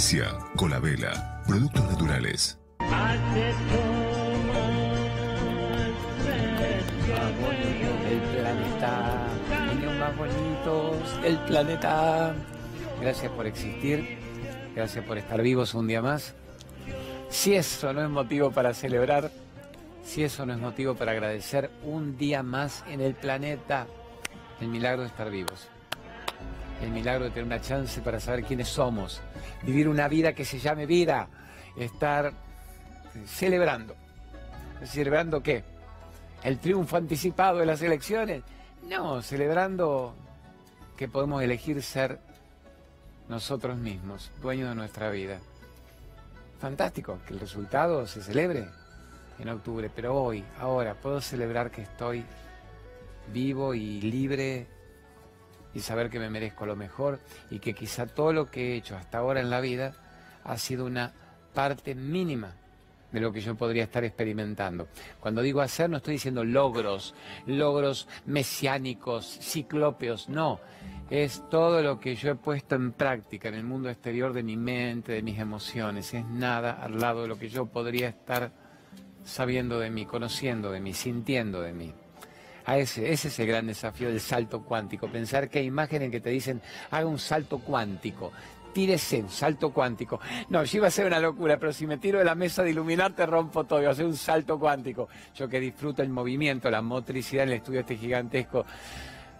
Auspicia 0.00 0.34
Colabela. 0.56 1.42
Productos 1.46 1.84
naturales. 1.90 2.58
del 8.08 8.20
planeta, 8.32 9.26
niños 9.74 9.94
más 9.98 10.16
bonitos 10.16 11.22
del 11.22 11.38
planeta. 11.40 12.34
Gracias 13.02 13.30
por 13.32 13.46
existir, 13.46 14.16
gracias 14.74 15.04
por 15.04 15.18
estar 15.18 15.42
vivos 15.42 15.74
un 15.74 15.86
día 15.86 16.00
más. 16.00 16.32
Si 17.28 17.54
eso 17.54 17.92
no 17.92 18.02
es 18.02 18.08
motivo 18.08 18.52
para 18.52 18.72
celebrar, 18.72 19.30
si 20.02 20.24
eso 20.24 20.46
no 20.46 20.54
es 20.54 20.58
motivo 20.58 20.94
para 20.94 21.12
agradecer 21.12 21.70
un 21.84 22.16
día 22.16 22.42
más 22.42 22.84
en 22.88 23.02
el 23.02 23.12
planeta, 23.12 23.86
el 24.62 24.68
milagro 24.68 25.02
de 25.02 25.08
estar 25.08 25.30
vivos, 25.30 25.68
el 26.80 26.90
milagro 26.90 27.24
de 27.24 27.30
tener 27.30 27.44
una 27.44 27.60
chance 27.60 28.00
para 28.00 28.20
saber 28.20 28.44
quiénes 28.44 28.68
somos, 28.68 29.20
vivir 29.62 29.88
una 29.88 30.08
vida 30.08 30.32
que 30.32 30.44
se 30.44 30.58
llame 30.58 30.86
vida, 30.86 31.28
estar 31.76 32.32
celebrando. 33.26 33.94
¿Celebrando 34.84 35.42
qué? 35.42 35.62
¿El 36.42 36.58
triunfo 36.58 36.96
anticipado 36.96 37.58
de 37.58 37.66
las 37.66 37.82
elecciones? 37.82 38.42
No, 38.88 39.20
celebrando 39.20 40.14
que 40.96 41.06
podemos 41.08 41.42
elegir 41.42 41.82
ser 41.82 42.18
nosotros 43.28 43.76
mismos, 43.76 44.32
dueños 44.40 44.70
de 44.70 44.74
nuestra 44.74 45.10
vida. 45.10 45.38
Fantástico 46.58 47.18
que 47.26 47.34
el 47.34 47.40
resultado 47.40 48.06
se 48.06 48.22
celebre 48.22 48.68
en 49.38 49.48
octubre, 49.48 49.90
pero 49.94 50.14
hoy, 50.14 50.44
ahora, 50.58 50.94
puedo 50.94 51.20
celebrar 51.20 51.70
que 51.70 51.82
estoy 51.82 52.24
vivo 53.32 53.74
y 53.74 54.00
libre 54.00 54.66
y 55.74 55.80
saber 55.80 56.10
que 56.10 56.18
me 56.18 56.30
merezco 56.30 56.66
lo 56.66 56.76
mejor 56.76 57.20
y 57.50 57.58
que 57.58 57.74
quizá 57.74 58.06
todo 58.06 58.32
lo 58.32 58.50
que 58.50 58.72
he 58.72 58.76
hecho 58.76 58.96
hasta 58.96 59.18
ahora 59.18 59.40
en 59.40 59.50
la 59.50 59.60
vida 59.60 59.94
ha 60.44 60.56
sido 60.58 60.86
una 60.86 61.12
parte 61.54 61.94
mínima 61.94 62.54
de 63.12 63.20
lo 63.20 63.32
que 63.32 63.40
yo 63.40 63.54
podría 63.56 63.84
estar 63.84 64.04
experimentando. 64.04 64.88
Cuando 65.18 65.42
digo 65.42 65.60
hacer 65.60 65.90
no 65.90 65.96
estoy 65.98 66.14
diciendo 66.14 66.44
logros, 66.44 67.14
logros 67.46 68.08
mesiánicos, 68.26 69.26
ciclópeos, 69.40 70.28
no. 70.28 70.60
Es 71.10 71.42
todo 71.50 71.82
lo 71.82 71.98
que 71.98 72.14
yo 72.14 72.30
he 72.30 72.34
puesto 72.36 72.76
en 72.76 72.92
práctica 72.92 73.48
en 73.48 73.56
el 73.56 73.64
mundo 73.64 73.90
exterior 73.90 74.32
de 74.32 74.44
mi 74.44 74.56
mente, 74.56 75.12
de 75.12 75.22
mis 75.22 75.40
emociones. 75.40 76.14
Es 76.14 76.24
nada 76.24 76.72
al 76.80 77.00
lado 77.00 77.22
de 77.22 77.28
lo 77.28 77.36
que 77.36 77.48
yo 77.48 77.66
podría 77.66 78.08
estar 78.08 78.52
sabiendo 79.24 79.80
de 79.80 79.90
mí, 79.90 80.06
conociendo 80.06 80.70
de 80.70 80.80
mí, 80.80 80.94
sintiendo 80.94 81.62
de 81.62 81.72
mí. 81.72 81.92
Ese, 82.78 83.12
es 83.12 83.38
el 83.38 83.46
gran 83.46 83.66
desafío 83.66 84.08
del 84.08 84.20
salto 84.20 84.62
cuántico, 84.62 85.08
pensar 85.08 85.48
que 85.48 85.60
hay 85.60 85.66
imágenes 85.66 86.10
que 86.10 86.20
te 86.20 86.30
dicen, 86.30 86.60
haga 86.90 87.06
un 87.06 87.18
salto 87.18 87.58
cuántico, 87.58 88.32
tírese, 88.72 89.22
un 89.22 89.28
salto 89.28 89.72
cuántico. 89.72 90.20
No, 90.48 90.64
yo 90.64 90.78
iba 90.78 90.88
a 90.88 90.90
ser 90.90 91.06
una 91.06 91.20
locura, 91.20 91.58
pero 91.58 91.72
si 91.72 91.86
me 91.86 91.98
tiro 91.98 92.18
de 92.18 92.24
la 92.24 92.34
mesa 92.34 92.62
de 92.62 92.70
iluminar 92.70 93.14
te 93.14 93.26
rompo 93.26 93.64
todo, 93.64 93.80
iba 93.80 93.90
a 93.90 93.92
hacer 93.92 94.06
un 94.06 94.16
salto 94.16 94.58
cuántico. 94.58 95.08
Yo 95.34 95.48
que 95.48 95.60
disfruto 95.60 96.02
el 96.02 96.10
movimiento, 96.10 96.70
la 96.70 96.82
motricidad 96.82 97.44
en 97.44 97.50
el 97.50 97.56
estudio 97.56 97.80
este 97.80 97.96
gigantesco 97.96 98.64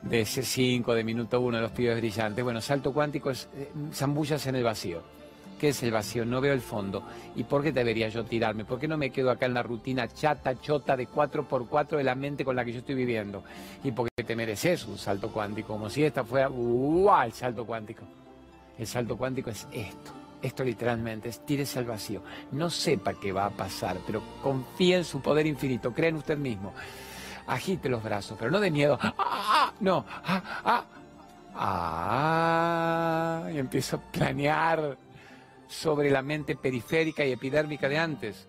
de 0.03 0.23
C5, 0.23 0.95
de 0.95 1.05
minuto 1.05 1.41
uno, 1.41 1.59
de 1.59 1.63
los 1.63 1.73
pibes 1.73 1.97
brillantes. 1.99 2.43
Bueno, 2.43 2.61
salto 2.61 2.93
cuántico 2.93 3.31
es 3.31 3.49
eh, 3.55 3.71
zambullas 3.93 4.47
en 4.47 4.57
el 4.57 4.65
vacío. 4.65 5.20
¿Qué 5.61 5.69
es 5.69 5.83
el 5.83 5.93
vacío? 5.93 6.25
No 6.25 6.41
veo 6.41 6.55
el 6.55 6.63
fondo. 6.63 7.03
¿Y 7.37 7.45
por 7.45 7.63
qué 7.63 7.71
debería 7.71 8.09
yo 8.09 8.25
tirarme? 8.25 8.65
¿Por 8.65 8.81
qué 8.81 8.89
no 8.89 8.97
me 8.97 9.11
quedo 9.11 9.31
acá 9.31 9.45
en 9.45 9.53
la 9.53 9.63
rutina 9.63 10.09
chata, 10.09 10.59
chota 10.59 10.97
de 10.97 11.07
4x4 11.07 11.99
de 11.99 12.03
la 12.03 12.15
mente 12.15 12.47
con 12.47 12.57
la 12.57 12.65
que 12.65 12.73
yo 12.73 12.79
estoy 12.79 12.95
viviendo? 12.95 13.45
Y 13.85 13.93
porque 13.93 14.25
te 14.25 14.35
mereces 14.35 14.87
un 14.87 14.97
salto 14.97 15.31
cuántico, 15.31 15.75
como 15.75 15.91
si 15.91 16.03
esta 16.03 16.25
fuera 16.25 16.49
¡Uah! 16.49 17.27
el 17.27 17.35
salto 17.35 17.67
cuántico. 17.67 18.05
El 18.79 18.87
salto 18.87 19.19
cuántico 19.19 19.51
es 19.51 19.69
esto. 19.71 20.13
Esto 20.41 20.65
literalmente 20.65 21.29
es 21.29 21.45
tírese 21.45 21.79
al 21.79 21.85
vacío. 21.85 22.23
No 22.53 22.71
sepa 22.71 23.13
qué 23.13 23.31
va 23.31 23.45
a 23.45 23.51
pasar, 23.51 23.99
pero 24.07 24.23
confíe 24.43 24.97
en 24.97 25.05
su 25.05 25.21
poder 25.21 25.47
infinito. 25.47 25.93
Cree 25.93 26.09
en 26.09 26.17
usted 26.17 26.39
mismo. 26.39 26.73
Agite 27.47 27.91
los 27.91 28.03
brazos, 28.03 28.39
pero 28.39 28.51
no 28.51 28.61
de 28.61 28.71
miedo. 28.71 28.99
¡Ah! 28.99 29.15
ah 29.19 29.73
no. 29.81 30.07
¡Ah! 30.25 30.43
¡Ah! 30.65 30.85
¡Ah! 31.55 33.51
Y 33.53 33.59
empiezo 33.59 33.97
a 33.97 34.01
planear 34.01 34.97
sobre 35.71 36.11
la 36.11 36.21
mente 36.21 36.57
periférica 36.57 37.25
y 37.25 37.33
epidérmica 37.33 37.89
de 37.89 37.97
antes. 37.97 38.49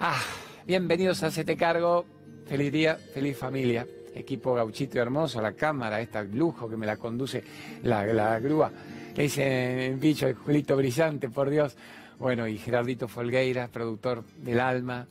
Ah, 0.00 0.20
bienvenidos 0.66 1.22
a 1.22 1.26
Hacete 1.26 1.54
Cargo. 1.56 2.06
Feliz 2.46 2.72
día, 2.72 2.96
feliz 2.96 3.36
familia. 3.36 3.86
Equipo 4.14 4.54
gauchito 4.54 4.96
y 4.96 5.00
hermoso, 5.00 5.42
la 5.42 5.52
cámara, 5.52 6.00
esta 6.00 6.22
lujo 6.22 6.68
que 6.68 6.76
me 6.76 6.86
la 6.86 6.96
conduce 6.96 7.44
la, 7.82 8.38
grúa. 8.38 8.72
Le 9.14 9.22
dice 9.22 9.94
bicho, 9.98 10.26
el 10.26 10.34
Julito 10.34 10.76
brillante, 10.76 11.28
por 11.28 11.50
Dios. 11.50 11.76
Bueno, 12.18 12.48
y 12.48 12.56
Gerardito 12.56 13.06
Folgueira, 13.06 13.68
productor 13.68 14.24
del 14.38 14.60
Alma, 14.60 15.06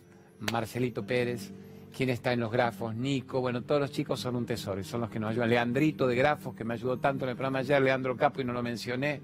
Marcelito 0.51 1.05
Pérez, 1.05 1.51
quien 1.95 2.09
está 2.09 2.33
en 2.33 2.39
los 2.39 2.51
grafos, 2.51 2.95
Nico, 2.95 3.39
bueno, 3.39 3.61
todos 3.61 3.81
los 3.81 3.91
chicos 3.91 4.19
son 4.19 4.35
un 4.35 4.45
tesoro 4.45 4.83
son 4.83 5.01
los 5.01 5.09
que 5.11 5.19
nos 5.19 5.31
ayudan. 5.31 5.49
Leandrito 5.49 6.07
de 6.07 6.15
grafos, 6.15 6.55
que 6.55 6.63
me 6.63 6.73
ayudó 6.73 6.97
tanto 6.97 7.25
en 7.25 7.31
el 7.31 7.35
programa 7.35 7.59
ayer, 7.59 7.81
Leandro 7.81 8.17
Capo, 8.17 8.41
y 8.41 8.45
no 8.45 8.53
lo 8.53 8.63
mencioné 8.63 9.21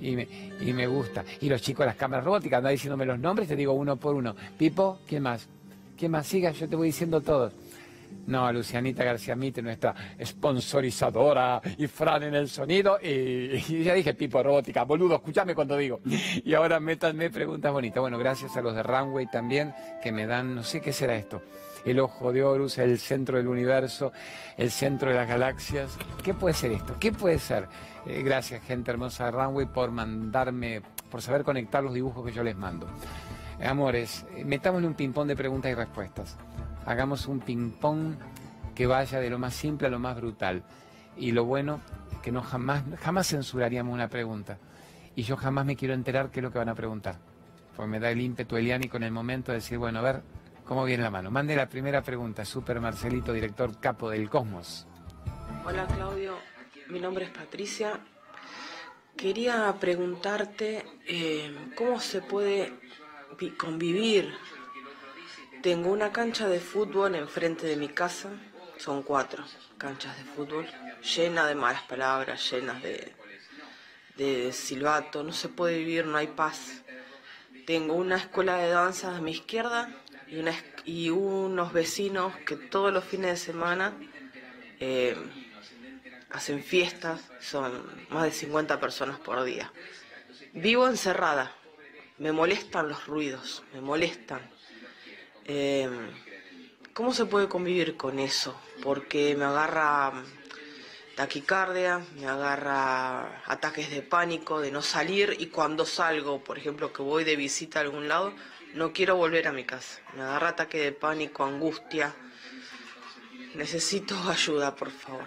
y 0.00 0.16
me, 0.16 0.28
y 0.60 0.72
me 0.72 0.86
gusta. 0.86 1.24
Y 1.40 1.48
los 1.48 1.60
chicos 1.62 1.80
de 1.80 1.86
las 1.86 1.96
cámaras 1.96 2.24
robóticas 2.24 2.58
andan 2.58 2.72
diciéndome 2.72 3.06
los 3.06 3.18
nombres, 3.18 3.48
te 3.48 3.56
digo 3.56 3.72
uno 3.72 3.96
por 3.96 4.14
uno. 4.14 4.34
Pipo, 4.58 4.98
¿quién 5.06 5.22
más? 5.22 5.48
¿Quién 5.96 6.12
más 6.12 6.26
siga? 6.26 6.50
Yo 6.50 6.68
te 6.68 6.76
voy 6.76 6.88
diciendo 6.88 7.20
todos. 7.20 7.52
No, 8.26 8.52
Lucianita 8.52 9.04
García 9.04 9.34
Mite, 9.34 9.62
nuestra 9.62 9.94
sponsorizadora, 10.22 11.60
y 11.78 11.86
Fran 11.86 12.22
en 12.22 12.34
el 12.34 12.48
sonido, 12.48 12.98
y, 13.02 13.82
ya 13.82 13.94
dije 13.94 14.14
Pipo 14.14 14.42
Robótica, 14.42 14.84
boludo, 14.84 15.16
escúchame 15.16 15.54
cuando 15.54 15.76
digo. 15.76 16.00
Y 16.44 16.54
ahora 16.54 16.78
métanme 16.78 17.30
preguntas 17.30 17.72
bonitas. 17.72 18.00
Bueno, 18.00 18.18
gracias 18.18 18.56
a 18.56 18.60
los 18.60 18.74
de 18.74 18.82
Runway 18.82 19.26
también, 19.30 19.74
que 20.02 20.12
me 20.12 20.26
dan, 20.26 20.54
no 20.54 20.62
sé 20.62 20.80
qué 20.80 20.92
será 20.92 21.16
esto. 21.16 21.42
El 21.84 21.98
ojo 21.98 22.32
de 22.32 22.44
Horus, 22.44 22.78
el 22.78 22.98
centro 22.98 23.38
del 23.38 23.48
universo, 23.48 24.12
el 24.56 24.70
centro 24.70 25.10
de 25.10 25.16
las 25.16 25.28
galaxias. 25.28 25.96
¿Qué 26.22 26.32
puede 26.32 26.54
ser 26.54 26.72
esto? 26.72 26.96
¿Qué 27.00 27.12
puede 27.12 27.38
ser? 27.38 27.68
Eh, 28.06 28.22
gracias, 28.22 28.62
gente 28.64 28.90
hermosa 28.90 29.26
de 29.26 29.32
Runway, 29.32 29.66
por 29.66 29.90
mandarme, 29.90 30.82
por 31.10 31.22
saber 31.22 31.42
conectar 31.42 31.82
los 31.82 31.94
dibujos 31.94 32.24
que 32.24 32.32
yo 32.32 32.44
les 32.44 32.56
mando. 32.56 32.86
Eh, 33.58 33.66
amores, 33.66 34.24
eh, 34.36 34.44
metámosle 34.44 34.86
un 34.86 34.94
ping-pong 34.94 35.26
de 35.26 35.36
preguntas 35.36 35.72
y 35.72 35.74
respuestas. 35.74 36.36
Hagamos 36.86 37.26
un 37.26 37.40
ping-pong 37.40 38.14
que 38.74 38.86
vaya 38.86 39.18
de 39.18 39.30
lo 39.30 39.38
más 39.38 39.54
simple 39.54 39.88
a 39.88 39.90
lo 39.90 39.98
más 39.98 40.16
brutal. 40.16 40.62
Y 41.16 41.32
lo 41.32 41.44
bueno, 41.44 41.80
que 42.22 42.32
no 42.32 42.42
jamás, 42.42 42.84
jamás 43.00 43.28
censuraríamos 43.28 43.92
una 43.92 44.08
pregunta. 44.08 44.58
Y 45.14 45.24
yo 45.24 45.36
jamás 45.36 45.66
me 45.66 45.76
quiero 45.76 45.94
enterar 45.94 46.30
qué 46.30 46.40
es 46.40 46.44
lo 46.44 46.52
que 46.52 46.58
van 46.58 46.68
a 46.68 46.74
preguntar. 46.74 47.16
Porque 47.76 47.90
me 47.90 48.00
da 48.00 48.10
el 48.10 48.20
ímpetu 48.20 48.56
eliánico 48.56 48.96
en 48.96 49.02
el 49.02 49.12
momento 49.12 49.52
de 49.52 49.58
decir, 49.58 49.78
bueno, 49.78 49.98
a 49.98 50.02
ver 50.02 50.22
cómo 50.64 50.84
viene 50.84 51.02
la 51.02 51.10
mano. 51.10 51.30
Mande 51.30 51.56
la 51.56 51.68
primera 51.68 52.02
pregunta, 52.02 52.44
Super 52.44 52.80
Marcelito, 52.80 53.32
director 53.32 53.78
capo 53.80 54.10
del 54.10 54.28
Cosmos. 54.28 54.86
Hola 55.64 55.86
Claudio, 55.86 56.38
mi 56.88 57.00
nombre 57.00 57.24
es 57.26 57.30
Patricia. 57.30 58.00
Quería 59.16 59.74
preguntarte 59.78 60.84
eh, 61.06 61.72
cómo 61.76 62.00
se 62.00 62.22
puede 62.22 62.72
convivir. 63.56 64.32
Tengo 65.62 65.90
una 65.90 66.10
cancha 66.10 66.48
de 66.48 66.58
fútbol 66.58 67.14
enfrente 67.14 67.66
de 67.66 67.76
mi 67.76 67.88
casa, 67.88 68.30
son 68.78 69.02
cuatro 69.02 69.44
canchas 69.78 70.16
de 70.16 70.24
fútbol, 70.24 70.66
llenas 71.02 71.48
de 71.48 71.54
malas 71.54 71.82
palabras, 71.82 72.50
llenas 72.50 72.82
de, 72.82 73.12
de 74.16 74.52
silbato, 74.52 75.22
no 75.22 75.32
se 75.32 75.48
puede 75.48 75.78
vivir, 75.78 76.06
no 76.06 76.16
hay 76.16 76.28
paz. 76.28 76.82
Tengo 77.66 77.94
una 77.94 78.16
escuela 78.16 78.56
de 78.56 78.70
danza 78.70 79.16
a 79.16 79.20
mi 79.20 79.30
izquierda 79.30 80.01
y, 80.32 80.38
una, 80.38 80.54
y 80.86 81.10
unos 81.10 81.74
vecinos 81.74 82.34
que 82.46 82.56
todos 82.56 82.90
los 82.90 83.04
fines 83.04 83.32
de 83.32 83.36
semana 83.36 83.92
eh, 84.80 85.14
hacen 86.30 86.64
fiestas, 86.64 87.20
son 87.38 87.82
más 88.08 88.24
de 88.24 88.32
50 88.32 88.80
personas 88.80 89.18
por 89.20 89.44
día. 89.44 89.70
Vivo 90.54 90.88
encerrada, 90.88 91.54
me 92.16 92.32
molestan 92.32 92.88
los 92.88 93.06
ruidos, 93.06 93.62
me 93.74 93.82
molestan. 93.82 94.40
Eh, 95.44 95.90
¿Cómo 96.94 97.12
se 97.12 97.26
puede 97.26 97.48
convivir 97.48 97.98
con 97.98 98.18
eso? 98.18 98.58
Porque 98.82 99.36
me 99.36 99.44
agarra 99.44 100.14
taquicardia, 101.14 102.00
me 102.16 102.26
agarra 102.26 103.42
ataques 103.44 103.90
de 103.90 104.00
pánico, 104.00 104.62
de 104.62 104.70
no 104.70 104.80
salir 104.80 105.36
y 105.38 105.48
cuando 105.48 105.84
salgo, 105.84 106.42
por 106.42 106.56
ejemplo, 106.56 106.90
que 106.90 107.02
voy 107.02 107.24
de 107.24 107.36
visita 107.36 107.80
a 107.80 107.82
algún 107.82 108.08
lado, 108.08 108.32
no 108.74 108.92
quiero 108.92 109.16
volver 109.16 109.48
a 109.48 109.52
mi 109.52 109.64
casa. 109.64 110.00
Me 110.16 110.22
agarra 110.22 110.50
ataque 110.50 110.78
de 110.78 110.92
pánico, 110.92 111.44
angustia. 111.44 112.14
Necesito 113.54 114.16
ayuda, 114.28 114.74
por 114.74 114.90
favor. 114.90 115.24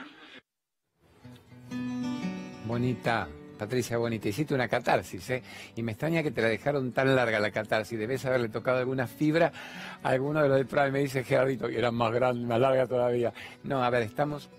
Bonita, 2.66 3.28
Patricia 3.58 3.98
Bonita, 3.98 4.28
hiciste 4.28 4.56
una 4.56 4.68
catarsis, 4.68 5.30
¿eh? 5.30 5.44
Y 5.76 5.84
me 5.84 5.92
extraña 5.92 6.24
que 6.24 6.32
te 6.32 6.42
la 6.42 6.48
dejaron 6.48 6.92
tan 6.92 7.16
larga 7.16 7.40
la 7.40 7.52
catarsis. 7.52 7.98
Debes 7.98 8.26
haberle 8.26 8.50
tocado 8.50 8.80
alguna 8.80 9.08
fibra 9.08 9.52
a 10.02 10.10
alguno 10.10 10.42
de 10.42 10.50
los 10.50 10.58
del 10.58 10.66
Prime. 10.66 10.92
Me 10.92 11.00
dice 11.00 11.24
Gerardito 11.24 11.68
que 11.68 11.78
era 11.78 11.92
más 11.92 12.12
grande, 12.12 12.48
más 12.48 12.60
larga 12.60 12.88
todavía. 12.88 13.32
No, 13.64 13.84
a 13.84 13.90
ver, 13.90 14.04
estamos. 14.04 14.50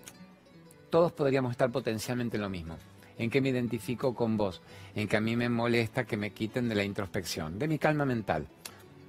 Todos 0.89 1.11
podríamos 1.11 1.51
estar 1.51 1.69
potencialmente 1.69 2.37
en 2.37 2.43
lo 2.43 2.49
mismo. 2.49 2.77
¿En 3.17 3.29
qué 3.29 3.41
me 3.41 3.49
identifico 3.49 4.15
con 4.15 4.37
vos? 4.37 4.61
En 4.95 5.07
que 5.07 5.17
a 5.17 5.21
mí 5.21 5.35
me 5.35 5.49
molesta 5.49 6.05
que 6.05 6.15
me 6.15 6.31
quiten 6.31 6.69
de 6.69 6.75
la 6.75 6.83
introspección, 6.83 7.59
de 7.59 7.67
mi 7.67 7.77
calma 7.77 8.05
mental. 8.05 8.47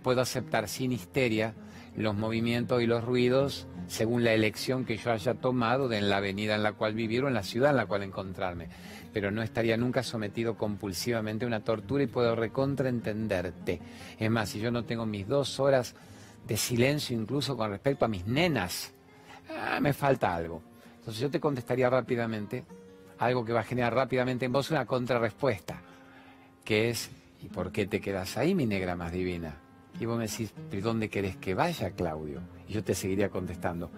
Puedo 0.09 0.23
aceptar 0.23 0.69
sin 0.69 0.93
histeria 0.93 1.53
los 1.95 2.15
movimientos 2.15 2.81
y 2.81 2.87
los 2.87 3.05
ruidos 3.05 3.67
según 3.89 4.25
la 4.25 4.33
elección 4.33 4.87
que 4.87 4.97
yo 4.97 5.13
haya 5.13 5.35
tomado 5.35 5.87
de 5.87 5.99
en 5.99 6.09
la 6.09 6.17
avenida 6.17 6.55
en 6.55 6.63
la 6.63 6.73
cual 6.73 6.95
vivir 6.95 7.25
o 7.25 7.29
en 7.29 7.35
la 7.35 7.43
ciudad 7.43 7.73
en 7.73 7.77
la 7.77 7.85
cual 7.85 8.05
encontrarme. 8.05 8.69
Pero 9.13 9.31
no 9.31 9.43
estaría 9.43 9.77
nunca 9.77 10.03
sometido 10.03 10.57
compulsivamente 10.57 11.45
a 11.45 11.49
una 11.49 11.63
tortura 11.63 12.05
y 12.05 12.07
puedo 12.07 12.35
recontraentenderte. 12.35 13.81
Es 14.19 14.31
más, 14.31 14.49
si 14.49 14.61
yo 14.61 14.71
no 14.71 14.87
tengo 14.87 15.05
mis 15.05 15.29
dos 15.29 15.61
horas 15.61 15.95
de 16.47 16.57
silencio 16.57 17.15
incluso 17.15 17.55
con 17.55 17.69
respecto 17.69 18.07
a 18.07 18.09
mis 18.09 18.27
nenas, 18.27 18.95
ah, 19.55 19.79
me 19.79 19.93
falta 19.93 20.35
algo. 20.35 20.63
Entonces 21.01 21.21
yo 21.21 21.29
te 21.29 21.39
contestaría 21.39 21.91
rápidamente, 21.91 22.65
algo 23.19 23.45
que 23.45 23.53
va 23.53 23.61
a 23.61 23.65
generar 23.65 23.93
rápidamente 23.93 24.47
en 24.47 24.53
vos 24.53 24.71
una 24.71 24.87
contrarrespuesta, 24.87 25.83
que 26.65 26.89
es, 26.89 27.11
¿y 27.43 27.49
por 27.49 27.71
qué 27.71 27.87
te 27.87 28.01
quedas 28.01 28.39
ahí, 28.39 28.55
mi 28.55 28.65
negra 28.65 28.97
más 28.97 29.13
divina? 29.13 29.68
Y 30.01 30.07
vos 30.07 30.17
me 30.17 30.27
decís, 30.27 30.53
¿pero 30.71 30.83
dónde 30.83 31.09
querés 31.09 31.37
que 31.37 31.55
vaya, 31.55 31.91
Claudio? 31.91 32.41
Y 32.69 32.75
yo 32.75 32.85
te 32.85 32.95
seguiría 32.95 33.29
contestando, 33.29 33.91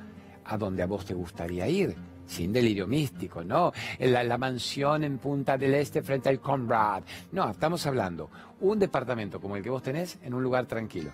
a 0.45 0.57
donde 0.57 0.83
a 0.83 0.87
vos 0.87 1.05
te 1.05 1.15
gustaría 1.15 1.69
ir, 1.69 1.95
sin 2.27 2.53
delirio 2.53 2.87
místico, 2.87 3.45
¿no? 3.45 3.73
La, 3.99 4.25
la 4.25 4.39
mansión 4.39 5.05
en 5.05 5.19
Punta 5.19 5.59
del 5.59 5.75
Este 5.75 6.03
frente 6.03 6.29
al 6.29 6.41
Conrad. 6.41 7.03
No, 7.33 7.51
estamos 7.51 7.85
hablando 7.87 8.31
un 8.61 8.79
departamento 8.79 9.41
como 9.41 9.57
el 9.57 9.63
que 9.63 9.71
vos 9.71 9.83
tenés 9.83 10.19
en 10.23 10.35
un 10.35 10.43
lugar 10.43 10.67
tranquilo, 10.67 11.11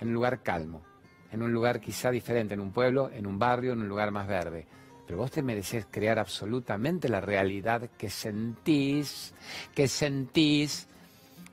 en 0.00 0.08
un 0.08 0.14
lugar 0.14 0.42
calmo, 0.42 0.82
en 1.30 1.42
un 1.42 1.52
lugar 1.52 1.80
quizá 1.80 2.10
diferente, 2.10 2.54
en 2.54 2.60
un 2.60 2.72
pueblo, 2.72 3.10
en 3.12 3.26
un 3.26 3.38
barrio, 3.38 3.72
en 3.72 3.80
un 3.80 3.88
lugar 3.88 4.10
más 4.12 4.26
verde. 4.26 4.66
Pero 5.06 5.18
vos 5.18 5.30
te 5.30 5.42
mereces 5.42 5.86
crear 5.90 6.18
absolutamente 6.18 7.08
la 7.08 7.20
realidad 7.20 7.90
que 7.98 8.08
sentís, 8.08 9.34
que 9.74 9.88
sentís, 9.88 10.88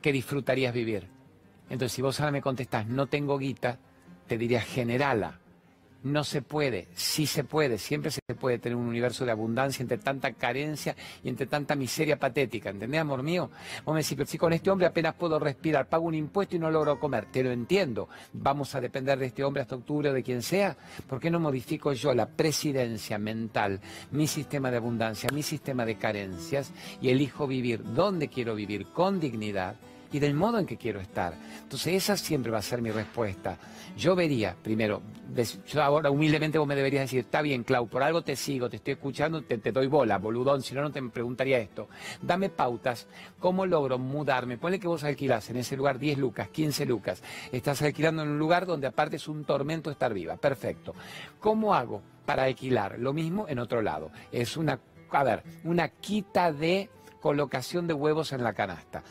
que 0.01 0.11
disfrutarías 0.11 0.73
vivir. 0.73 1.18
Entonces, 1.69 1.93
si 1.93 2.01
vos 2.01 2.19
ahora 2.19 2.31
me 2.31 2.41
contestás, 2.41 2.87
no 2.87 3.07
tengo 3.07 3.37
guita, 3.37 3.77
te 4.27 4.37
diría 4.37 4.61
generala. 4.61 5.39
No 6.01 6.23
se 6.23 6.41
puede, 6.41 6.87
sí 6.93 7.25
se 7.25 7.43
puede, 7.43 7.77
siempre 7.77 8.09
se 8.09 8.21
puede 8.39 8.57
tener 8.57 8.77
un 8.77 8.87
universo 8.87 9.25
de 9.25 9.31
abundancia 9.31 9.83
entre 9.83 9.97
tanta 9.97 10.31
carencia 10.31 10.95
y 11.21 11.27
entre 11.27 11.45
tanta 11.45 11.75
miseria 11.75 12.17
patética, 12.17 12.69
¿entendés, 12.69 13.01
amor 13.01 13.21
mío? 13.21 13.49
Vos 13.83 13.93
me 13.93 14.01
decís, 14.01 14.15
pero 14.15 14.29
si 14.29 14.37
con 14.37 14.53
este 14.53 14.71
hombre 14.71 14.87
apenas 14.87 15.15
puedo 15.15 15.37
respirar, 15.39 15.89
pago 15.89 16.05
un 16.05 16.15
impuesto 16.15 16.55
y 16.55 16.59
no 16.59 16.71
logro 16.71 16.97
comer, 17.01 17.25
te 17.25 17.43
lo 17.43 17.51
entiendo, 17.51 18.07
vamos 18.31 18.73
a 18.75 18.79
depender 18.79 19.19
de 19.19 19.25
este 19.25 19.43
hombre 19.43 19.61
hasta 19.61 19.75
octubre 19.75 20.09
o 20.09 20.13
de 20.13 20.23
quien 20.23 20.41
sea, 20.41 20.77
¿por 21.05 21.19
qué 21.19 21.29
no 21.29 21.41
modifico 21.41 21.91
yo 21.91 22.13
la 22.13 22.29
presidencia 22.29 23.17
mental, 23.17 23.81
mi 24.11 24.25
sistema 24.25 24.71
de 24.71 24.77
abundancia, 24.77 25.29
mi 25.33 25.43
sistema 25.43 25.85
de 25.85 25.97
carencias 25.97 26.71
y 27.01 27.09
elijo 27.09 27.45
vivir 27.45 27.83
donde 27.83 28.29
quiero 28.29 28.55
vivir 28.55 28.87
con 28.93 29.19
dignidad? 29.19 29.75
Y 30.11 30.19
del 30.19 30.33
modo 30.33 30.59
en 30.59 30.65
que 30.65 30.77
quiero 30.77 30.99
estar. 30.99 31.33
Entonces 31.61 31.93
esa 31.93 32.17
siempre 32.17 32.51
va 32.51 32.59
a 32.59 32.63
ser 32.63 32.81
mi 32.81 32.91
respuesta. 32.91 33.57
Yo 33.97 34.15
vería, 34.15 34.55
primero, 34.61 35.01
yo 35.67 35.83
ahora 35.83 36.09
humildemente 36.09 36.57
vos 36.57 36.67
me 36.67 36.75
deberías 36.75 37.03
decir, 37.03 37.19
está 37.19 37.41
bien, 37.41 37.63
Clau, 37.63 37.87
por 37.87 38.01
algo 38.01 38.21
te 38.21 38.35
sigo, 38.35 38.69
te 38.69 38.77
estoy 38.77 38.93
escuchando, 38.93 39.41
te, 39.43 39.57
doy 39.71 39.87
bola, 39.87 40.17
boludón, 40.17 40.61
si 40.61 40.73
no, 40.73 40.81
no 40.81 40.91
te 40.91 41.01
preguntaría 41.03 41.59
esto. 41.59 41.89
Dame 42.21 42.49
pautas, 42.49 43.07
¿cómo 43.39 43.65
logro 43.65 43.97
mudarme? 43.99 44.57
Ponle 44.57 44.79
que 44.79 44.87
vos 44.87 45.03
alquilás 45.03 45.49
en 45.49 45.57
ese 45.57 45.75
lugar 45.75 45.99
10 45.99 46.17
lucas, 46.17 46.49
15 46.49 46.85
lucas. 46.85 47.21
Estás 47.51 47.81
alquilando 47.81 48.23
en 48.23 48.29
un 48.29 48.39
lugar 48.39 48.65
donde 48.65 48.87
aparte 48.87 49.17
es 49.17 49.27
un 49.27 49.43
tormento 49.43 49.91
estar 49.91 50.13
viva. 50.13 50.37
Perfecto. 50.37 50.95
¿Cómo 51.39 51.73
hago 51.73 52.01
para 52.25 52.43
alquilar? 52.43 52.97
Lo 52.99 53.13
mismo 53.13 53.47
en 53.47 53.59
otro 53.59 53.81
lado. 53.81 54.11
Es 54.31 54.55
una, 54.55 54.79
a 55.11 55.23
ver, 55.23 55.43
una 55.63 55.89
quita 55.89 56.51
de 56.51 56.89
colocación 57.19 57.87
de 57.87 57.93
huevos 57.93 58.31
en 58.31 58.43
la 58.43 58.53
canasta. 58.53 59.03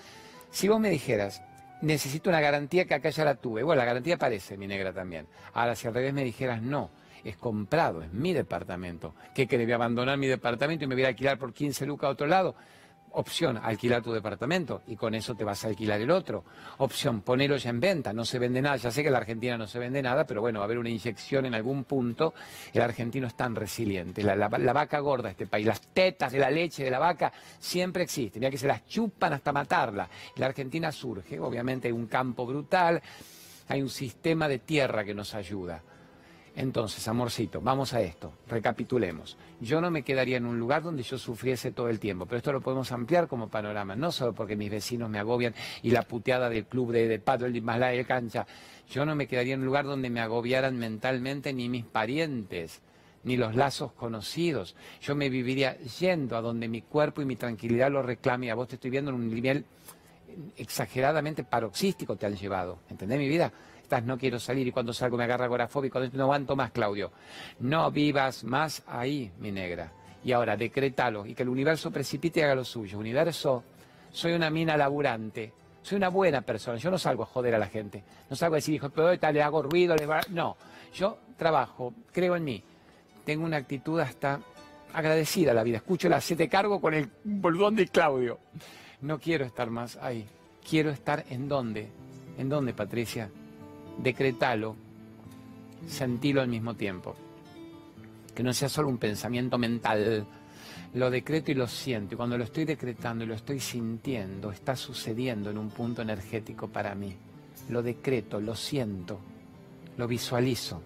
Si 0.59 0.67
vos 0.67 0.81
me 0.81 0.91
dijeras, 0.91 1.41
necesito 1.83 2.31
una 2.31 2.41
garantía 2.41 2.85
que 2.85 2.95
acá 2.95 3.11
ya 3.11 3.25
la 3.25 3.37
tuve, 3.37 3.63
bueno, 3.63 3.79
la 3.79 3.85
garantía 3.85 4.17
aparece, 4.17 4.57
mi 4.57 4.67
negra 4.67 4.93
también. 4.93 5.29
Ahora, 5.53 5.77
si 5.77 5.87
al 5.87 5.95
revés 5.95 6.13
me 6.13 6.25
dijeras, 6.25 6.61
no, 6.61 6.91
es 7.23 7.37
comprado, 7.37 8.03
es 8.03 8.13
mi 8.13 8.33
departamento, 8.33 9.15
¿qué 9.37 9.47
que 9.47 9.57
debe 9.57 9.75
abandonar 9.75 10.19
mi 10.19 10.27
departamento 10.27 10.85
y 10.85 10.89
me 10.89 10.97
voy 10.97 11.05
a 11.05 11.09
alquilar 11.11 11.39
por 11.39 11.53
15 11.53 11.87
lucas 11.87 12.09
a 12.09 12.11
otro 12.11 12.27
lado? 12.27 12.57
Opción, 13.13 13.57
alquilar 13.57 14.03
tu 14.03 14.13
departamento 14.13 14.83
y 14.87 14.97
con 14.97 15.15
eso 15.15 15.35
te 15.35 15.45
vas 15.45 15.65
a 15.65 15.69
alquilar 15.69 16.01
el 16.01 16.11
otro. 16.11 16.45
Opción, 16.79 17.23
ponerlo 17.23 17.57
ya 17.57 17.71
en 17.71 17.81
venta, 17.81 18.13
no 18.13 18.25
se 18.25 18.39
vende 18.39 18.61
nada. 18.61 18.77
Ya 18.77 18.91
sé 18.91 19.03
que 19.03 19.09
en 19.09 19.13
la 19.13 19.19
Argentina 19.19 19.57
no 19.57 19.67
se 19.67 19.79
vende 19.79 20.03
nada, 20.03 20.25
pero 20.25 20.41
bueno, 20.41 20.61
va 20.61 20.65
a 20.65 20.67
haber 20.67 20.79
una 20.79 20.91
inyección 20.91 21.47
en 21.47 21.55
algún 21.55 21.85
punto. 21.85 22.35
El 22.73 22.83
argentino 22.83 23.27
es 23.27 23.35
tan 23.35 23.55
resiliente. 23.55 24.23
La, 24.23 24.49
vaca 24.49 24.99
gorda 25.01 25.25
de 25.25 25.33
este 25.33 25.47
país, 25.47 25.67
las 25.67 25.81
tetas 25.81 26.33
de 26.33 26.39
la 26.39 26.51
leche 26.51 26.85
de 26.85 26.91
la 26.91 26.99
vaca 26.99 27.33
siempre 27.59 28.03
existen. 28.03 28.43
Ya 28.43 28.51
que 28.51 28.59
se 28.59 28.67
las 28.67 28.87
chupan 28.87 29.33
hasta 29.33 29.53
matarla. 29.53 30.09
La 30.37 30.47
Argentina 30.47 30.93
surge, 30.93 31.41
obviamente 31.41 31.89
hay 31.89 31.93
un 31.93 32.07
campo 32.07 32.47
brutal, 32.47 33.03
hay 33.69 33.83
un 33.83 33.91
sistema 33.91 34.49
de 34.49 34.59
tierra 34.59 35.05
que 35.05 35.15
nos 35.15 35.35
ayuda. 35.35 35.83
Entonces, 36.59 37.07
amorcito, 37.07 37.61
vamos 37.61 37.95
a 37.95 38.01
esto, 38.01 38.33
recapitulemos. 38.49 39.37
Yo 39.61 39.81
no 39.81 39.93
me 39.93 40.03
quedaría 40.03 40.39
en 40.39 40.45
un 40.45 40.59
lugar 40.59 40.83
donde 40.83 41.05
yo 41.05 41.17
sufriese 41.17 41.71
todo 41.71 41.89
el 41.89 42.01
tiempo, 42.01 42.27
pero 42.27 42.39
esto 42.39 42.53
lo 42.53 42.61
podemos 42.61 42.91
ampliar 42.91 43.29
como 43.29 43.47
panorama, 43.47 43.95
no 43.95 44.11
solo 44.11 44.33
porque 44.33 44.57
mis 44.57 44.69
vecinos 44.69 45.09
me 45.09 45.21
agobian 45.21 45.55
y 45.85 45.93
la 45.93 46.03
puteada 46.03 46.51
del 46.51 46.67
club 46.67 46.91
de, 46.91 47.07
de 47.07 47.21
paddle 47.21 47.53
de 47.53 47.61
Malaya 47.61 47.97
de 47.97 48.05
cancha. 48.05 48.45
Yo 48.91 49.07
no 49.07 49.15
me 49.15 49.29
quedaría 49.29 49.55
en 49.55 49.61
un 49.61 49.67
lugar 49.67 49.85
donde 49.85 50.11
me 50.11 50.19
agobiaran 50.19 50.77
mentalmente 50.77 51.53
ni 51.53 51.69
mis 51.69 51.85
parientes, 51.85 52.83
ni 53.23 53.37
los 53.37 53.55
lazos 53.55 53.93
conocidos. 53.93 54.75
Yo 55.01 55.15
me 55.15 55.31
viviría 55.31 55.79
yendo 55.79 56.37
a 56.37 56.41
donde 56.41 56.67
mi 56.67 56.83
cuerpo 56.83 57.23
y 57.23 57.25
mi 57.25 57.37
tranquilidad 57.37 57.93
lo 57.93 58.03
reclame. 58.03 58.51
A 58.51 58.57
vos 58.57 58.67
te 58.67 58.75
estoy 58.75 58.91
viendo 58.91 59.13
en 59.13 59.17
un 59.17 59.33
nivel 59.33 59.65
exageradamente 60.57 61.45
paroxístico 61.45 62.17
te 62.17 62.27
han 62.27 62.35
llevado. 62.35 62.81
¿Entendés 62.91 63.19
mi 63.19 63.29
vida? 63.29 63.53
No 64.05 64.19
quiero 64.19 64.39
salir 64.39 64.67
y 64.67 64.73
cuando 64.73 64.93
salgo 64.93 65.17
me 65.17 65.25
agarra 65.25 65.47
agorafóbico, 65.47 66.01
no 66.01 66.25
aguanto 66.25 66.55
más, 66.55 66.71
Claudio. 66.71 67.11
No 67.61 67.91
vivas 67.91 68.45
más 68.45 68.83
ahí, 68.87 69.31
mi 69.39 69.51
negra. 69.51 69.93
Y 70.25 70.33
ahora, 70.33 70.57
decrétalo 70.57 71.27
y 71.27 71.35
que 71.35 71.43
el 71.43 71.49
universo 71.49 71.91
precipite 71.91 72.41
y 72.41 72.43
haga 72.43 72.55
lo 72.55 72.65
suyo. 72.65 72.99
Universo, 72.99 73.65
soy 74.11 74.33
una 74.33 74.51
mina 74.51 74.77
laburante, 74.77 75.53
soy 75.83 75.97
una 75.97 76.09
buena 76.09 76.43
persona, 76.43 76.77
yo 76.79 76.91
no 76.91 76.99
salgo 76.99 77.23
a 77.23 77.27
joder 77.27 77.55
a 77.55 77.59
la 77.59 77.67
gente, 77.67 78.03
no 78.29 78.37
salgo 78.37 78.55
a 78.55 78.59
decir, 78.59 78.75
hijo, 78.75 78.91
pero 78.91 79.13
le 79.13 79.43
hago 79.43 79.63
ruido, 79.63 79.97
le 79.97 80.07
va... 80.07 80.21
no, 80.31 80.57
yo 80.95 81.19
trabajo, 81.37 81.95
creo 82.13 82.37
en 82.37 82.45
mí, 82.45 82.63
tengo 83.25 83.45
una 83.45 83.59
actitud 83.59 83.99
hasta 84.01 84.41
agradecida 84.93 85.53
a 85.53 85.55
la 85.55 85.63
vida, 85.63 85.79
escucho 85.79 86.09
la 86.09 86.21
siete 86.21 86.49
cargo 86.49 86.81
con 86.81 86.95
el 86.95 87.11
boludón 87.25 87.77
de 87.77 87.87
Claudio. 87.89 88.39
No 89.01 89.19
quiero 89.19 89.45
estar 89.45 89.71
más 89.71 89.97
ahí, 89.97 90.27
quiero 90.69 90.91
estar 90.91 91.25
en 91.31 91.49
dónde, 91.49 91.89
en 92.37 92.49
dónde, 92.49 92.75
Patricia, 92.75 93.31
decretalo, 93.99 94.77
sentilo 95.87 96.41
al 96.41 96.49
mismo 96.49 96.75
tiempo. 96.75 97.15
Que 98.35 98.43
no 98.43 98.53
sea 98.53 98.69
solo 98.69 98.89
un 98.89 98.99
pensamiento 98.99 99.59
mental. 99.59 100.27
Lo 100.95 101.11
decreto 101.11 101.51
y 101.51 101.55
lo 101.55 101.67
siento. 101.67 102.15
Y 102.15 102.17
cuando 102.17 102.39
lo 102.39 102.45
estoy 102.45 102.65
decretando 102.65 103.25
y 103.25 103.27
lo 103.27 103.35
estoy 103.35 103.61
sintiendo, 103.61 104.53
está 104.53 104.77
sucediendo 104.77 105.51
en 105.51 105.59
un 105.59 105.71
punto 105.71 106.03
energético 106.03 106.69
para 106.69 106.95
mí. 106.95 107.15
Lo 107.69 107.83
decreto, 107.83 108.41
lo 108.41 108.55
siento, 108.55 109.19
lo 109.97 110.07
visualizo. 110.07 110.81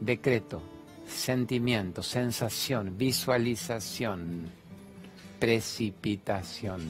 Decreto, 0.00 0.62
sentimiento, 1.06 2.02
sensación, 2.02 2.96
visualización 2.96 4.64
precipitación. 5.44 6.80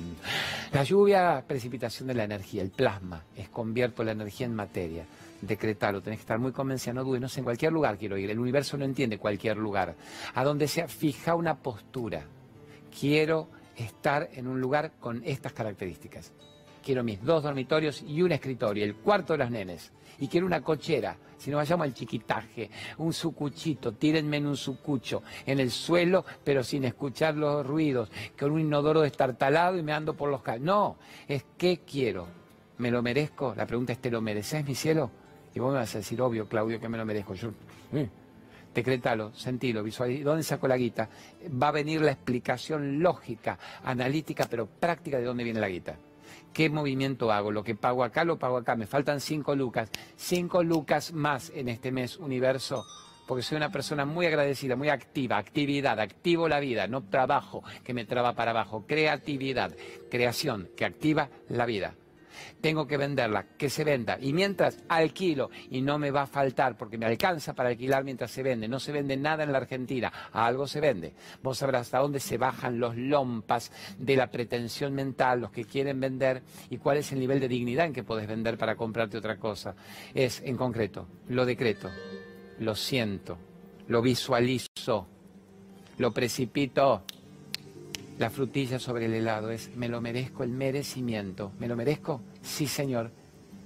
La 0.75 0.83
lluvia, 0.83 1.45
precipitación 1.47 2.09
de 2.09 2.15
la 2.15 2.25
energía, 2.25 2.61
el 2.61 2.73
plasma, 2.73 3.23
es 3.37 3.49
convierto 3.49 4.03
la 4.03 4.11
energía 4.11 4.47
en 4.47 4.57
materia. 4.57 5.07
Decretarlo, 5.41 6.03
tenés 6.03 6.19
que 6.19 6.23
estar 6.23 6.41
muy 6.41 6.51
convencido, 6.51 6.95
no 6.95 7.05
dudes, 7.05 7.21
no 7.21 7.29
sé, 7.29 7.39
en 7.39 7.45
cualquier 7.45 7.73
lugar 7.73 7.97
quiero 7.97 8.19
ir. 8.19 8.29
El 8.29 8.41
universo 8.41 8.77
no 8.77 8.85
entiende 8.85 9.17
cualquier 9.17 9.57
lugar. 9.57 9.95
A 10.35 10.43
donde 10.43 10.67
sea, 10.67 10.89
fija 10.89 11.37
una 11.37 11.59
postura. 11.59 12.27
Quiero 12.99 13.51
estar 13.77 14.29
en 14.33 14.49
un 14.49 14.61
lugar 14.61 14.91
con 14.99 15.23
estas 15.25 15.53
características. 15.53 16.33
Quiero 16.85 17.03
mis 17.03 17.23
dos 17.23 17.43
dormitorios 17.43 18.03
y 18.07 18.21
un 18.23 18.33
escritorio, 18.33 18.85
el 18.85 18.97
cuarto 18.97 19.33
de 19.33 19.39
los 19.39 19.51
nenes. 19.51 19.93
Y 20.19 20.29
quiero 20.29 20.47
una 20.47 20.63
cochera 20.63 21.17
si 21.45 21.51
no 21.51 21.59
vayamos 21.59 21.85
al 21.85 21.93
chiquitaje, 21.93 22.71
un 22.97 23.13
sucuchito, 23.13 23.93
tírenme 23.93 24.39
en 24.39 24.47
un 24.47 24.57
sucucho, 24.57 25.23
en 25.45 25.61
el 25.61 25.71
suelo, 25.71 26.25
pero 26.43 26.65
sin 26.65 26.85
escuchar 26.85 27.35
los 27.35 27.67
ruidos, 27.67 28.11
con 28.39 28.53
un 28.53 28.61
inodoro 28.61 29.03
destartalado 29.03 29.77
y 29.77 29.83
me 29.83 29.93
ando 29.93 30.15
por 30.15 30.31
los 30.31 30.41
calles. 30.41 30.63
No, 30.63 30.97
es 31.29 31.45
que 31.59 31.81
quiero, 31.81 32.27
¿me 32.79 32.91
lo 32.91 33.03
merezco? 33.03 33.55
La 33.55 33.67
pregunta 33.67 33.93
es, 33.93 33.99
¿te 33.99 34.11
lo 34.11 34.23
mereces, 34.23 34.65
mi 34.65 34.75
cielo? 34.75 35.11
Y 35.55 35.61
vos 35.61 35.71
me 35.71 35.81
vas 35.81 35.95
a 35.95 35.99
decir, 35.99 36.19
obvio, 36.23 36.49
Claudio, 36.49 36.81
que 36.81 36.89
me 36.89 36.97
lo 36.97 37.05
merezco. 37.05 37.35
Yo, 37.35 37.51
eh, 37.93 38.09
decretalo, 38.75 39.35
sentilo, 39.35 39.83
visualiza. 39.83 40.25
¿Dónde 40.25 40.43
saco 40.43 40.67
la 40.67 40.79
guita? 40.79 41.11
Va 41.63 41.69
a 41.69 41.73
venir 41.73 42.01
la 42.01 42.13
explicación 42.13 43.03
lógica, 43.03 43.59
analítica, 43.85 44.47
pero 44.49 44.67
práctica 44.67 45.19
de 45.19 45.25
dónde 45.25 45.45
viene 45.45 45.61
la 45.61 45.69
guita. 45.69 45.95
¿Qué 46.55 46.71
movimiento 46.71 47.33
hago? 47.33 47.51
Lo 47.51 47.65
que 47.65 47.75
pago 47.75 48.05
acá, 48.05 48.23
lo 48.25 48.39
pago 48.39 48.57
acá. 48.57 48.77
Me 48.77 48.87
faltan 48.87 49.21
cinco 49.21 49.57
lucas. 49.57 49.91
Cinco 50.17 50.63
lucas 50.63 51.13
más 51.13 51.51
en 51.53 51.69
este 51.69 51.91
mes, 51.91 52.17
universo. 52.17 52.85
porque 53.27 53.43
soy 53.43 53.57
una 53.57 53.73
persona 53.73 54.05
muy 54.05 54.27
agradecida, 54.27 54.77
muy 54.77 54.89
activa, 54.89 55.37
actividad, 55.39 55.99
activo 55.99 56.47
la 56.47 56.61
vida, 56.61 56.87
no 56.87 57.09
trabajo 57.09 57.65
que 57.83 57.95
me 57.95 58.05
traba 58.05 58.35
para 58.35 58.51
abajo, 58.51 58.85
creatividad, 58.87 59.75
creación 60.11 60.69
que 60.77 60.85
activa 60.85 61.31
la 61.49 61.65
vida. 61.67 61.95
Tengo 62.61 62.87
que 62.87 62.97
venderla, 62.97 63.47
que 63.57 63.71
se 63.71 63.85
venda. 63.85 64.19
Y 64.21 64.33
mientras 64.33 64.79
alquilo, 64.89 65.51
y 65.71 65.81
no 65.81 65.99
me 65.99 66.11
va 66.11 66.23
a 66.23 66.27
faltar, 66.27 66.77
porque 66.77 66.99
me 66.99 67.07
alcanza 67.07 67.55
para 67.55 67.71
alquilar 67.71 68.05
mientras 68.05 68.31
se 68.31 68.43
vende. 68.43 68.69
No 68.69 68.81
se 68.81 68.93
vende 68.93 69.17
nada 69.17 69.45
en 69.45 69.53
la 69.53 69.59
Argentina, 69.59 70.13
algo 70.33 70.67
se 70.67 70.81
vende. 70.81 71.15
Vos 71.43 71.59
sabrás 71.59 71.83
hasta 71.83 71.99
dónde 71.99 72.21
se 72.21 72.39
bajan 72.39 72.79
los 72.79 72.97
lompas 72.97 73.73
de 73.99 74.17
la 74.17 74.31
pretensión 74.31 74.95
mental, 74.95 75.41
los 75.41 75.51
que 75.51 75.65
quieren 75.65 76.01
vender, 76.01 76.43
y 76.71 76.79
cuál 76.79 76.99
es 76.99 77.13
el 77.13 77.21
nivel 77.21 77.41
de 77.41 77.49
dignidad 77.49 77.87
en 77.87 77.93
que 77.93 78.05
podés 78.05 78.27
vender 78.27 78.59
para 78.59 78.77
comprarte 78.77 79.19
otra 79.19 79.39
cosa. 79.39 79.75
Es, 80.15 80.41
en 80.45 80.57
concreto, 80.57 81.07
lo 81.29 81.45
decreto 81.45 81.91
lo 82.59 82.75
siento, 82.75 83.39
lo 83.89 84.03
visualizo, 84.03 85.07
lo 85.99 86.13
precipito. 86.13 87.05
La 88.19 88.31
frutilla 88.31 88.79
sobre 88.79 89.07
el 89.07 89.15
helado 89.15 89.51
es, 89.51 89.75
me 89.77 89.89
lo 89.89 90.01
merezco, 90.01 90.45
el 90.45 90.51
merecimiento. 90.51 91.53
¿Me 91.59 91.67
lo 91.67 91.75
merezco? 91.75 92.21
Sí, 92.43 92.67
Señor. 92.67 93.11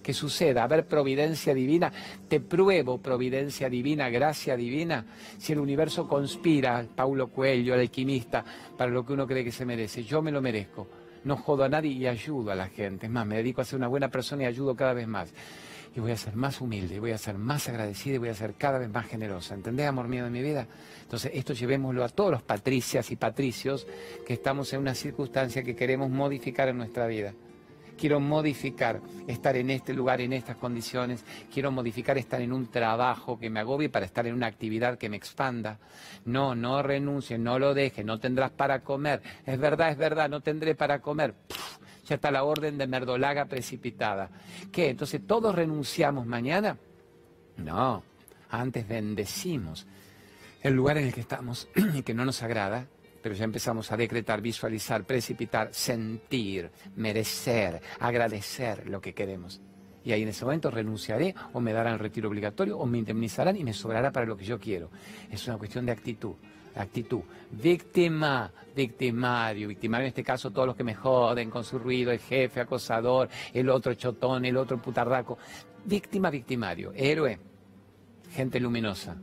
Que 0.02 0.14
suceda. 0.14 0.64
A 0.64 0.66
ver, 0.66 0.86
providencia 0.86 1.52
divina. 1.52 1.92
Te 2.28 2.40
pruebo 2.40 2.98
providencia 2.98 3.68
divina, 3.68 4.08
gracia 4.08 4.56
divina. 4.56 5.04
Si 5.36 5.52
el 5.52 5.58
universo 5.58 6.08
conspira, 6.08 6.86
Paulo 6.96 7.28
Coelho, 7.28 7.74
el 7.74 7.80
alquimista, 7.80 8.42
para 8.76 8.90
lo 8.90 9.04
que 9.04 9.12
uno 9.12 9.26
cree 9.26 9.44
que 9.44 9.52
se 9.52 9.66
merece. 9.66 10.02
Yo 10.02 10.22
me 10.22 10.32
lo 10.32 10.40
merezco. 10.40 10.88
No 11.24 11.36
jodo 11.36 11.64
a 11.64 11.68
nadie 11.68 11.90
y 11.90 12.06
ayudo 12.06 12.50
a 12.50 12.54
la 12.54 12.68
gente. 12.68 13.04
Es 13.06 13.12
más, 13.12 13.26
me 13.26 13.36
dedico 13.36 13.60
a 13.60 13.64
ser 13.64 13.76
una 13.76 13.88
buena 13.88 14.08
persona 14.08 14.44
y 14.44 14.46
ayudo 14.46 14.74
cada 14.74 14.94
vez 14.94 15.06
más 15.06 15.34
y 15.94 16.00
voy 16.00 16.12
a 16.12 16.16
ser 16.16 16.36
más 16.36 16.60
humilde, 16.60 16.96
y 16.96 16.98
voy 16.98 17.12
a 17.12 17.18
ser 17.18 17.36
más 17.38 17.68
agradecida 17.68 18.16
y 18.16 18.18
voy 18.18 18.28
a 18.28 18.34
ser 18.34 18.54
cada 18.54 18.78
vez 18.78 18.90
más 18.90 19.06
generosa. 19.06 19.54
¿Entendés, 19.54 19.86
amor 19.86 20.08
mío 20.08 20.24
de 20.24 20.30
mi 20.30 20.42
vida? 20.42 20.66
Entonces, 21.02 21.32
esto 21.34 21.54
llevémoslo 21.54 22.04
a 22.04 22.08
todos 22.08 22.30
los 22.30 22.42
patricias 22.42 23.10
y 23.10 23.16
patricios 23.16 23.86
que 24.26 24.34
estamos 24.34 24.72
en 24.72 24.80
una 24.80 24.94
circunstancia 24.94 25.62
que 25.62 25.74
queremos 25.74 26.10
modificar 26.10 26.68
en 26.68 26.78
nuestra 26.78 27.06
vida. 27.06 27.32
Quiero 27.98 28.20
modificar 28.20 29.00
estar 29.26 29.56
en 29.56 29.70
este 29.70 29.92
lugar, 29.92 30.20
en 30.20 30.32
estas 30.32 30.56
condiciones. 30.56 31.24
Quiero 31.52 31.72
modificar 31.72 32.16
estar 32.16 32.40
en 32.40 32.52
un 32.52 32.68
trabajo 32.68 33.40
que 33.40 33.50
me 33.50 33.58
agobie 33.58 33.88
para 33.88 34.06
estar 34.06 34.24
en 34.28 34.34
una 34.34 34.46
actividad 34.46 34.98
que 34.98 35.08
me 35.08 35.16
expanda. 35.16 35.80
No, 36.24 36.54
no 36.54 36.80
renuncie, 36.80 37.38
no 37.38 37.58
lo 37.58 37.74
deje, 37.74 38.04
no 38.04 38.20
tendrás 38.20 38.52
para 38.52 38.84
comer. 38.84 39.20
Es 39.44 39.58
verdad, 39.58 39.90
es 39.90 39.98
verdad, 39.98 40.30
no 40.30 40.40
tendré 40.40 40.76
para 40.76 41.00
comer 41.00 41.34
ya 42.08 42.14
está 42.14 42.30
la 42.30 42.44
orden 42.44 42.78
de 42.78 42.86
merdolaga 42.86 43.44
precipitada. 43.44 44.30
¿Qué? 44.72 44.88
Entonces, 44.88 45.26
¿todos 45.26 45.54
renunciamos 45.54 46.26
mañana? 46.26 46.78
No, 47.58 48.02
antes 48.50 48.88
bendecimos 48.88 49.86
el 50.62 50.74
lugar 50.74 50.98
en 50.98 51.06
el 51.06 51.12
que 51.12 51.20
estamos 51.20 51.68
y 51.94 52.02
que 52.02 52.14
no 52.14 52.24
nos 52.24 52.42
agrada, 52.42 52.86
pero 53.22 53.34
ya 53.34 53.44
empezamos 53.44 53.92
a 53.92 53.96
decretar, 53.96 54.40
visualizar, 54.40 55.04
precipitar, 55.04 55.68
sentir, 55.72 56.70
merecer, 56.96 57.82
agradecer 58.00 58.88
lo 58.88 59.00
que 59.00 59.12
queremos. 59.12 59.60
Y 60.04 60.12
ahí 60.12 60.22
en 60.22 60.28
ese 60.28 60.44
momento 60.44 60.70
renunciaré 60.70 61.34
o 61.52 61.60
me 61.60 61.74
darán 61.74 61.94
el 61.94 61.98
retiro 61.98 62.30
obligatorio 62.30 62.78
o 62.78 62.86
me 62.86 62.98
indemnizarán 62.98 63.56
y 63.56 63.64
me 63.64 63.74
sobrará 63.74 64.10
para 64.10 64.24
lo 64.24 64.36
que 64.36 64.44
yo 64.46 64.58
quiero. 64.58 64.90
Es 65.30 65.46
una 65.46 65.58
cuestión 65.58 65.84
de 65.84 65.92
actitud 65.92 66.36
actitud. 66.78 67.20
Víctima, 67.50 68.50
victimario, 68.74 69.68
victimario 69.68 70.04
en 70.04 70.08
este 70.08 70.24
caso 70.24 70.50
todos 70.50 70.68
los 70.68 70.76
que 70.76 70.84
me 70.84 70.94
joden 70.94 71.50
con 71.50 71.64
su 71.64 71.78
ruido, 71.78 72.12
el 72.12 72.20
jefe 72.20 72.60
acosador, 72.60 73.28
el 73.52 73.68
otro 73.68 73.94
chotón, 73.94 74.44
el 74.44 74.56
otro 74.56 74.80
putarraco. 74.80 75.38
Víctima, 75.84 76.30
victimario. 76.30 76.92
Héroe, 76.94 77.38
gente 78.32 78.60
luminosa. 78.60 79.16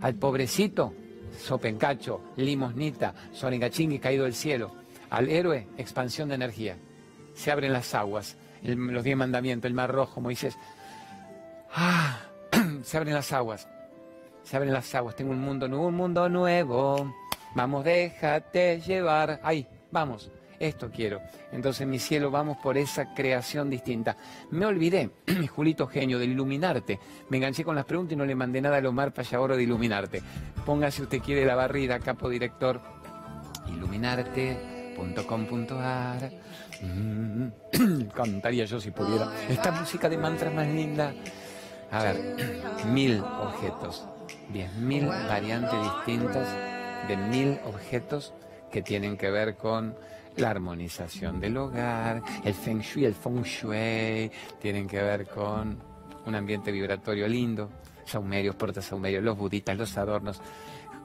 Al 0.00 0.14
pobrecito, 0.14 0.94
sopencacho, 1.38 2.32
limosnita, 2.36 3.14
sonigachingui 3.32 3.98
caído 3.98 4.24
del 4.24 4.34
cielo. 4.34 4.72
Al 5.10 5.28
héroe, 5.28 5.68
expansión 5.76 6.28
de 6.28 6.34
energía. 6.36 6.76
Se 7.34 7.50
abren 7.50 7.72
las 7.72 7.94
aguas, 7.94 8.36
los 8.62 9.04
diez 9.04 9.16
mandamientos, 9.16 9.68
el 9.68 9.74
mar 9.74 9.90
rojo, 9.90 10.20
Moisés. 10.20 10.56
Ah, 11.74 12.20
se 12.82 12.96
abren 12.96 13.14
las 13.14 13.32
aguas 13.32 13.66
se 14.44 14.56
abren 14.56 14.72
las 14.72 14.94
aguas, 14.94 15.16
tengo 15.16 15.32
un 15.32 15.40
mundo 15.40 15.66
nuevo, 15.66 15.88
un 15.88 15.96
mundo 15.96 16.28
nuevo. 16.28 17.12
Vamos, 17.54 17.84
déjate 17.84 18.80
llevar. 18.80 19.40
Ahí, 19.42 19.66
vamos, 19.90 20.30
esto 20.58 20.90
quiero. 20.90 21.22
Entonces, 21.50 21.86
mi 21.86 21.98
cielo, 21.98 22.30
vamos 22.30 22.58
por 22.58 22.76
esa 22.76 23.14
creación 23.14 23.70
distinta. 23.70 24.18
Me 24.50 24.66
olvidé, 24.66 25.08
Julito 25.54 25.86
genio, 25.86 26.18
de 26.18 26.26
iluminarte. 26.26 27.00
Me 27.30 27.38
enganché 27.38 27.64
con 27.64 27.74
las 27.74 27.86
preguntas 27.86 28.12
y 28.12 28.16
no 28.16 28.26
le 28.26 28.34
mandé 28.34 28.60
nada 28.60 28.78
a 28.78 28.88
Omar 28.88 29.14
Payaboro 29.14 29.56
de 29.56 29.62
iluminarte. 29.62 30.22
Póngase 30.66 31.00
usted 31.02 31.20
quiere 31.20 31.46
la 31.46 31.54
barrida, 31.54 31.98
capo 32.00 32.28
director. 32.28 32.82
Iluminarte.com.ar. 33.68 36.30
Mm, 36.82 37.46
cantaría 38.14 38.66
yo 38.66 38.78
si 38.78 38.90
pudiera. 38.90 39.32
Esta 39.48 39.72
música 39.72 40.10
de 40.10 40.18
mantras 40.18 40.52
más 40.52 40.66
linda. 40.66 41.14
A 41.90 42.02
ver, 42.02 42.36
mil 42.86 43.20
objetos 43.20 44.06
mil 44.78 45.06
variantes 45.06 45.74
distintas 45.82 46.48
de 47.08 47.16
mil 47.16 47.58
objetos 47.64 48.34
que 48.70 48.82
tienen 48.82 49.16
que 49.16 49.30
ver 49.30 49.56
con 49.56 49.94
la 50.36 50.50
armonización 50.50 51.40
del 51.40 51.56
hogar, 51.56 52.22
el 52.44 52.54
feng 52.54 52.80
shui, 52.80 53.04
el 53.04 53.14
feng 53.14 53.42
shui, 53.42 54.30
tienen 54.60 54.88
que 54.88 55.00
ver 55.00 55.26
con 55.26 55.78
un 56.26 56.34
ambiente 56.34 56.72
vibratorio 56.72 57.28
lindo, 57.28 57.70
saumerios, 58.04 58.56
saumerios, 58.80 59.22
los 59.22 59.36
buditas, 59.38 59.76
los 59.76 59.96
adornos, 59.96 60.40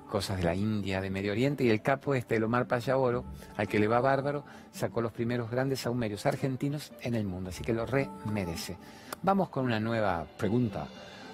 cosas 0.10 0.38
de 0.38 0.44
la 0.44 0.56
India, 0.56 1.00
de 1.00 1.12
Medio 1.12 1.32
Oriente, 1.32 1.64
y 1.64 1.70
el 1.70 1.82
capo 1.82 2.16
este, 2.16 2.38
el 2.38 2.44
Omar 2.44 2.68
Payaboro, 2.68 3.26
al 3.56 3.68
que 3.68 3.80
le 3.80 3.88
va 3.88 4.02
bárbaro, 4.02 4.44
sacó 4.72 5.02
los 5.02 5.12
primeros 5.12 5.52
grandes 5.52 5.82
saumerios 5.82 6.26
argentinos 6.26 6.92
en 7.02 7.14
el 7.14 7.26
mundo, 7.26 7.52
así 7.52 7.64
que 7.64 7.74
lo 7.74 7.86
re 7.86 8.10
merece. 8.32 8.78
Vamos 9.22 9.50
con 9.50 9.66
una 9.66 9.80
nueva 9.80 10.26
pregunta 10.38 10.88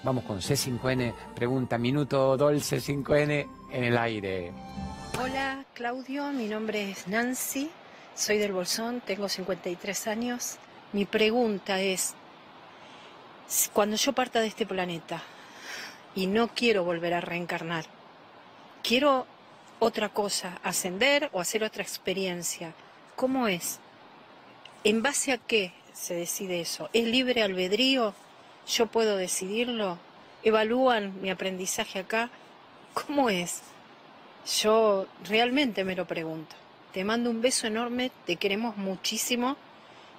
Vamos 0.06 0.22
con 0.22 0.38
C5N, 0.38 1.12
pregunta, 1.34 1.78
minuto 1.78 2.36
Dol 2.36 2.60
C5N 2.60 3.48
en 3.72 3.82
el 3.82 3.98
aire. 3.98 4.52
Hola 5.20 5.64
Claudio, 5.74 6.30
mi 6.30 6.46
nombre 6.46 6.92
es 6.92 7.08
Nancy, 7.08 7.68
soy 8.14 8.38
del 8.38 8.52
Bolsón, 8.52 9.02
tengo 9.04 9.28
53 9.28 10.06
años. 10.06 10.58
Mi 10.92 11.06
pregunta 11.06 11.80
es, 11.80 12.14
cuando 13.72 13.96
yo 13.96 14.12
parta 14.12 14.40
de 14.40 14.46
este 14.46 14.64
planeta 14.64 15.24
y 16.14 16.28
no 16.28 16.54
quiero 16.54 16.84
volver 16.84 17.12
a 17.12 17.20
reencarnar, 17.20 17.86
quiero 18.84 19.26
otra 19.80 20.10
cosa, 20.10 20.60
ascender 20.62 21.30
o 21.32 21.40
hacer 21.40 21.64
otra 21.64 21.82
experiencia, 21.82 22.74
¿cómo 23.16 23.48
es? 23.48 23.80
¿En 24.84 25.02
base 25.02 25.32
a 25.32 25.38
qué 25.38 25.72
se 25.92 26.14
decide 26.14 26.60
eso? 26.60 26.90
¿Es 26.92 27.08
libre 27.08 27.42
albedrío? 27.42 28.14
Yo 28.66 28.86
puedo 28.86 29.16
decidirlo? 29.16 29.98
¿Evalúan 30.42 31.20
mi 31.20 31.30
aprendizaje 31.30 32.00
acá? 32.00 32.30
¿Cómo 32.94 33.30
es? 33.30 33.62
Yo 34.60 35.06
realmente 35.24 35.84
me 35.84 35.96
lo 35.96 36.06
pregunto. 36.06 36.54
Te 36.92 37.04
mando 37.04 37.30
un 37.30 37.40
beso 37.40 37.66
enorme, 37.66 38.10
te 38.24 38.36
queremos 38.36 38.76
muchísimo, 38.76 39.56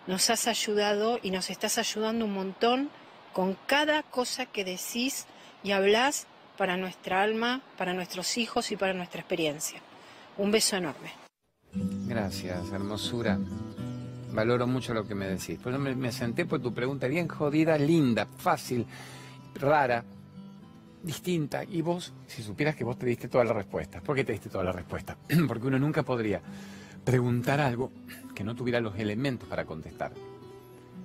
nos 0.06 0.30
has 0.30 0.48
ayudado 0.48 1.20
y 1.24 1.32
nos 1.32 1.50
estás 1.50 1.78
ayudando 1.78 2.26
un 2.26 2.34
montón 2.34 2.90
con 3.34 3.58
cada 3.66 4.04
cosa 4.04 4.46
que 4.46 4.64
decís 4.64 5.26
y 5.64 5.72
hablas 5.72 6.28
para 6.58 6.78
nuestra 6.78 7.22
alma, 7.22 7.62
para 7.78 7.94
nuestros 7.94 8.38
hijos 8.38 8.72
y 8.72 8.78
para 8.78 8.94
nuestra 8.94 9.22
experiencia. 9.22 9.80
Un 10.38 10.52
beso 10.52 10.76
enorme. 10.76 11.12
Gracias, 11.74 12.72
hermosura. 12.72 13.40
Valoro 14.38 14.68
mucho 14.68 14.94
lo 14.94 15.04
que 15.04 15.16
me 15.16 15.28
decís. 15.28 15.58
Por 15.58 15.74
eso 15.74 15.82
me, 15.82 16.12
senté 16.12 16.46
por 16.46 16.62
tu 16.62 16.72
pregunta 16.72 17.08
bien 17.08 17.28
jodida, 17.28 17.76
linda, 17.76 18.28
fácil, 18.28 18.86
rara, 19.56 20.04
distinta. 21.02 21.64
Y 21.64 21.82
vos, 21.82 22.14
si 22.28 22.44
supieras 22.44 22.76
que 22.76 22.84
vos 22.84 23.00
te 23.00 23.08
diste 23.08 23.30
todas 23.30 23.48
las 23.48 23.56
respuestas. 23.56 24.04
¿Por 24.04 24.16
qué 24.16 24.24
te 24.24 24.34
diste 24.34 24.48
todas 24.48 24.68
las 24.68 24.76
respuestas? 24.76 25.18
Porque 25.48 25.66
uno 25.66 25.80
nunca 25.80 26.04
podría 26.04 26.40
preguntar 27.04 27.60
algo 27.60 27.92
que 28.36 28.44
no 28.44 28.54
tuviera 28.54 28.80
los 28.80 29.00
elementos 29.00 29.50
para 29.50 29.66
contestar. 29.66 30.12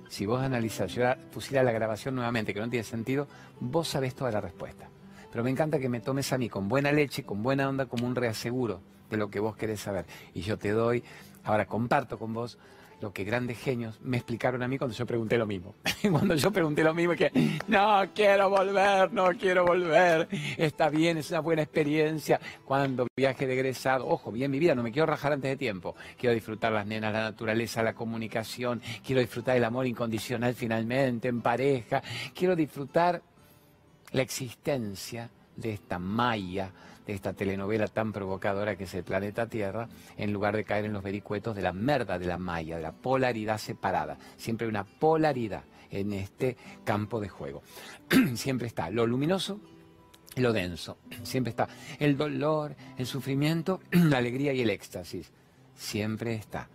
Si 0.09 0.27
vos 0.27 0.39
analizás, 0.39 0.93
yo 0.93 1.03
pusiera 1.33 1.63
la 1.63 1.71
grabación 1.71 2.13
nuevamente, 2.13 2.53
que 2.53 2.59
no 2.59 2.69
tiene 2.69 2.83
sentido, 2.83 3.27
vos 3.59 3.87
sabés 3.87 4.13
toda 4.13 4.29
la 4.29 4.41
respuesta. 4.41 4.89
Pero 5.31 5.43
me 5.43 5.49
encanta 5.49 5.79
que 5.79 5.89
me 5.89 6.01
tomes 6.01 6.31
a 6.33 6.37
mí 6.37 6.49
con 6.49 6.69
buena 6.69 6.91
leche, 6.91 7.23
con 7.23 7.41
buena 7.41 7.67
onda, 7.67 7.87
como 7.87 8.05
un 8.05 8.15
reaseguro 8.15 8.79
de 9.09 9.17
lo 9.17 9.31
que 9.31 9.39
vos 9.39 9.55
querés 9.55 9.79
saber. 9.79 10.05
Y 10.35 10.41
yo 10.41 10.59
te 10.59 10.69
doy, 10.69 11.03
ahora 11.43 11.65
comparto 11.65 12.19
con 12.19 12.31
vos 12.31 12.59
lo 13.03 13.11
que 13.11 13.25
grandes 13.25 13.59
genios 13.59 13.99
me 14.01 14.15
explicaron 14.15 14.63
a 14.63 14.67
mí 14.69 14.77
cuando 14.77 14.95
yo 14.95 15.05
pregunté 15.05 15.37
lo 15.37 15.45
mismo. 15.45 15.75
cuando 16.09 16.35
yo 16.35 16.51
pregunté 16.51 16.85
lo 16.85 16.93
mismo, 16.93 17.13
que 17.15 17.29
no 17.67 18.01
quiero 18.15 18.49
volver, 18.49 19.11
no 19.11 19.27
quiero 19.37 19.65
volver, 19.65 20.29
está 20.55 20.87
bien, 20.87 21.17
es 21.17 21.29
una 21.29 21.41
buena 21.41 21.63
experiencia. 21.63 22.39
Cuando 22.63 23.05
viaje 23.13 23.45
de 23.45 23.75
ojo, 23.99 24.31
bien 24.31 24.49
mi 24.49 24.57
vida, 24.57 24.73
no 24.73 24.83
me 24.83 24.93
quiero 24.93 25.05
rajar 25.05 25.33
antes 25.33 25.51
de 25.51 25.57
tiempo. 25.57 25.97
Quiero 26.17 26.33
disfrutar 26.33 26.71
las 26.71 26.87
nenas, 26.87 27.11
la 27.11 27.23
naturaleza, 27.23 27.83
la 27.83 27.93
comunicación, 27.93 28.81
quiero 29.05 29.19
disfrutar 29.19 29.57
el 29.57 29.65
amor 29.65 29.85
incondicional 29.85 30.53
finalmente, 30.53 31.27
en 31.27 31.41
pareja, 31.41 32.01
quiero 32.33 32.55
disfrutar 32.55 33.21
la 34.13 34.21
existencia 34.21 35.29
de 35.57 35.73
esta 35.73 35.99
malla, 35.99 36.71
de 37.05 37.13
esta 37.13 37.33
telenovela 37.33 37.87
tan 37.87 38.13
provocadora 38.13 38.75
que 38.75 38.85
es 38.85 38.93
el 38.93 39.03
planeta 39.03 39.47
Tierra, 39.47 39.89
en 40.17 40.33
lugar 40.33 40.55
de 40.55 40.63
caer 40.63 40.85
en 40.85 40.93
los 40.93 41.03
vericuetos 41.03 41.55
de 41.55 41.61
la 41.61 41.73
merda 41.73 42.19
de 42.19 42.25
la 42.25 42.37
malla, 42.37 42.77
de 42.77 42.83
la 42.83 42.91
polaridad 42.91 43.57
separada. 43.57 44.17
Siempre 44.37 44.65
hay 44.65 44.69
una 44.69 44.85
polaridad 44.85 45.63
en 45.89 46.13
este 46.13 46.57
campo 46.83 47.19
de 47.19 47.29
juego. 47.29 47.61
Siempre 48.35 48.67
está 48.67 48.89
lo 48.89 49.05
luminoso 49.05 49.59
lo 50.35 50.53
denso. 50.53 50.97
Siempre 51.23 51.51
está 51.51 51.67
el 51.99 52.17
dolor, 52.17 52.75
el 52.97 53.05
sufrimiento, 53.05 53.81
la 53.91 54.17
alegría 54.17 54.53
y 54.53 54.61
el 54.61 54.69
éxtasis. 54.69 55.31
Siempre 55.75 56.35
está. 56.35 56.69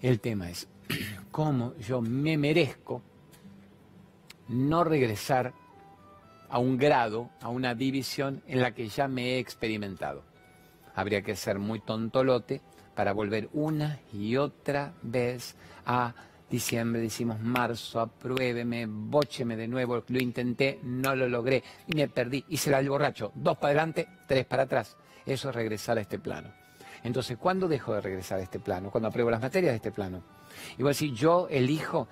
El 0.00 0.20
tema 0.20 0.50
es 0.50 0.68
cómo 1.30 1.74
yo 1.76 2.00
me 2.00 2.36
merezco 2.36 3.02
no 4.48 4.84
regresar 4.84 5.52
a 6.48 6.58
un 6.58 6.76
grado, 6.76 7.30
a 7.40 7.48
una 7.48 7.74
división 7.74 8.42
en 8.46 8.60
la 8.60 8.72
que 8.72 8.88
ya 8.88 9.08
me 9.08 9.34
he 9.34 9.38
experimentado. 9.38 10.22
Habría 10.94 11.22
que 11.22 11.36
ser 11.36 11.58
muy 11.58 11.80
tontolote 11.80 12.60
para 12.94 13.12
volver 13.12 13.48
una 13.52 14.00
y 14.12 14.36
otra 14.36 14.94
vez 15.02 15.56
a 15.84 16.14
diciembre, 16.48 17.00
decimos 17.00 17.40
marzo, 17.40 18.00
apruébeme, 18.00 18.86
bócheme 18.88 19.56
de 19.56 19.68
nuevo, 19.68 20.02
lo 20.06 20.18
intenté, 20.20 20.80
no 20.82 21.14
lo 21.14 21.28
logré 21.28 21.62
y 21.86 21.96
me 21.96 22.08
perdí. 22.08 22.44
Hice 22.48 22.74
el 22.74 22.88
borracho, 22.88 23.32
dos 23.34 23.58
para 23.58 23.68
adelante, 23.68 24.08
tres 24.26 24.46
para 24.46 24.64
atrás. 24.64 24.96
Eso 25.24 25.50
es 25.50 25.54
regresar 25.54 25.98
a 25.98 26.00
este 26.00 26.18
plano. 26.18 26.52
Entonces, 27.02 27.36
¿cuándo 27.36 27.68
dejo 27.68 27.94
de 27.94 28.00
regresar 28.00 28.38
a 28.38 28.42
este 28.42 28.58
plano? 28.58 28.90
Cuando 28.90 29.08
apruebo 29.08 29.30
las 29.30 29.40
materias 29.40 29.72
de 29.72 29.76
este 29.76 29.92
plano. 29.92 30.22
Y 30.78 30.82
voy 30.82 30.90
decir, 30.90 31.12
yo 31.12 31.46
elijo 31.50 32.08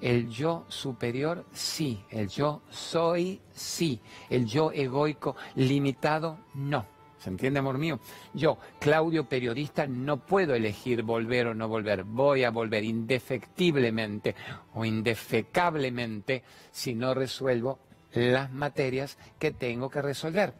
el 0.00 0.28
yo 0.28 0.64
superior, 0.68 1.44
sí. 1.52 2.04
El 2.10 2.28
yo 2.28 2.62
soy, 2.70 3.40
sí. 3.52 4.00
El 4.30 4.46
yo 4.46 4.70
egoico 4.72 5.36
limitado, 5.56 6.38
no. 6.54 6.86
¿Se 7.18 7.30
entiende, 7.30 7.58
amor 7.58 7.78
mío? 7.78 7.98
Yo, 8.32 8.58
Claudio, 8.78 9.28
periodista, 9.28 9.88
no 9.88 10.18
puedo 10.18 10.54
elegir 10.54 11.02
volver 11.02 11.48
o 11.48 11.54
no 11.54 11.66
volver. 11.66 12.04
Voy 12.04 12.44
a 12.44 12.50
volver 12.50 12.84
indefectiblemente 12.84 14.36
o 14.74 14.84
indefecablemente 14.84 16.44
si 16.70 16.94
no 16.94 17.14
resuelvo 17.14 17.80
las 18.12 18.52
materias 18.52 19.18
que 19.38 19.50
tengo 19.50 19.90
que 19.90 20.00
resolver. 20.00 20.54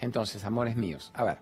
Entonces, 0.00 0.44
amores 0.44 0.76
míos, 0.76 1.10
a 1.14 1.24
ver. 1.24 1.38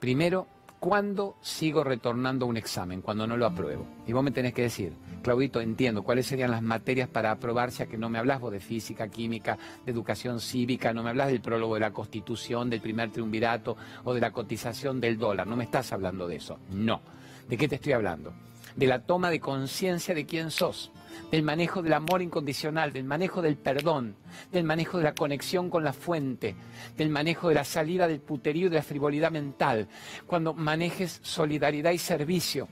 Primero, 0.00 0.46
¿cuándo 0.80 1.36
sigo 1.42 1.84
retornando 1.84 2.46
un 2.46 2.56
examen? 2.56 3.02
Cuando 3.02 3.26
no 3.26 3.36
lo 3.36 3.46
apruebo. 3.46 3.86
Y 4.06 4.12
vos 4.12 4.24
me 4.24 4.30
tenés 4.30 4.54
que 4.54 4.62
decir, 4.62 4.94
Claudito, 5.24 5.62
entiendo 5.62 6.02
cuáles 6.02 6.26
serían 6.26 6.50
las 6.50 6.60
materias 6.60 7.08
para 7.08 7.30
aprobar, 7.30 7.70
ya 7.70 7.86
que 7.86 7.96
no 7.96 8.10
me 8.10 8.18
hablas 8.18 8.42
vos 8.42 8.52
de 8.52 8.60
física, 8.60 9.08
química, 9.08 9.56
de 9.82 9.90
educación 9.90 10.38
cívica, 10.38 10.92
no 10.92 11.02
me 11.02 11.08
hablas 11.08 11.28
del 11.28 11.40
prólogo 11.40 11.72
de 11.72 11.80
la 11.80 11.94
Constitución, 11.94 12.68
del 12.68 12.82
primer 12.82 13.10
triunvirato 13.10 13.74
o 14.04 14.12
de 14.12 14.20
la 14.20 14.32
cotización 14.32 15.00
del 15.00 15.16
dólar, 15.16 15.46
no 15.46 15.56
me 15.56 15.64
estás 15.64 15.94
hablando 15.94 16.28
de 16.28 16.36
eso, 16.36 16.58
no. 16.72 17.00
¿De 17.48 17.56
qué 17.56 17.68
te 17.68 17.76
estoy 17.76 17.94
hablando? 17.94 18.34
De 18.76 18.86
la 18.86 19.06
toma 19.06 19.30
de 19.30 19.40
conciencia 19.40 20.14
de 20.14 20.26
quién 20.26 20.50
sos, 20.50 20.92
del 21.30 21.42
manejo 21.42 21.80
del 21.80 21.94
amor 21.94 22.20
incondicional, 22.20 22.92
del 22.92 23.04
manejo 23.04 23.40
del 23.40 23.56
perdón, 23.56 24.16
del 24.52 24.64
manejo 24.64 24.98
de 24.98 25.04
la 25.04 25.14
conexión 25.14 25.70
con 25.70 25.84
la 25.84 25.94
fuente, 25.94 26.54
del 26.98 27.08
manejo 27.08 27.48
de 27.48 27.54
la 27.54 27.64
salida 27.64 28.06
del 28.06 28.20
puterío 28.20 28.66
y 28.66 28.70
de 28.70 28.76
la 28.76 28.82
frivolidad 28.82 29.30
mental, 29.30 29.88
cuando 30.26 30.52
manejes 30.52 31.20
solidaridad 31.22 31.92
y 31.92 31.98
servicio, 31.98 32.68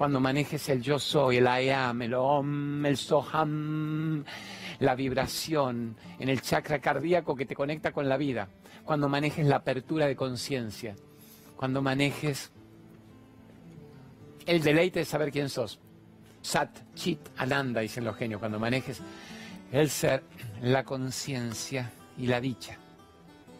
cuando 0.00 0.18
manejes 0.18 0.66
el 0.70 0.80
yo 0.80 0.98
soy, 0.98 1.36
el 1.36 1.44
I 1.44 1.68
am, 1.68 2.00
el 2.00 2.14
om, 2.14 2.86
el 2.86 2.96
soham, 2.96 4.24
la 4.78 4.94
vibración 4.94 5.94
en 6.18 6.30
el 6.30 6.40
chakra 6.40 6.78
cardíaco 6.78 7.36
que 7.36 7.44
te 7.44 7.54
conecta 7.54 7.92
con 7.92 8.08
la 8.08 8.16
vida, 8.16 8.48
cuando 8.82 9.10
manejes 9.10 9.46
la 9.46 9.56
apertura 9.56 10.06
de 10.06 10.16
conciencia, 10.16 10.96
cuando 11.54 11.82
manejes 11.82 12.50
el 14.46 14.62
deleite 14.62 15.00
de 15.00 15.04
saber 15.04 15.30
quién 15.30 15.50
sos. 15.50 15.78
Sat, 16.40 16.78
Chit, 16.94 17.20
Ananda, 17.36 17.82
dicen 17.82 18.02
los 18.02 18.16
genios, 18.16 18.40
cuando 18.40 18.58
manejes 18.58 19.02
el 19.70 19.90
ser, 19.90 20.22
la 20.62 20.82
conciencia 20.82 21.92
y 22.16 22.26
la 22.26 22.40
dicha. 22.40 22.78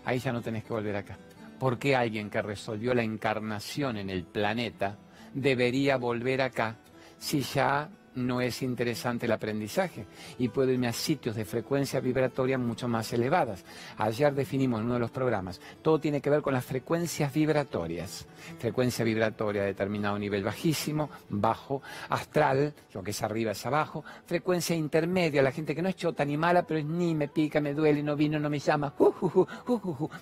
Ahí 0.06 0.18
ya 0.18 0.32
no 0.32 0.40
tenés 0.40 0.64
que 0.64 0.72
volver 0.72 0.96
acá. 0.96 1.18
Porque 1.58 1.94
alguien 1.94 2.30
que 2.30 2.40
resolvió 2.40 2.94
la 2.94 3.02
encarnación 3.02 3.98
en 3.98 4.08
el 4.08 4.24
planeta 4.24 4.96
debería 5.34 5.96
volver 5.96 6.42
acá 6.42 6.76
si 7.18 7.40
ya 7.42 7.88
no 8.14 8.40
es 8.40 8.62
interesante 8.62 9.26
el 9.26 9.32
aprendizaje 9.32 10.06
y 10.38 10.48
puedo 10.48 10.70
irme 10.72 10.88
a 10.88 10.92
sitios 10.92 11.36
de 11.36 11.44
frecuencia 11.44 12.00
vibratoria 12.00 12.58
mucho 12.58 12.88
más 12.88 13.12
elevadas. 13.12 13.64
Ayer 13.98 14.34
definimos 14.34 14.80
en 14.80 14.86
uno 14.86 14.94
de 14.94 15.00
los 15.00 15.10
programas, 15.10 15.60
todo 15.82 16.00
tiene 16.00 16.20
que 16.20 16.30
ver 16.30 16.42
con 16.42 16.52
las 16.52 16.64
frecuencias 16.64 17.32
vibratorias. 17.32 18.26
Frecuencia 18.58 19.04
vibratoria 19.04 19.62
a 19.62 19.66
determinado 19.66 20.18
nivel 20.18 20.42
bajísimo, 20.42 21.10
bajo, 21.28 21.82
astral, 22.08 22.74
lo 22.92 23.02
que 23.02 23.10
es 23.12 23.22
arriba 23.22 23.52
es 23.52 23.64
abajo, 23.66 24.04
frecuencia 24.26 24.74
intermedia, 24.74 25.42
la 25.42 25.52
gente 25.52 25.74
que 25.74 25.82
no 25.82 25.88
es 25.88 25.96
chota 25.96 26.24
ni 26.24 26.36
mala, 26.36 26.62
pero 26.62 26.80
es 26.80 26.86
ni 26.86 27.14
me 27.14 27.28
pica, 27.28 27.60
me 27.60 27.74
duele, 27.74 28.02
no 28.02 28.16
vino, 28.16 28.38
no 28.38 28.50
me 28.50 28.58
llama, 28.58 28.92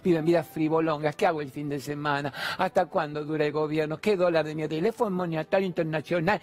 viven 0.05 0.25
vidas 0.25 0.47
frivolongas, 0.47 1.17
¿qué 1.17 1.27
hago 1.27 1.41
el 1.41 1.51
fin 1.51 1.69
de 1.69 1.81
semana? 1.81 2.33
¿Hasta 2.59 2.87
cuándo 2.87 3.25
dura 3.25 3.47
el 3.47 3.53
gobierno? 3.53 3.99
¿Qué 3.99 4.17
dólar 4.17 4.45
de 4.45 4.55
mi 4.55 4.67
teléfono 4.69 5.11
monetario 5.11 5.67
internacional? 5.67 6.41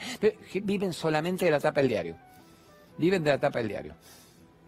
Viven 0.64 0.94
solamente 0.94 1.35
de 1.44 1.52
la 1.52 1.60
tapa 1.60 1.82
del 1.82 1.90
diario. 1.90 2.16
Viven 2.98 3.24
de 3.24 3.32
la 3.32 3.38
tapa 3.38 3.60
del 3.60 3.68
diario. 3.68 3.96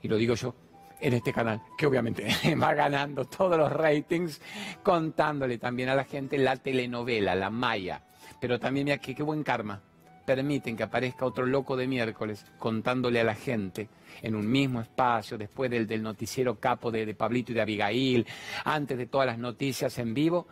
Y 0.01 0.09
lo 0.09 0.17
digo 0.17 0.35
yo 0.35 0.53
en 0.99 1.13
este 1.13 1.31
canal, 1.31 1.61
que 1.77 1.85
obviamente 1.85 2.27
va 2.61 2.73
ganando 2.73 3.25
todos 3.25 3.57
los 3.57 3.71
ratings, 3.71 4.41
contándole 4.83 5.57
también 5.57 5.89
a 5.89 5.95
la 5.95 6.03
gente 6.03 6.37
la 6.37 6.57
telenovela, 6.57 7.35
la 7.35 7.49
maya. 7.49 8.01
Pero 8.41 8.59
también 8.59 8.85
mira 8.85 8.97
que 8.97 9.15
qué 9.15 9.23
buen 9.23 9.43
karma. 9.43 9.81
Permiten 10.25 10.75
que 10.75 10.83
aparezca 10.83 11.25
otro 11.25 11.45
loco 11.45 11.77
de 11.77 11.87
miércoles 11.87 12.45
contándole 12.57 13.21
a 13.21 13.23
la 13.23 13.35
gente 13.35 13.87
en 14.21 14.35
un 14.35 14.49
mismo 14.49 14.81
espacio, 14.81 15.37
después 15.37 15.71
del, 15.71 15.87
del 15.87 16.03
noticiero 16.03 16.59
capo 16.59 16.91
de, 16.91 17.05
de 17.05 17.13
Pablito 17.13 17.53
y 17.53 17.55
de 17.55 17.61
Abigail, 17.61 18.27
antes 18.65 18.97
de 18.97 19.05
todas 19.05 19.27
las 19.27 19.37
noticias 19.37 19.97
en 19.99 20.13
vivo, 20.13 20.47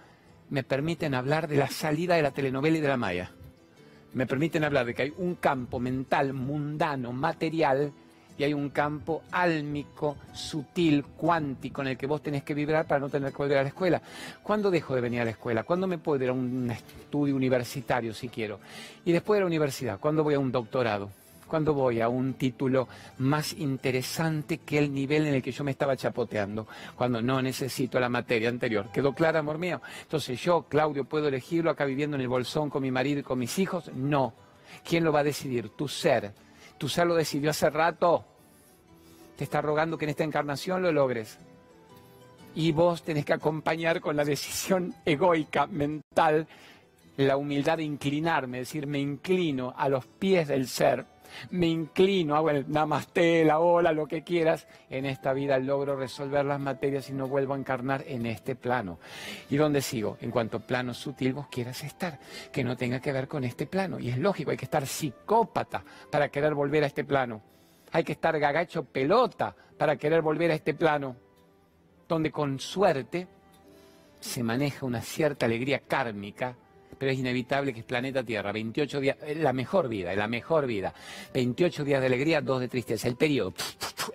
me 0.49 0.63
permiten 0.63 1.13
hablar 1.13 1.49
de 1.49 1.57
la 1.57 1.67
salida 1.67 2.15
de 2.15 2.21
la 2.21 2.31
telenovela 2.31 2.77
y 2.77 2.81
de 2.81 2.87
la 2.87 2.97
maya 2.97 3.31
me 4.15 4.25
permiten 4.25 4.63
hablar 4.63 4.85
de 4.85 4.93
que 4.93 5.03
hay 5.03 5.13
un 5.17 5.35
campo 5.35 5.79
mental, 5.79 6.33
mundano, 6.33 7.11
material, 7.11 7.91
y 8.37 8.43
hay 8.43 8.53
un 8.53 8.69
campo 8.69 9.23
álmico, 9.31 10.17
sutil, 10.33 11.03
cuántico, 11.03 11.81
en 11.81 11.89
el 11.89 11.97
que 11.97 12.07
vos 12.07 12.21
tenés 12.21 12.43
que 12.43 12.53
vibrar 12.53 12.85
para 12.85 12.99
no 12.99 13.09
tener 13.09 13.31
que 13.31 13.37
volver 13.37 13.57
a 13.57 13.63
la 13.63 13.69
escuela. 13.69 14.01
¿Cuándo 14.43 14.71
dejo 14.71 14.95
de 14.95 15.01
venir 15.01 15.21
a 15.21 15.25
la 15.25 15.31
escuela? 15.31 15.63
¿Cuándo 15.63 15.87
me 15.87 15.97
puedo 15.97 16.23
ir 16.23 16.29
a 16.29 16.33
un 16.33 16.69
estudio 16.71 17.35
universitario 17.35 18.13
si 18.13 18.29
quiero? 18.29 18.59
Y 19.05 19.11
después 19.11 19.37
de 19.37 19.41
la 19.41 19.47
universidad, 19.47 19.99
¿cuándo 19.99 20.23
voy 20.23 20.33
a 20.33 20.39
un 20.39 20.51
doctorado? 20.51 21.11
Cuando 21.47 21.73
voy 21.73 22.01
a 22.01 22.09
un 22.09 22.33
título 22.33 22.87
más 23.19 23.53
interesante 23.53 24.59
que 24.59 24.77
el 24.77 24.93
nivel 24.93 25.27
en 25.27 25.35
el 25.35 25.41
que 25.41 25.51
yo 25.51 25.63
me 25.63 25.71
estaba 25.71 25.95
chapoteando, 25.95 26.67
cuando 26.95 27.21
no 27.21 27.41
necesito 27.41 27.99
la 27.99 28.09
materia 28.09 28.49
anterior. 28.49 28.89
¿Quedó 28.91 29.13
clara, 29.13 29.39
amor 29.39 29.57
mío? 29.57 29.81
Entonces 30.01 30.41
yo, 30.41 30.63
Claudio, 30.63 31.05
¿puedo 31.05 31.27
elegirlo 31.27 31.71
acá 31.71 31.85
viviendo 31.85 32.15
en 32.15 32.21
el 32.21 32.27
bolsón 32.27 32.69
con 32.69 32.81
mi 32.81 32.91
marido 32.91 33.19
y 33.19 33.23
con 33.23 33.39
mis 33.39 33.57
hijos? 33.59 33.91
No. 33.93 34.33
¿Quién 34.83 35.03
lo 35.03 35.11
va 35.11 35.19
a 35.19 35.23
decidir? 35.23 35.69
Tu 35.69 35.87
ser. 35.87 36.33
Tu 36.77 36.89
ser 36.89 37.07
lo 37.07 37.15
decidió 37.15 37.51
hace 37.51 37.69
rato. 37.69 38.25
Te 39.37 39.43
está 39.43 39.61
rogando 39.61 39.97
que 39.97 40.05
en 40.05 40.09
esta 40.09 40.23
encarnación 40.23 40.81
lo 40.81 40.91
logres. 40.91 41.37
Y 42.55 42.71
vos 42.71 43.03
tenés 43.03 43.25
que 43.25 43.33
acompañar 43.33 43.99
con 43.99 44.15
la 44.15 44.23
decisión 44.23 44.93
egoica, 45.05 45.67
mental, 45.67 46.47
la 47.17 47.37
humildad 47.37 47.77
de 47.77 47.83
inclinarme, 47.83 48.59
decir, 48.59 48.87
me 48.87 48.99
inclino 48.99 49.73
a 49.77 49.89
los 49.89 50.05
pies 50.05 50.47
del 50.47 50.67
ser 50.67 51.05
me 51.51 51.67
inclino, 51.67 52.35
hago 52.35 52.49
el 52.49 52.69
namaste, 52.69 53.45
la 53.45 53.59
ola, 53.59 53.91
lo 53.91 54.07
que 54.07 54.23
quieras, 54.23 54.67
en 54.89 55.05
esta 55.05 55.33
vida 55.33 55.57
logro 55.59 55.95
resolver 55.95 56.45
las 56.45 56.59
materias 56.59 57.09
y 57.09 57.13
no 57.13 57.27
vuelvo 57.27 57.53
a 57.53 57.57
encarnar 57.57 58.03
en 58.07 58.25
este 58.25 58.55
plano. 58.55 58.99
¿Y 59.49 59.57
dónde 59.57 59.81
sigo? 59.81 60.17
En 60.21 60.31
cuanto 60.31 60.59
plano 60.59 60.93
sutil 60.93 61.33
vos 61.33 61.47
quieras 61.47 61.83
estar, 61.83 62.19
que 62.51 62.63
no 62.63 62.75
tenga 62.75 62.99
que 62.99 63.11
ver 63.11 63.27
con 63.27 63.43
este 63.43 63.65
plano. 63.65 63.99
Y 63.99 64.09
es 64.09 64.17
lógico, 64.17 64.51
hay 64.51 64.57
que 64.57 64.65
estar 64.65 64.85
psicópata 64.85 65.83
para 66.11 66.29
querer 66.29 66.53
volver 66.53 66.83
a 66.83 66.87
este 66.87 67.03
plano. 67.03 67.41
Hay 67.91 68.03
que 68.03 68.13
estar 68.13 68.37
gagacho 68.39 68.83
pelota 68.83 69.55
para 69.77 69.95
querer 69.95 70.21
volver 70.21 70.51
a 70.51 70.55
este 70.55 70.73
plano, 70.73 71.15
donde 72.07 72.31
con 72.31 72.59
suerte 72.59 73.27
se 74.19 74.43
maneja 74.43 74.85
una 74.85 75.01
cierta 75.01 75.45
alegría 75.45 75.79
kármica 75.79 76.55
pero 76.97 77.11
es 77.11 77.19
inevitable 77.19 77.73
que 77.73 77.79
es 77.79 77.85
planeta 77.85 78.23
Tierra, 78.23 78.51
28 78.51 78.99
días, 78.99 79.17
la 79.35 79.53
mejor 79.53 79.87
vida, 79.87 80.13
la 80.15 80.27
mejor 80.27 80.65
vida, 80.65 80.93
28 81.33 81.83
días 81.83 82.01
de 82.01 82.07
alegría, 82.07 82.41
dos 82.41 82.59
de 82.59 82.67
tristeza, 82.67 83.07
el 83.07 83.15
periodo, 83.15 83.53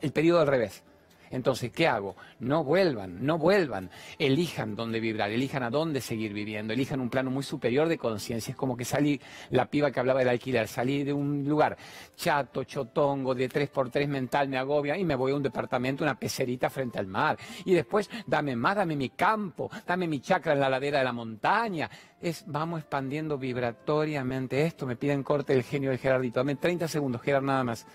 el 0.00 0.12
periodo 0.12 0.40
al 0.40 0.46
revés, 0.46 0.82
Entonces, 1.30 1.70
¿qué 1.70 1.86
hago? 1.86 2.16
No 2.40 2.64
vuelvan, 2.64 3.24
no 3.24 3.38
vuelvan. 3.38 3.90
Elijan 4.18 4.74
dónde 4.74 4.98
vibrar, 4.98 5.30
elijan 5.30 5.62
a 5.62 5.70
dónde 5.70 6.00
seguir 6.00 6.32
viviendo, 6.32 6.72
elijan 6.72 7.00
un 7.00 7.08
plano 7.08 7.30
muy 7.30 7.44
superior 7.44 7.88
de 7.88 7.98
conciencia. 7.98 8.50
Es 8.50 8.56
como 8.56 8.76
que 8.76 8.84
salí, 8.84 9.20
la 9.50 9.66
piba 9.66 9.92
que 9.92 10.00
hablaba 10.00 10.18
del 10.20 10.28
alquiler, 10.28 10.66
salí 10.66 11.04
de 11.04 11.12
un 11.12 11.48
lugar 11.48 11.76
chato, 12.16 12.64
chotongo, 12.64 13.34
de 13.34 13.48
3x3 13.48 14.08
mental, 14.08 14.48
me 14.48 14.58
agobia 14.58 14.98
y 14.98 15.04
me 15.04 15.14
voy 15.14 15.32
a 15.32 15.36
un 15.36 15.42
departamento, 15.42 16.02
una 16.02 16.18
pecerita 16.18 16.68
frente 16.68 16.98
al 16.98 17.06
mar. 17.06 17.38
Y 17.64 17.74
después, 17.74 18.10
dame 18.26 18.56
más, 18.56 18.76
dame 18.76 18.96
mi 18.96 19.10
campo, 19.10 19.70
dame 19.86 20.08
mi 20.08 20.20
chacra 20.20 20.52
en 20.52 20.60
la 20.60 20.68
ladera 20.68 20.98
de 20.98 21.04
la 21.04 21.12
montaña. 21.12 21.88
Es, 22.20 22.44
vamos 22.46 22.80
expandiendo 22.80 23.38
vibratoriamente 23.38 24.66
esto. 24.66 24.86
Me 24.86 24.96
piden 24.96 25.22
corte 25.22 25.52
el 25.52 25.62
genio 25.62 25.90
del 25.90 25.98
Gerardito. 25.98 26.40
Dame 26.40 26.56
30 26.56 26.88
segundos, 26.88 27.22
Gerard, 27.22 27.44
nada 27.44 27.64
más. 27.64 27.86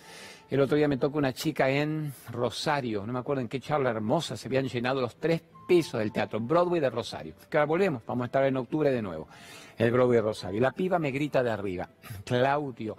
El 0.48 0.62
otro 0.62 0.78
día 0.78 0.88
me 0.88 0.98
toca 0.98 1.18
una 1.18 1.34
chica 1.34 1.70
en 1.72 2.14
Rosario, 2.30 3.04
no 3.06 3.14
me 3.14 3.18
acuerdo 3.18 3.42
en 3.42 3.48
qué 3.48 3.60
charla 3.60 3.90
hermosa, 3.90 4.38
se 4.38 4.48
habían 4.48 4.68
llenado 4.68 5.02
los 5.02 5.16
tres 5.16 5.42
pisos 5.68 6.00
del 6.00 6.12
teatro 6.12 6.40
Broadway 6.40 6.80
de 6.80 6.92
Rosario. 6.92 7.34
Que 7.50 7.58
ahora 7.58 7.66
volvemos, 7.66 8.04
vamos 8.06 8.24
a 8.24 8.28
estar 8.28 8.46
en 8.46 8.56
octubre 8.58 8.92
de 8.92 9.02
nuevo, 9.02 9.28
el 9.76 9.92
Broadway 9.92 10.18
de 10.18 10.22
Rosario. 10.22 10.62
La 10.62 10.72
piba 10.72 11.00
me 11.00 11.10
grita 11.10 11.42
de 11.42 11.50
arriba, 11.50 11.90
Claudio, 12.26 12.96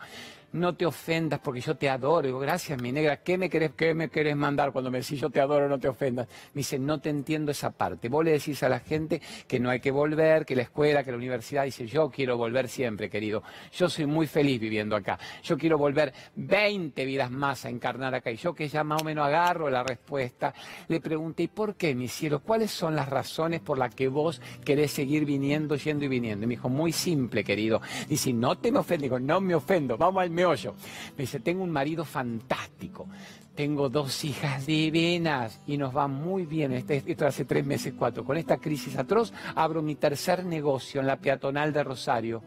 no 0.52 0.74
te 0.74 0.86
ofendas 0.86 1.40
porque 1.40 1.60
yo 1.60 1.76
te 1.76 1.88
adoro. 1.88 2.26
Digo, 2.26 2.38
gracias, 2.38 2.80
mi 2.80 2.92
negra, 2.92 3.18
¿qué 3.18 3.38
me 3.38 3.50
querés, 3.50 3.72
qué 3.76 3.94
me 3.94 4.08
querés 4.08 4.36
mandar 4.36 4.72
cuando 4.72 4.90
me 4.90 4.98
decís 4.98 5.20
yo 5.20 5.30
te 5.30 5.40
adoro, 5.40 5.68
no 5.68 5.78
te 5.78 5.88
ofendas? 5.88 6.28
Me 6.54 6.60
dice, 6.60 6.78
no 6.78 7.00
te 7.00 7.10
entiendo 7.10 7.50
esa 7.50 7.70
parte. 7.70 8.08
Vos 8.08 8.24
le 8.24 8.32
decís 8.32 8.62
a 8.62 8.68
la 8.68 8.80
gente 8.80 9.20
que 9.46 9.60
no 9.60 9.70
hay 9.70 9.80
que 9.80 9.90
volver, 9.90 10.46
que 10.46 10.56
la 10.56 10.62
escuela, 10.62 11.04
que 11.04 11.10
la 11.10 11.16
universidad. 11.16 11.64
Dice, 11.64 11.86
yo 11.86 12.10
quiero 12.10 12.36
volver 12.36 12.68
siempre, 12.68 13.10
querido. 13.10 13.42
Yo 13.72 13.88
soy 13.88 14.06
muy 14.06 14.26
feliz 14.26 14.60
viviendo 14.60 14.96
acá. 14.96 15.18
Yo 15.42 15.58
quiero 15.58 15.78
volver 15.78 16.12
20 16.36 17.04
vidas 17.04 17.30
más 17.30 17.64
a 17.64 17.68
encarnar 17.68 18.14
acá. 18.14 18.30
Y 18.30 18.36
yo 18.36 18.54
que 18.54 18.68
ya 18.68 18.84
más 18.84 19.02
o 19.02 19.04
menos 19.04 19.26
agarro 19.26 19.68
la 19.68 19.82
respuesta, 19.82 20.54
le 20.88 21.00
pregunté, 21.00 21.44
¿y 21.44 21.48
por 21.48 21.74
qué, 21.74 21.94
mi 21.94 22.08
cielo? 22.08 22.40
¿Cuáles 22.40 22.70
son 22.70 22.96
las 22.96 23.08
razones 23.08 23.60
por 23.60 23.78
las 23.78 23.94
que 23.94 24.08
vos 24.08 24.40
querés 24.64 24.92
seguir 24.92 25.24
viniendo, 25.24 25.76
yendo 25.76 26.04
y 26.04 26.08
viniendo? 26.08 26.44
Y 26.44 26.46
me 26.48 26.54
dijo, 26.54 26.68
muy 26.68 26.92
simple, 26.92 27.44
querido. 27.44 27.80
Dice, 28.08 28.32
no 28.32 28.56
te 28.56 28.72
me 28.72 28.78
ofendas. 28.78 29.02
Digo, 29.02 29.18
no 29.18 29.40
me 29.40 29.54
ofendo, 29.54 29.96
vamos 29.96 30.22
al 30.22 30.30
meollo. 30.36 30.74
Me 31.16 31.22
dice, 31.22 31.40
tengo 31.40 31.64
un 31.64 31.70
marido 31.70 32.04
fantástico, 32.04 33.08
tengo 33.56 33.88
dos 33.88 34.22
hijas 34.24 34.66
divinas 34.66 35.60
y 35.66 35.76
nos 35.78 35.96
va 35.96 36.06
muy 36.06 36.46
bien. 36.46 36.72
Este, 36.74 37.02
esto 37.04 37.26
hace 37.26 37.44
tres 37.44 37.64
meses, 37.66 37.94
cuatro. 37.98 38.24
Con 38.24 38.36
esta 38.36 38.58
crisis 38.58 38.96
atroz 38.96 39.32
abro 39.56 39.82
mi 39.82 39.96
tercer 39.96 40.44
negocio 40.44 41.00
en 41.00 41.08
la 41.08 41.16
peatonal 41.16 41.72
de 41.72 41.82
Rosario. 41.82 42.42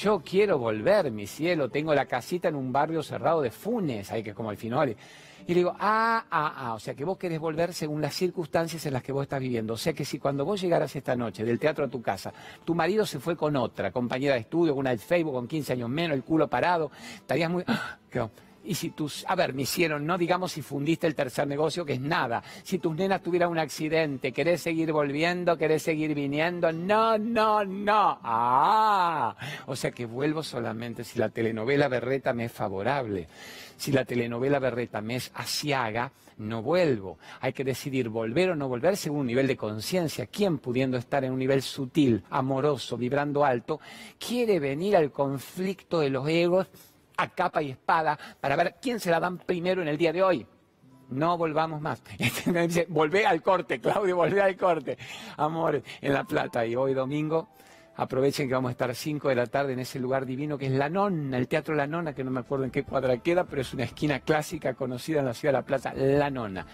Yo 0.00 0.22
quiero 0.24 0.58
volver, 0.58 1.12
mi 1.12 1.26
cielo. 1.26 1.68
Tengo 1.68 1.94
la 1.94 2.06
casita 2.06 2.48
en 2.48 2.56
un 2.56 2.72
barrio 2.72 3.02
cerrado 3.02 3.40
de 3.42 3.50
Funes, 3.50 4.10
ahí 4.10 4.24
que 4.24 4.30
es 4.30 4.36
como 4.36 4.50
el 4.50 4.56
Finole. 4.56 4.96
Y 5.46 5.52
le 5.52 5.60
digo, 5.60 5.76
ah, 5.78 6.24
ah, 6.30 6.54
ah, 6.56 6.74
o 6.74 6.80
sea 6.80 6.94
que 6.94 7.04
vos 7.04 7.16
querés 7.16 7.38
volver 7.38 7.72
según 7.72 8.00
las 8.00 8.14
circunstancias 8.14 8.84
en 8.86 8.92
las 8.92 9.02
que 9.02 9.12
vos 9.12 9.22
estás 9.22 9.38
viviendo. 9.38 9.74
O 9.74 9.76
sea 9.76 9.92
que 9.92 10.04
si 10.04 10.18
cuando 10.18 10.44
vos 10.44 10.60
llegaras 10.60 10.96
esta 10.96 11.14
noche 11.14 11.44
del 11.44 11.60
teatro 11.60 11.84
a 11.84 11.88
tu 11.88 12.02
casa, 12.02 12.32
tu 12.64 12.74
marido 12.74 13.06
se 13.06 13.20
fue 13.20 13.36
con 13.36 13.54
otra, 13.54 13.92
compañera 13.92 14.34
de 14.34 14.40
estudio, 14.40 14.72
con 14.72 14.80
una 14.80 14.90
de 14.90 14.98
Facebook, 14.98 15.34
con 15.34 15.46
15 15.46 15.74
años 15.74 15.90
menos, 15.90 16.16
el 16.16 16.24
culo 16.24 16.48
parado, 16.48 16.90
estarías 17.16 17.50
muy... 17.50 17.64
Y 18.64 18.74
si 18.74 18.90
tus, 18.90 19.24
a 19.28 19.34
ver, 19.34 19.52
me 19.52 19.62
hicieron, 19.62 20.06
no 20.06 20.16
digamos 20.16 20.52
si 20.52 20.62
fundiste 20.62 21.06
el 21.06 21.14
tercer 21.14 21.46
negocio, 21.46 21.84
que 21.84 21.94
es 21.94 22.00
nada. 22.00 22.42
Si 22.62 22.78
tus 22.78 22.96
nenas 22.96 23.22
tuvieran 23.22 23.50
un 23.50 23.58
accidente, 23.58 24.32
querés 24.32 24.62
seguir 24.62 24.90
volviendo, 24.90 25.58
querés 25.58 25.82
seguir 25.82 26.14
viniendo, 26.14 26.72
no, 26.72 27.18
no, 27.18 27.64
no. 27.64 28.18
Ah, 28.22 29.36
o 29.66 29.76
sea 29.76 29.90
que 29.90 30.06
vuelvo 30.06 30.42
solamente 30.42 31.04
si 31.04 31.18
la 31.18 31.28
telenovela 31.28 31.88
Berreta 31.88 32.32
me 32.32 32.46
es 32.46 32.52
favorable. 32.52 33.28
Si 33.76 33.92
la 33.92 34.04
telenovela 34.04 34.58
Berreta 34.58 35.00
me 35.02 35.16
es 35.16 35.30
asiaga, 35.34 36.12
no 36.38 36.62
vuelvo. 36.62 37.18
Hay 37.40 37.52
que 37.52 37.64
decidir 37.64 38.08
volver 38.08 38.50
o 38.50 38.56
no 38.56 38.68
volver 38.68 38.96
según 38.96 39.20
un 39.20 39.26
nivel 39.26 39.46
de 39.46 39.56
conciencia. 39.56 40.26
¿Quién 40.26 40.58
pudiendo 40.58 40.96
estar 40.96 41.24
en 41.24 41.32
un 41.32 41.38
nivel 41.38 41.60
sutil, 41.60 42.22
amoroso, 42.30 42.96
vibrando 42.96 43.44
alto, 43.44 43.80
quiere 44.18 44.58
venir 44.58 44.96
al 44.96 45.10
conflicto 45.10 46.00
de 46.00 46.10
los 46.10 46.26
egos 46.28 46.68
a 47.16 47.28
capa 47.28 47.62
y 47.62 47.70
espada 47.70 48.18
para 48.40 48.56
ver 48.56 48.76
quién 48.80 49.00
se 49.00 49.10
la 49.10 49.20
dan 49.20 49.38
primero 49.38 49.82
en 49.82 49.88
el 49.88 49.96
día 49.96 50.12
de 50.12 50.22
hoy? 50.22 50.46
No 51.10 51.36
volvamos 51.36 51.80
más. 51.80 52.02
volvé 52.88 53.26
al 53.26 53.42
corte, 53.42 53.80
Claudio, 53.80 54.16
volvé 54.16 54.40
al 54.40 54.56
corte. 54.56 54.96
Amor, 55.36 55.82
en 56.00 56.12
La 56.12 56.24
Plata. 56.24 56.64
Y 56.64 56.74
hoy 56.74 56.94
domingo 56.94 57.48
Aprovechen 57.96 58.48
que 58.48 58.54
vamos 58.54 58.70
a 58.70 58.72
estar 58.72 58.92
5 58.92 59.28
de 59.28 59.34
la 59.36 59.46
tarde 59.46 59.72
en 59.72 59.78
ese 59.78 60.00
lugar 60.00 60.26
divino 60.26 60.58
que 60.58 60.66
es 60.66 60.72
La 60.72 60.88
Nonna, 60.88 61.38
el 61.38 61.46
Teatro 61.46 61.76
La 61.76 61.86
Nonna, 61.86 62.12
que 62.12 62.24
no 62.24 62.30
me 62.32 62.40
acuerdo 62.40 62.64
en 62.64 62.72
qué 62.72 62.82
cuadra 62.82 63.16
queda, 63.18 63.44
pero 63.44 63.62
es 63.62 63.72
una 63.72 63.84
esquina 63.84 64.18
clásica 64.18 64.74
conocida 64.74 65.20
en 65.20 65.26
la 65.26 65.34
ciudad 65.34 65.52
de 65.52 65.58
La 65.58 65.64
Plata, 65.64 65.94
La 65.94 66.28
Nonna. 66.28 66.66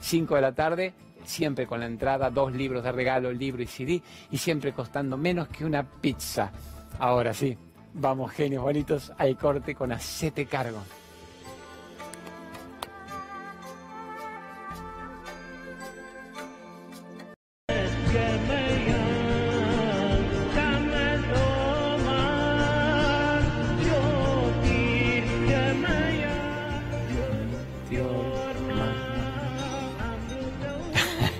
5 0.00 0.34
de 0.34 0.40
la 0.40 0.54
tarde, 0.54 0.94
siempre 1.24 1.66
con 1.66 1.80
la 1.80 1.86
entrada, 1.86 2.30
dos 2.30 2.54
libros 2.54 2.82
de 2.82 2.90
regalo, 2.90 3.30
libro 3.30 3.62
y 3.62 3.66
CD, 3.66 4.02
y 4.30 4.38
siempre 4.38 4.72
costando 4.72 5.18
menos 5.18 5.48
que 5.48 5.66
una 5.66 5.82
pizza. 5.82 6.50
Ahora 6.98 7.34
sí, 7.34 7.56
vamos 7.94 8.32
genios 8.32 8.62
bonitos 8.62 9.12
al 9.18 9.36
corte 9.36 9.74
con 9.74 9.92
acete 9.92 10.46
cargo. 10.46 10.82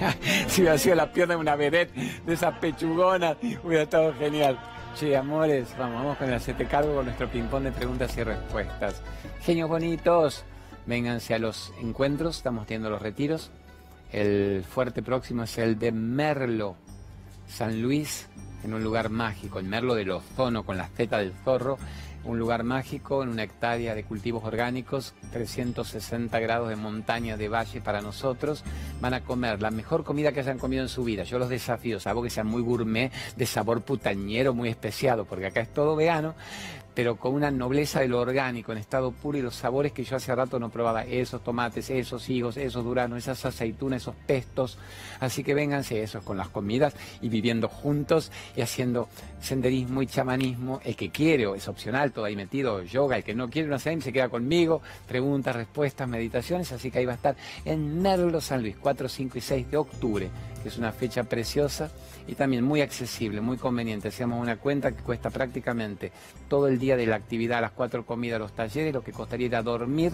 si 0.48 0.62
hubiera 0.62 0.78
sido 0.78 0.96
la 0.96 1.12
pierna 1.12 1.34
de 1.34 1.40
una 1.40 1.56
vedette 1.56 1.92
de 2.26 2.34
esas 2.34 2.58
pechugonas, 2.58 3.36
hubiera 3.62 3.84
estado 3.84 4.12
genial. 4.14 4.58
Che, 4.94 5.16
amores, 5.16 5.74
vamos, 5.78 6.02
vamos 6.02 6.18
con 6.18 6.28
el 6.28 6.34
hacete 6.34 6.66
cargo 6.66 6.94
con 6.94 7.06
nuestro 7.06 7.26
ping-pong 7.28 7.64
de 7.64 7.72
preguntas 7.72 8.16
y 8.18 8.22
respuestas. 8.22 9.02
Genios 9.40 9.68
bonitos, 9.68 10.44
vénganse 10.86 11.34
a 11.34 11.38
los 11.38 11.72
encuentros, 11.80 12.36
estamos 12.36 12.66
teniendo 12.66 12.90
los 12.90 13.00
retiros. 13.00 13.50
El 14.12 14.64
fuerte 14.64 15.02
próximo 15.02 15.44
es 15.44 15.56
el 15.56 15.78
de 15.78 15.92
Merlo, 15.92 16.76
San 17.48 17.80
Luis, 17.80 18.28
en 18.64 18.74
un 18.74 18.84
lugar 18.84 19.08
mágico, 19.08 19.58
el 19.58 19.64
Merlo 19.64 19.94
del 19.94 20.10
Ozono, 20.10 20.62
con 20.62 20.76
las 20.76 20.90
tetas 20.90 21.20
del 21.20 21.32
zorro 21.42 21.78
un 22.24 22.38
lugar 22.38 22.64
mágico 22.64 23.22
en 23.22 23.28
una 23.28 23.42
hectárea 23.42 23.94
de 23.94 24.04
cultivos 24.04 24.44
orgánicos, 24.44 25.14
360 25.32 26.38
grados 26.40 26.68
de 26.68 26.76
montaña, 26.76 27.36
de 27.36 27.48
valle 27.48 27.80
para 27.80 28.00
nosotros. 28.00 28.64
Van 29.00 29.14
a 29.14 29.22
comer 29.22 29.60
la 29.60 29.70
mejor 29.70 30.04
comida 30.04 30.32
que 30.32 30.40
hayan 30.40 30.58
comido 30.58 30.82
en 30.82 30.88
su 30.88 31.04
vida. 31.04 31.24
Yo 31.24 31.38
los 31.38 31.48
desafío, 31.48 31.98
algo 32.04 32.22
que 32.22 32.30
sea 32.30 32.44
muy 32.44 32.62
gourmet, 32.62 33.12
de 33.36 33.46
sabor 33.46 33.82
putañero, 33.82 34.54
muy 34.54 34.68
especiado, 34.68 35.24
porque 35.24 35.46
acá 35.46 35.60
es 35.60 35.72
todo 35.72 35.96
vegano, 35.96 36.34
pero 36.94 37.16
con 37.16 37.34
una 37.34 37.50
nobleza 37.50 38.00
de 38.00 38.08
lo 38.08 38.20
orgánico, 38.20 38.72
en 38.72 38.78
estado 38.78 39.12
puro 39.12 39.38
y 39.38 39.42
los 39.42 39.54
sabores 39.54 39.92
que 39.92 40.04
yo 40.04 40.16
hace 40.16 40.34
rato 40.34 40.58
no 40.58 40.70
probaba, 40.70 41.04
esos 41.04 41.42
tomates, 41.42 41.90
esos 41.90 42.28
higos, 42.28 42.56
esos 42.56 42.84
duranos, 42.84 43.18
esas 43.18 43.44
aceitunas, 43.44 44.02
esos 44.02 44.14
pestos. 44.26 44.78
Así 45.20 45.42
que 45.42 45.54
vénganse 45.54 46.02
esos 46.02 46.22
con 46.22 46.36
las 46.36 46.48
comidas 46.48 46.94
y 47.20 47.28
viviendo 47.28 47.68
juntos 47.68 48.30
y 48.56 48.60
haciendo 48.60 49.08
senderismo 49.40 50.02
y 50.02 50.06
chamanismo. 50.06 50.80
El 50.84 50.96
que 50.96 51.10
quiere, 51.10 51.46
o 51.46 51.54
es 51.54 51.68
opcional, 51.68 52.12
todo 52.12 52.24
ahí 52.26 52.36
metido, 52.36 52.82
yoga, 52.82 53.16
el 53.16 53.24
que 53.24 53.34
no 53.34 53.48
quiere 53.48 53.68
no 53.68 53.78
sé, 53.78 54.00
se 54.00 54.12
queda 54.12 54.28
conmigo, 54.28 54.82
preguntas, 55.06 55.54
respuestas, 55.54 56.08
meditaciones, 56.08 56.72
así 56.72 56.90
que 56.90 56.98
ahí 56.98 57.06
va 57.06 57.12
a 57.12 57.16
estar 57.16 57.36
en 57.64 58.02
Merlo 58.02 58.40
San 58.40 58.62
Luis, 58.62 58.76
4, 58.80 59.08
5 59.08 59.38
y 59.38 59.40
6 59.40 59.70
de 59.70 59.76
octubre, 59.76 60.30
es 60.68 60.78
una 60.78 60.92
fecha 60.92 61.24
preciosa 61.24 61.90
y 62.26 62.34
también 62.34 62.64
muy 62.64 62.80
accesible, 62.80 63.40
muy 63.40 63.56
conveniente. 63.56 64.08
Hacemos 64.08 64.40
una 64.40 64.56
cuenta 64.56 64.92
que 64.92 65.02
cuesta 65.02 65.30
prácticamente 65.30 66.12
todo 66.48 66.68
el 66.68 66.78
día 66.78 66.96
de 66.96 67.06
la 67.06 67.16
actividad, 67.16 67.60
las 67.60 67.72
cuatro 67.72 68.04
comidas, 68.06 68.40
los 68.40 68.52
talleres, 68.52 68.92
lo 68.92 69.02
que 69.02 69.12
costaría 69.12 69.46
ir 69.46 69.64
dormir 69.64 70.12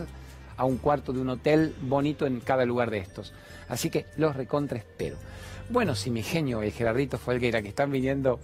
a 0.56 0.64
un 0.64 0.78
cuarto 0.78 1.12
de 1.12 1.20
un 1.20 1.30
hotel 1.30 1.74
bonito 1.80 2.26
en 2.26 2.40
cada 2.40 2.64
lugar 2.64 2.90
de 2.90 2.98
estos. 2.98 3.32
Así 3.68 3.90
que 3.90 4.06
los 4.16 4.36
recontra 4.36 4.78
espero. 4.78 5.16
Bueno, 5.70 5.94
si 5.94 6.10
mi 6.10 6.22
genio, 6.22 6.62
el 6.62 6.72
Gerardito 6.72 7.18
Folguera, 7.18 7.62
que 7.62 7.68
están 7.68 7.90
viniendo 7.90 8.40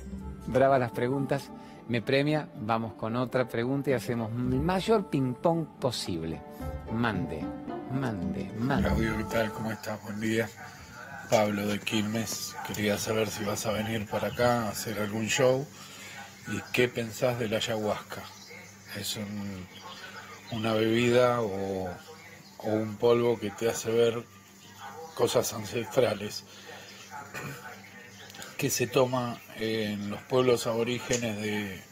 bravas 0.46 0.78
las 0.78 0.92
preguntas, 0.92 1.50
me 1.88 2.00
premia, 2.02 2.48
vamos 2.60 2.94
con 2.94 3.16
otra 3.16 3.46
pregunta 3.48 3.90
y 3.90 3.92
hacemos 3.94 4.30
el 4.30 4.60
mayor 4.60 5.10
ping-pong 5.10 5.66
posible. 5.80 6.40
Mande, 6.92 7.40
mande, 7.92 8.50
mande. 8.58 8.88
Claudio, 8.88 9.16
¿qué 9.18 9.24
tal? 9.24 9.52
¿Cómo 9.52 9.72
estás? 9.72 10.02
Buen 10.02 10.20
día. 10.20 10.48
Pablo 11.28 11.66
de 11.66 11.80
Quilmes. 11.80 12.54
Quería 12.66 12.98
saber 12.98 13.28
si 13.28 13.44
vas 13.44 13.66
a 13.66 13.72
venir 13.72 14.06
para 14.06 14.28
acá 14.28 14.62
a 14.62 14.68
hacer 14.70 14.98
algún 14.98 15.28
show 15.28 15.66
y 16.48 16.60
qué 16.72 16.88
pensás 16.88 17.38
de 17.38 17.48
la 17.48 17.56
ayahuasca. 17.56 18.22
¿Es 18.96 19.18
una 20.50 20.72
bebida 20.72 21.40
o, 21.40 21.90
un 22.62 22.96
polvo 22.96 23.38
que 23.38 23.50
te 23.50 23.68
hace 23.68 23.90
ver 23.90 24.24
cosas 25.14 25.52
ancestrales? 25.52 26.44
que 28.56 28.70
se 28.70 28.86
toma 28.86 29.38
en 29.56 30.10
los 30.10 30.22
pueblos 30.22 30.66
aborígenes 30.66 31.82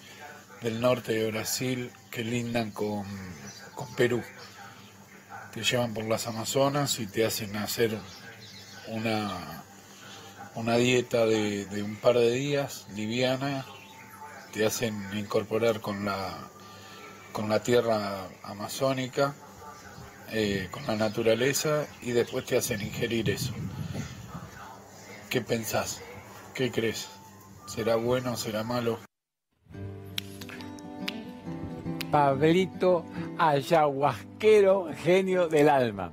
del 0.62 0.80
norte 0.80 1.12
de 1.12 1.30
Brasil 1.30 1.90
que 2.10 2.24
lindan 2.24 2.70
con, 2.70 3.04
con 3.74 3.94
Perú. 3.94 4.22
te 5.52 5.64
llevan 5.64 5.92
por 5.92 6.04
las 6.04 6.28
Amazonas 6.28 6.98
y 7.00 7.06
te 7.06 7.26
hacen 7.26 7.56
hacer 7.56 7.98
una, 8.88 9.64
una 10.54 10.76
dieta 10.76 11.26
de, 11.26 11.66
de 11.66 11.82
un 11.82 11.96
par 11.96 12.16
de 12.16 12.30
días 12.30 12.86
liviana, 12.94 13.64
te 14.52 14.66
hacen 14.66 14.94
incorporar 15.16 15.80
con 15.80 16.04
la, 16.04 16.50
con 17.32 17.48
la 17.48 17.62
tierra 17.62 18.28
amazónica, 18.42 19.34
eh, 20.30 20.68
con 20.70 20.86
la 20.86 20.96
naturaleza 20.96 21.86
y 22.02 22.12
después 22.12 22.44
te 22.44 22.56
hacen 22.56 22.80
ingerir 22.80 23.30
eso. 23.30 23.52
¿Qué 25.30 25.40
pensás? 25.40 26.00
¿Qué 26.54 26.70
crees? 26.70 27.08
¿Será 27.66 27.96
bueno? 27.96 28.36
¿Será 28.36 28.62
malo? 28.62 28.98
Pablito 32.10 33.06
Ayahuasquero, 33.38 34.90
genio 35.02 35.48
del 35.48 35.70
alma. 35.70 36.12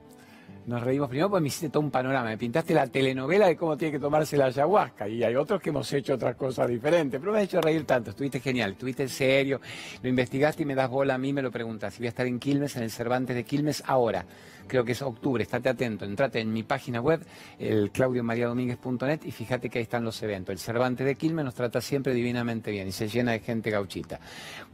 Nos 0.70 0.84
reímos 0.84 1.10
primero 1.10 1.32
porque 1.32 1.42
me 1.42 1.48
hiciste 1.48 1.70
todo 1.70 1.82
un 1.82 1.90
panorama, 1.90 2.30
me 2.30 2.38
pintaste 2.38 2.76
la 2.76 2.86
telenovela 2.86 3.48
de 3.48 3.58
cómo 3.58 3.76
tiene 3.76 3.94
que 3.94 4.00
tomarse 4.00 4.38
la 4.38 4.46
ayahuasca. 4.46 5.08
Y 5.08 5.24
hay 5.24 5.36
otros 5.36 5.60
que 5.60 5.72
hemos 5.72 5.92
hecho 5.94 6.14
otras 6.14 6.36
cosas 6.36 6.68
diferentes, 6.68 7.20
pero 7.20 7.32
me 7.32 7.40
has 7.40 7.46
hecho 7.46 7.60
reír 7.60 7.86
tanto, 7.86 8.12
estuviste 8.12 8.40
genial, 8.40 8.74
estuviste 8.74 9.08
serio, 9.08 9.60
lo 10.04 10.08
investigaste 10.08 10.62
y 10.62 10.68
me 10.68 10.76
das 10.76 10.88
bola 10.88 11.16
a 11.16 11.18
mí, 11.18 11.34
me 11.34 11.42
lo 11.42 11.50
preguntas. 11.50 11.96
Y 11.96 12.02
voy 12.02 12.06
a 12.06 12.10
estar 12.10 12.28
en 12.28 12.38
Quilmes, 12.38 12.76
en 12.76 12.84
el 12.84 12.92
Cervantes 12.92 13.36
de 13.36 13.44
Quilmes 13.46 13.82
ahora. 13.88 14.24
Creo 14.68 14.86
que 14.86 14.92
es 14.92 15.02
octubre, 15.02 15.42
estate 15.42 15.70
atento, 15.70 16.06
entrate 16.06 16.40
en 16.40 16.54
mi 16.54 16.62
página 16.62 17.02
web, 17.02 17.26
el 17.58 17.90
claudiomariadomínguez.net 17.90 19.22
y 19.26 19.32
fíjate 19.32 19.68
que 19.68 19.80
ahí 19.80 19.84
están 19.84 20.04
los 20.04 20.22
eventos. 20.22 20.54
El 20.54 20.60
Cervantes 20.60 21.08
de 21.08 21.16
Quilmes 21.16 21.46
nos 21.46 21.56
trata 21.56 21.82
siempre 21.82 22.14
divinamente 22.14 22.70
bien 22.70 22.88
y 22.88 22.92
se 22.92 23.08
llena 23.08 23.32
de 23.32 23.40
gente 23.40 23.72
gauchita. 23.72 24.20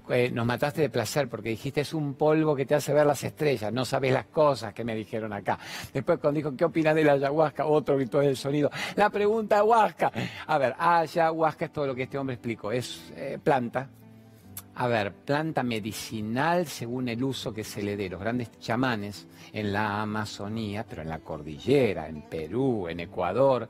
Eh, 0.10 0.29
nos 0.31 0.45
mataste 0.45 0.81
de 0.81 0.89
placer 0.89 1.29
porque 1.29 1.49
dijiste 1.49 1.81
es 1.81 1.93
un 1.93 2.13
polvo 2.13 2.55
que 2.55 2.65
te 2.65 2.75
hace 2.75 2.93
ver 2.93 3.05
las 3.05 3.23
estrellas, 3.23 3.73
no 3.73 3.86
sabes 3.86 4.12
las 4.12 4.25
cosas 4.25 4.73
que 4.73 4.84
me 4.84 4.93
dijeron 4.93 5.31
acá. 5.31 5.58
Después 5.93 6.19
cuando 6.19 6.38
dijo, 6.38 6.56
¿qué 6.56 6.65
opinas 6.65 6.95
de 6.95 7.04
la 7.04 7.13
ayahuasca? 7.13 7.65
Otro 7.65 7.95
gritó 7.95 8.19
del 8.19 8.38
sonido. 8.38 8.69
La 8.95 9.10
pregunta 9.10 9.56
ayahuasca. 9.56 10.12
A 10.48 10.58
ver, 10.58 10.76
ayahuasca 10.78 11.65
es 11.65 11.74
todo 11.74 11.88
lo 11.88 11.95
que 11.95 12.04
este 12.04 12.17
hombre 12.17 12.36
explicó. 12.36 12.71
Es 12.71 13.12
eh, 13.15 13.39
planta, 13.41 13.89
a 14.78 14.88
ver, 14.88 15.13
planta 15.13 15.63
medicinal 15.63 16.67
según 16.67 17.08
el 17.08 17.24
uso 17.24 17.54
que 17.54 17.63
se 17.63 17.82
le 17.82 17.95
dé. 17.95 18.10
Los 18.10 18.19
grandes 18.19 18.60
chamanes 18.60 19.26
en 19.54 19.71
la 19.71 20.02
Amazonía, 20.02 20.86
pero 20.88 21.02
en 21.02 21.10
la 21.10 21.19
cordillera, 21.19 22.10
en 22.10 22.24
Perú, 22.24 22.89
en 22.89 23.00
Ecuador, 23.00 23.69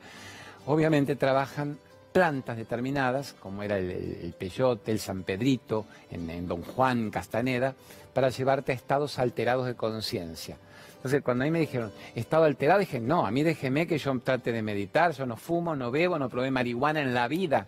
obviamente 0.65 1.15
trabajan 1.15 1.77
plantas 2.11 2.57
determinadas, 2.57 3.33
como 3.33 3.61
era 3.61 3.77
el, 3.77 4.33
peyote, 4.39 4.91
el 4.91 4.99
San 4.99 5.23
Pedrito, 5.23 5.85
en, 6.09 6.27
en, 6.29 6.47
Don 6.47 6.63
Juan, 6.63 7.11
Castaneda, 7.11 7.75
para 8.13 8.29
llevarte 8.29 8.71
a 8.71 8.75
estados 8.75 9.19
alterados 9.19 9.67
de 9.67 9.75
conciencia. 9.75 10.57
Entonces, 11.05 11.21
cuando 11.21 11.43
a 11.43 11.45
mí 11.45 11.51
me 11.51 11.59
dijeron, 11.59 11.91
estado 12.15 12.45
alterado, 12.45 12.79
dije, 12.79 12.99
no, 12.99 13.27
a 13.27 13.29
mí 13.29 13.43
déjeme 13.43 13.85
que 13.85 13.99
yo 13.99 14.19
trate 14.21 14.51
de 14.51 14.63
meditar, 14.63 15.11
yo 15.11 15.27
no 15.27 15.37
fumo, 15.37 15.75
no 15.75 15.91
bebo, 15.91 16.17
no 16.17 16.29
probé 16.29 16.49
marihuana 16.49 16.99
en 16.99 17.13
la 17.13 17.27
vida. 17.27 17.67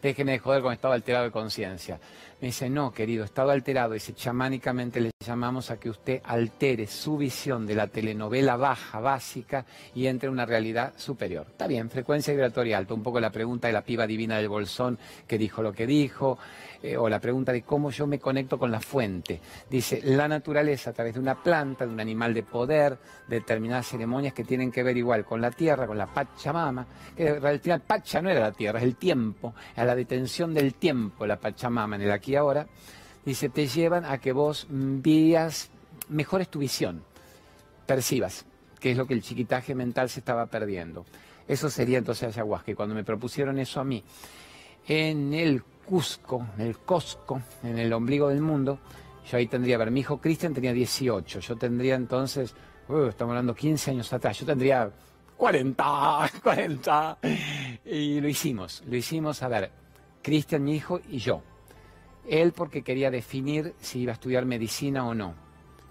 Déjeme 0.00 0.32
de 0.32 0.38
joder 0.38 0.62
con 0.62 0.72
estado 0.72 0.94
alterado 0.94 1.26
de 1.26 1.30
conciencia. 1.30 2.00
Me 2.40 2.46
dice, 2.46 2.70
no, 2.70 2.90
querido, 2.90 3.26
estado 3.26 3.50
alterado. 3.50 3.92
Dice, 3.92 4.14
chamánicamente 4.14 5.02
le 5.02 5.10
llamamos 5.22 5.70
a 5.70 5.78
que 5.78 5.90
usted 5.90 6.22
altere 6.24 6.86
su 6.86 7.18
visión 7.18 7.66
de 7.66 7.74
la 7.74 7.88
telenovela 7.88 8.56
baja, 8.56 9.00
básica, 9.00 9.66
y 9.94 10.06
entre 10.06 10.28
en 10.28 10.32
una 10.32 10.46
realidad 10.46 10.94
superior. 10.96 11.46
Está 11.50 11.66
bien, 11.66 11.90
frecuencia 11.90 12.32
vibratoria 12.32 12.78
alta. 12.78 12.94
Un 12.94 13.02
poco 13.02 13.20
la 13.20 13.30
pregunta 13.30 13.68
de 13.68 13.74
la 13.74 13.82
piba 13.82 14.06
divina 14.06 14.38
del 14.38 14.48
bolsón 14.48 14.98
que 15.26 15.36
dijo 15.36 15.62
lo 15.62 15.74
que 15.74 15.86
dijo, 15.86 16.38
eh, 16.82 16.96
o 16.96 17.08
la 17.08 17.20
pregunta 17.20 17.52
de 17.52 17.62
cómo 17.62 17.90
yo 17.90 18.06
me 18.06 18.18
conecto 18.18 18.58
con 18.58 18.70
la 18.70 18.80
fuente. 18.80 19.40
Dice, 19.70 20.00
la 20.02 20.26
naturaleza 20.26 20.90
a 20.90 20.92
través 20.92 21.14
de 21.14 21.20
una 21.20 21.40
planta, 21.40 21.86
de 21.86 21.92
un 21.92 22.00
animal 22.00 22.34
de 22.34 22.42
poder, 22.42 22.98
determinadas 23.28 23.86
ceremonias 23.86 24.34
que 24.34 24.42
tienen 24.42 24.72
que 24.72 24.82
ver 24.82 24.96
igual 24.96 25.24
con 25.24 25.40
la 25.40 25.50
tierra, 25.50 25.86
con 25.86 25.96
la 25.96 26.06
Pachamama, 26.06 26.86
que 27.16 27.28
al 27.28 27.60
final 27.60 27.82
Pacha 27.82 28.20
no 28.20 28.30
era 28.30 28.40
la 28.40 28.52
tierra, 28.52 28.80
es 28.80 28.84
el 28.84 28.96
tiempo, 28.96 29.54
a 29.76 29.84
la 29.84 29.94
detención 29.94 30.52
del 30.52 30.74
tiempo, 30.74 31.24
la 31.24 31.38
Pachamama 31.38 31.96
en 31.96 32.02
el 32.02 32.10
aquí 32.10 32.32
y 32.32 32.36
ahora, 32.36 32.66
dice, 33.24 33.48
te 33.48 33.66
llevan 33.66 34.04
a 34.04 34.18
que 34.18 34.32
vos 34.32 34.66
veas, 34.68 35.70
mejores 36.08 36.48
tu 36.48 36.58
visión, 36.58 37.04
percibas, 37.86 38.44
que 38.80 38.90
es 38.90 38.96
lo 38.96 39.06
que 39.06 39.14
el 39.14 39.22
chiquitaje 39.22 39.74
mental 39.74 40.08
se 40.08 40.18
estaba 40.18 40.46
perdiendo. 40.46 41.06
Eso 41.46 41.70
sería 41.70 41.98
entonces 41.98 42.28
ayahuasca. 42.28 42.70
Y 42.70 42.74
cuando 42.74 42.94
me 42.94 43.04
propusieron 43.04 43.58
eso 43.58 43.80
a 43.80 43.84
mí, 43.84 44.02
en 44.86 45.34
el 45.34 45.62
Cusco, 45.92 46.46
en 46.56 46.64
el 46.68 46.78
Cosco, 46.78 47.42
en 47.62 47.78
el 47.78 47.92
ombligo 47.92 48.30
del 48.30 48.40
mundo, 48.40 48.78
yo 49.30 49.36
ahí 49.36 49.46
tendría, 49.46 49.74
a 49.74 49.78
ver, 49.78 49.90
mi 49.90 50.00
hijo 50.00 50.18
Cristian 50.18 50.54
tenía 50.54 50.72
18, 50.72 51.40
yo 51.40 51.56
tendría 51.56 51.96
entonces, 51.96 52.54
uh, 52.88 53.08
estamos 53.08 53.32
hablando 53.32 53.54
15 53.54 53.90
años 53.90 54.10
atrás, 54.10 54.38
yo 54.38 54.46
tendría 54.46 54.90
40, 55.36 56.30
40, 56.42 57.18
y 57.84 58.22
lo 58.22 58.26
hicimos, 58.26 58.82
lo 58.86 58.96
hicimos, 58.96 59.42
a 59.42 59.48
ver, 59.48 59.70
Cristian, 60.22 60.64
mi 60.64 60.76
hijo, 60.76 60.98
y 61.10 61.18
yo. 61.18 61.42
Él 62.26 62.52
porque 62.52 62.80
quería 62.80 63.10
definir 63.10 63.74
si 63.78 63.98
iba 63.98 64.12
a 64.12 64.14
estudiar 64.14 64.46
medicina 64.46 65.06
o 65.06 65.14
no. 65.14 65.34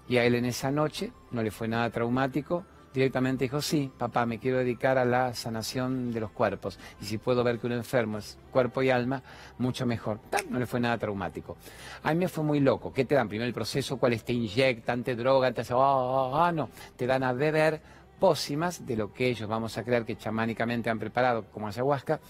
Y 0.08 0.16
a 0.16 0.24
él 0.24 0.34
en 0.34 0.46
esa 0.46 0.72
noche 0.72 1.12
no 1.30 1.44
le 1.44 1.52
fue 1.52 1.68
nada 1.68 1.88
traumático, 1.90 2.64
directamente 2.92 3.44
dijo, 3.44 3.62
sí, 3.62 3.90
papá, 3.96 4.26
me 4.26 4.38
quiero 4.38 4.58
dedicar 4.58 4.98
a 4.98 5.04
la 5.04 5.34
sanación 5.34 6.12
de 6.12 6.20
los 6.20 6.30
cuerpos. 6.30 6.78
Y 7.00 7.04
si 7.04 7.18
puedo 7.18 7.42
ver 7.42 7.58
que 7.58 7.66
un 7.66 7.72
enfermo 7.72 8.18
es 8.18 8.38
cuerpo 8.50 8.82
y 8.82 8.90
alma, 8.90 9.22
mucho 9.58 9.86
mejor. 9.86 10.20
No 10.50 10.58
le 10.58 10.66
fue 10.66 10.80
nada 10.80 10.98
traumático. 10.98 11.56
A 12.02 12.12
mí 12.12 12.20
me 12.20 12.28
fue 12.28 12.44
muy 12.44 12.60
loco. 12.60 12.92
¿Qué 12.92 13.04
te 13.04 13.14
dan? 13.14 13.28
Primero 13.28 13.46
el 13.46 13.54
proceso, 13.54 13.96
cuáles 13.96 14.24
te 14.24 14.32
inyectan, 14.32 15.02
te 15.02 15.16
drogan, 15.16 15.54
te 15.54 15.62
hacen, 15.62 15.76
ah, 15.78 16.46
ah, 16.46 16.52
no. 16.52 16.68
Te 16.96 17.06
dan 17.06 17.22
a 17.22 17.32
beber 17.32 17.80
pócimas 18.22 18.86
de 18.86 18.96
lo 18.96 19.12
que 19.12 19.26
ellos, 19.26 19.48
vamos 19.48 19.76
a 19.78 19.82
creer 19.82 20.04
que 20.04 20.16
chamánicamente 20.16 20.88
han 20.88 21.00
preparado, 21.00 21.44
como 21.52 21.66
ayahuasca, 21.66 22.20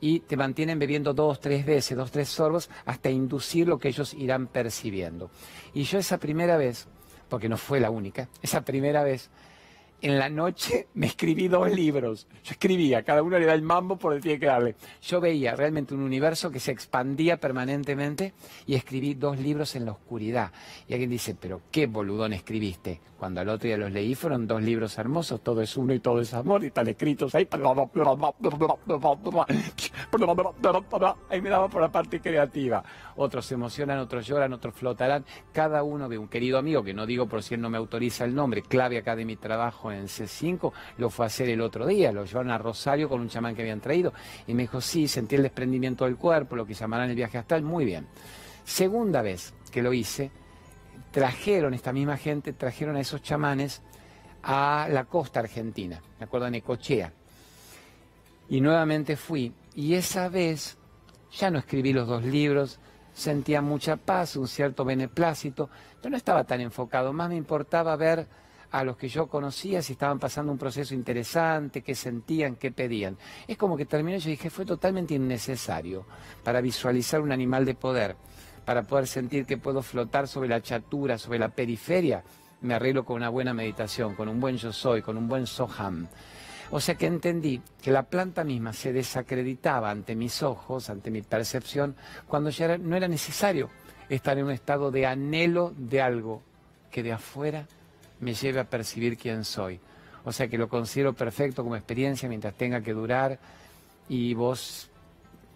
y 0.00 0.20
te 0.20 0.34
mantienen 0.34 0.78
bebiendo 0.78 1.12
dos, 1.12 1.40
tres 1.40 1.66
veces, 1.66 1.94
dos, 1.96 2.10
tres 2.10 2.30
sorbos, 2.30 2.70
hasta 2.86 3.10
inducir 3.10 3.68
lo 3.68 3.78
que 3.78 3.88
ellos 3.88 4.14
irán 4.14 4.46
percibiendo. 4.46 5.30
Y 5.74 5.82
yo 5.82 5.98
esa 5.98 6.16
primera 6.16 6.56
vez, 6.56 6.88
porque 7.28 7.50
no 7.50 7.58
fue 7.58 7.80
la 7.80 7.90
única, 7.90 8.28
esa 8.40 8.62
primera 8.62 9.02
vez 9.02 9.28
en 10.02 10.18
la 10.18 10.28
noche 10.28 10.88
me 10.94 11.06
escribí 11.06 11.48
dos 11.48 11.70
libros. 11.70 12.26
Yo 12.44 12.52
escribía, 12.52 13.02
cada 13.02 13.22
uno 13.22 13.38
le 13.38 13.46
da 13.46 13.54
el 13.54 13.62
mambo 13.62 13.96
por 13.96 14.14
el 14.14 14.20
tiene 14.20 14.38
que 14.38 14.46
darle. 14.46 14.76
Yo 15.02 15.20
veía 15.20 15.54
realmente 15.54 15.94
un 15.94 16.02
universo 16.02 16.50
que 16.50 16.60
se 16.60 16.72
expandía 16.72 17.38
permanentemente 17.38 18.34
y 18.66 18.74
escribí 18.74 19.14
dos 19.14 19.38
libros 19.38 19.74
en 19.76 19.84
la 19.84 19.92
oscuridad. 19.92 20.52
Y 20.88 20.92
alguien 20.92 21.10
dice, 21.10 21.36
pero 21.38 21.62
qué 21.70 21.86
boludón 21.86 22.32
escribiste. 22.32 23.00
Cuando 23.18 23.40
al 23.40 23.48
otro 23.48 23.66
día 23.66 23.78
los 23.78 23.90
leí 23.90 24.14
fueron 24.14 24.46
dos 24.46 24.62
libros 24.62 24.98
hermosos, 24.98 25.40
todo 25.40 25.62
es 25.62 25.74
uno 25.76 25.94
y 25.94 26.00
todo 26.00 26.20
es 26.20 26.34
amor, 26.34 26.62
y 26.62 26.66
están 26.66 26.86
escritos 26.86 27.34
ahí. 27.34 27.48
Ahí 31.30 31.40
me 31.40 31.48
daba 31.48 31.68
por 31.68 31.80
la 31.80 31.90
parte 31.90 32.20
creativa. 32.20 32.84
Otros 33.16 33.46
se 33.46 33.54
emocionan, 33.54 33.98
otros 34.00 34.26
lloran, 34.26 34.52
otros 34.52 34.74
flotarán. 34.74 35.24
Cada 35.52 35.82
uno 35.82 36.08
ve 36.08 36.18
un 36.18 36.28
querido 36.28 36.58
amigo, 36.58 36.84
que 36.84 36.92
no 36.92 37.06
digo 37.06 37.26
por 37.26 37.42
si 37.42 37.54
él 37.54 37.62
no 37.62 37.70
me 37.70 37.78
autoriza 37.78 38.24
el 38.24 38.34
nombre, 38.34 38.60
clave 38.60 38.98
acá 38.98 39.16
de 39.16 39.24
mi 39.24 39.36
trabajo 39.36 39.90
C5, 40.04 40.72
lo 40.98 41.10
fue 41.10 41.26
a 41.26 41.28
hacer 41.28 41.48
el 41.48 41.60
otro 41.60 41.86
día, 41.86 42.12
lo 42.12 42.24
llevaron 42.24 42.50
a 42.50 42.58
Rosario 42.58 43.08
con 43.08 43.20
un 43.20 43.28
chamán 43.28 43.54
que 43.54 43.62
habían 43.62 43.80
traído. 43.80 44.12
Y 44.46 44.54
me 44.54 44.62
dijo, 44.62 44.80
sí, 44.80 45.08
sentí 45.08 45.36
el 45.36 45.42
desprendimiento 45.42 46.04
del 46.04 46.16
cuerpo, 46.16 46.56
lo 46.56 46.66
que 46.66 46.74
llamarán 46.74 47.10
el 47.10 47.16
viaje 47.16 47.38
astral, 47.38 47.62
muy 47.62 47.84
bien. 47.84 48.06
Segunda 48.64 49.22
vez 49.22 49.54
que 49.70 49.82
lo 49.82 49.92
hice, 49.92 50.30
trajeron, 51.10 51.74
esta 51.74 51.92
misma 51.92 52.16
gente, 52.16 52.52
trajeron 52.52 52.96
a 52.96 53.00
esos 53.00 53.22
chamanes 53.22 53.82
a 54.42 54.88
la 54.90 55.04
costa 55.04 55.40
argentina, 55.40 56.00
me 56.18 56.24
acuerdo, 56.24 56.46
en 56.46 56.56
Ecochea. 56.56 57.12
Y 58.48 58.60
nuevamente 58.60 59.16
fui, 59.16 59.52
y 59.74 59.94
esa 59.94 60.28
vez 60.28 60.76
ya 61.32 61.50
no 61.50 61.58
escribí 61.58 61.92
los 61.92 62.06
dos 62.06 62.22
libros, 62.24 62.78
sentía 63.12 63.62
mucha 63.62 63.96
paz, 63.96 64.36
un 64.36 64.46
cierto 64.46 64.84
beneplácito, 64.84 65.70
pero 66.00 66.10
no 66.10 66.16
estaba 66.16 66.44
tan 66.44 66.60
enfocado, 66.60 67.12
más 67.12 67.28
me 67.28 67.36
importaba 67.36 67.96
ver 67.96 68.26
a 68.70 68.84
los 68.84 68.96
que 68.96 69.08
yo 69.08 69.26
conocía 69.26 69.82
si 69.82 69.92
estaban 69.92 70.18
pasando 70.18 70.52
un 70.52 70.58
proceso 70.58 70.94
interesante, 70.94 71.82
qué 71.82 71.94
sentían, 71.94 72.56
qué 72.56 72.72
pedían. 72.72 73.16
Es 73.46 73.56
como 73.56 73.76
que 73.76 73.86
terminé, 73.86 74.18
yo 74.18 74.30
dije, 74.30 74.50
fue 74.50 74.64
totalmente 74.64 75.14
innecesario 75.14 76.06
para 76.42 76.60
visualizar 76.60 77.20
un 77.20 77.32
animal 77.32 77.64
de 77.64 77.74
poder 77.74 78.16
para 78.66 78.82
poder 78.82 79.06
sentir 79.06 79.46
que 79.46 79.56
puedo 79.56 79.80
flotar 79.80 80.26
sobre 80.26 80.48
la 80.48 80.60
chatura, 80.60 81.16
sobre 81.16 81.38
la 81.38 81.48
periferia, 81.48 82.24
me 82.62 82.74
arreglo 82.74 83.04
con 83.04 83.16
una 83.16 83.28
buena 83.28 83.54
meditación, 83.54 84.16
con 84.16 84.28
un 84.28 84.40
buen 84.40 84.56
yo 84.56 84.72
soy, 84.72 85.02
con 85.02 85.16
un 85.16 85.28
buen 85.28 85.46
soham. 85.46 86.08
O 86.72 86.80
sea 86.80 86.96
que 86.96 87.06
entendí 87.06 87.62
que 87.80 87.92
la 87.92 88.02
planta 88.02 88.42
misma 88.42 88.72
se 88.72 88.92
desacreditaba 88.92 89.88
ante 89.88 90.16
mis 90.16 90.42
ojos, 90.42 90.90
ante 90.90 91.12
mi 91.12 91.22
percepción, 91.22 91.94
cuando 92.26 92.50
ya 92.50 92.76
no 92.76 92.96
era 92.96 93.06
necesario 93.06 93.70
estar 94.08 94.36
en 94.36 94.46
un 94.46 94.50
estado 94.50 94.90
de 94.90 95.06
anhelo 95.06 95.72
de 95.76 96.02
algo 96.02 96.42
que 96.90 97.04
de 97.04 97.12
afuera 97.12 97.68
me 98.20 98.34
lleve 98.34 98.60
a 98.60 98.64
percibir 98.64 99.16
quién 99.16 99.44
soy. 99.44 99.80
O 100.24 100.32
sea 100.32 100.48
que 100.48 100.58
lo 100.58 100.68
considero 100.68 101.12
perfecto 101.12 101.62
como 101.62 101.76
experiencia 101.76 102.28
mientras 102.28 102.54
tenga 102.54 102.80
que 102.80 102.92
durar 102.92 103.38
y 104.08 104.34
vos 104.34 104.90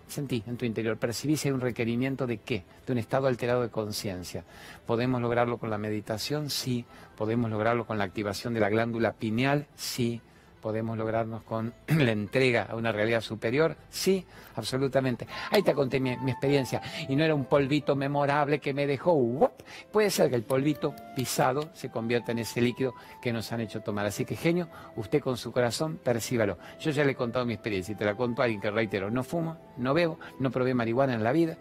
sentí 0.06 0.42
en 0.46 0.56
tu 0.56 0.64
interior, 0.64 0.96
percibí 0.96 1.36
si 1.36 1.48
hay 1.48 1.54
un 1.54 1.60
requerimiento 1.60 2.26
de 2.26 2.38
qué, 2.38 2.64
de 2.86 2.92
un 2.92 2.98
estado 2.98 3.28
alterado 3.28 3.62
de 3.62 3.68
conciencia. 3.68 4.44
¿Podemos 4.86 5.20
lograrlo 5.22 5.58
con 5.58 5.70
la 5.70 5.78
meditación? 5.78 6.50
Sí. 6.50 6.84
¿Podemos 7.16 7.50
lograrlo 7.50 7.86
con 7.86 7.98
la 7.98 8.04
activación 8.04 8.54
de 8.54 8.60
la 8.60 8.68
glándula 8.68 9.12
pineal? 9.12 9.66
Sí 9.76 10.20
podemos 10.60 10.96
lograrnos 10.96 11.42
con 11.42 11.72
la 11.88 12.12
entrega 12.12 12.68
a 12.70 12.76
una 12.76 12.92
realidad 12.92 13.20
superior? 13.20 13.76
Sí, 13.88 14.24
absolutamente. 14.56 15.26
Ahí 15.50 15.62
te 15.62 15.74
conté 15.74 16.00
mi, 16.00 16.10
experiencia 16.10 16.80
y 17.08 17.16
no 17.16 17.24
era 17.24 17.34
un 17.34 17.46
polvito 17.46 17.96
memorable 17.96 18.60
que 18.60 18.72
me 18.72 18.86
dejó. 18.86 19.52
Puede 19.90 20.10
ser 20.10 20.30
que 20.30 20.36
el 20.36 20.42
polvito 20.42 20.94
pisado 21.16 21.70
se 21.72 21.90
convierta 21.90 22.32
en 22.32 22.40
ese 22.40 22.60
líquido 22.60 22.94
que 23.20 23.32
nos 23.32 23.50
han 23.52 23.60
hecho 23.60 23.80
tomar. 23.80 24.06
Así 24.06 24.24
que 24.24 24.36
genio, 24.36 24.68
usted 24.96 25.20
con 25.20 25.36
su 25.36 25.52
corazón 25.52 25.98
percíbalo. 26.02 26.58
Yo 26.78 26.90
ya 26.90 27.04
le 27.04 27.12
he 27.12 27.16
contado 27.16 27.44
mi 27.46 27.54
experiencia 27.54 27.92
y 27.92 27.96
te 27.96 28.04
la 28.04 28.14
cuento 28.14 28.42
a 28.42 28.44
alguien 28.44 28.60
que 28.60 28.70
reitero, 28.70 29.10
no 29.10 29.24
fumo, 29.24 29.56
no 29.76 29.94
bebo, 29.94 30.18
no 30.38 30.50
probé 30.50 30.74
marihuana 30.74 31.14
en 31.14 31.24
la 31.24 31.32
vida. 31.32 31.56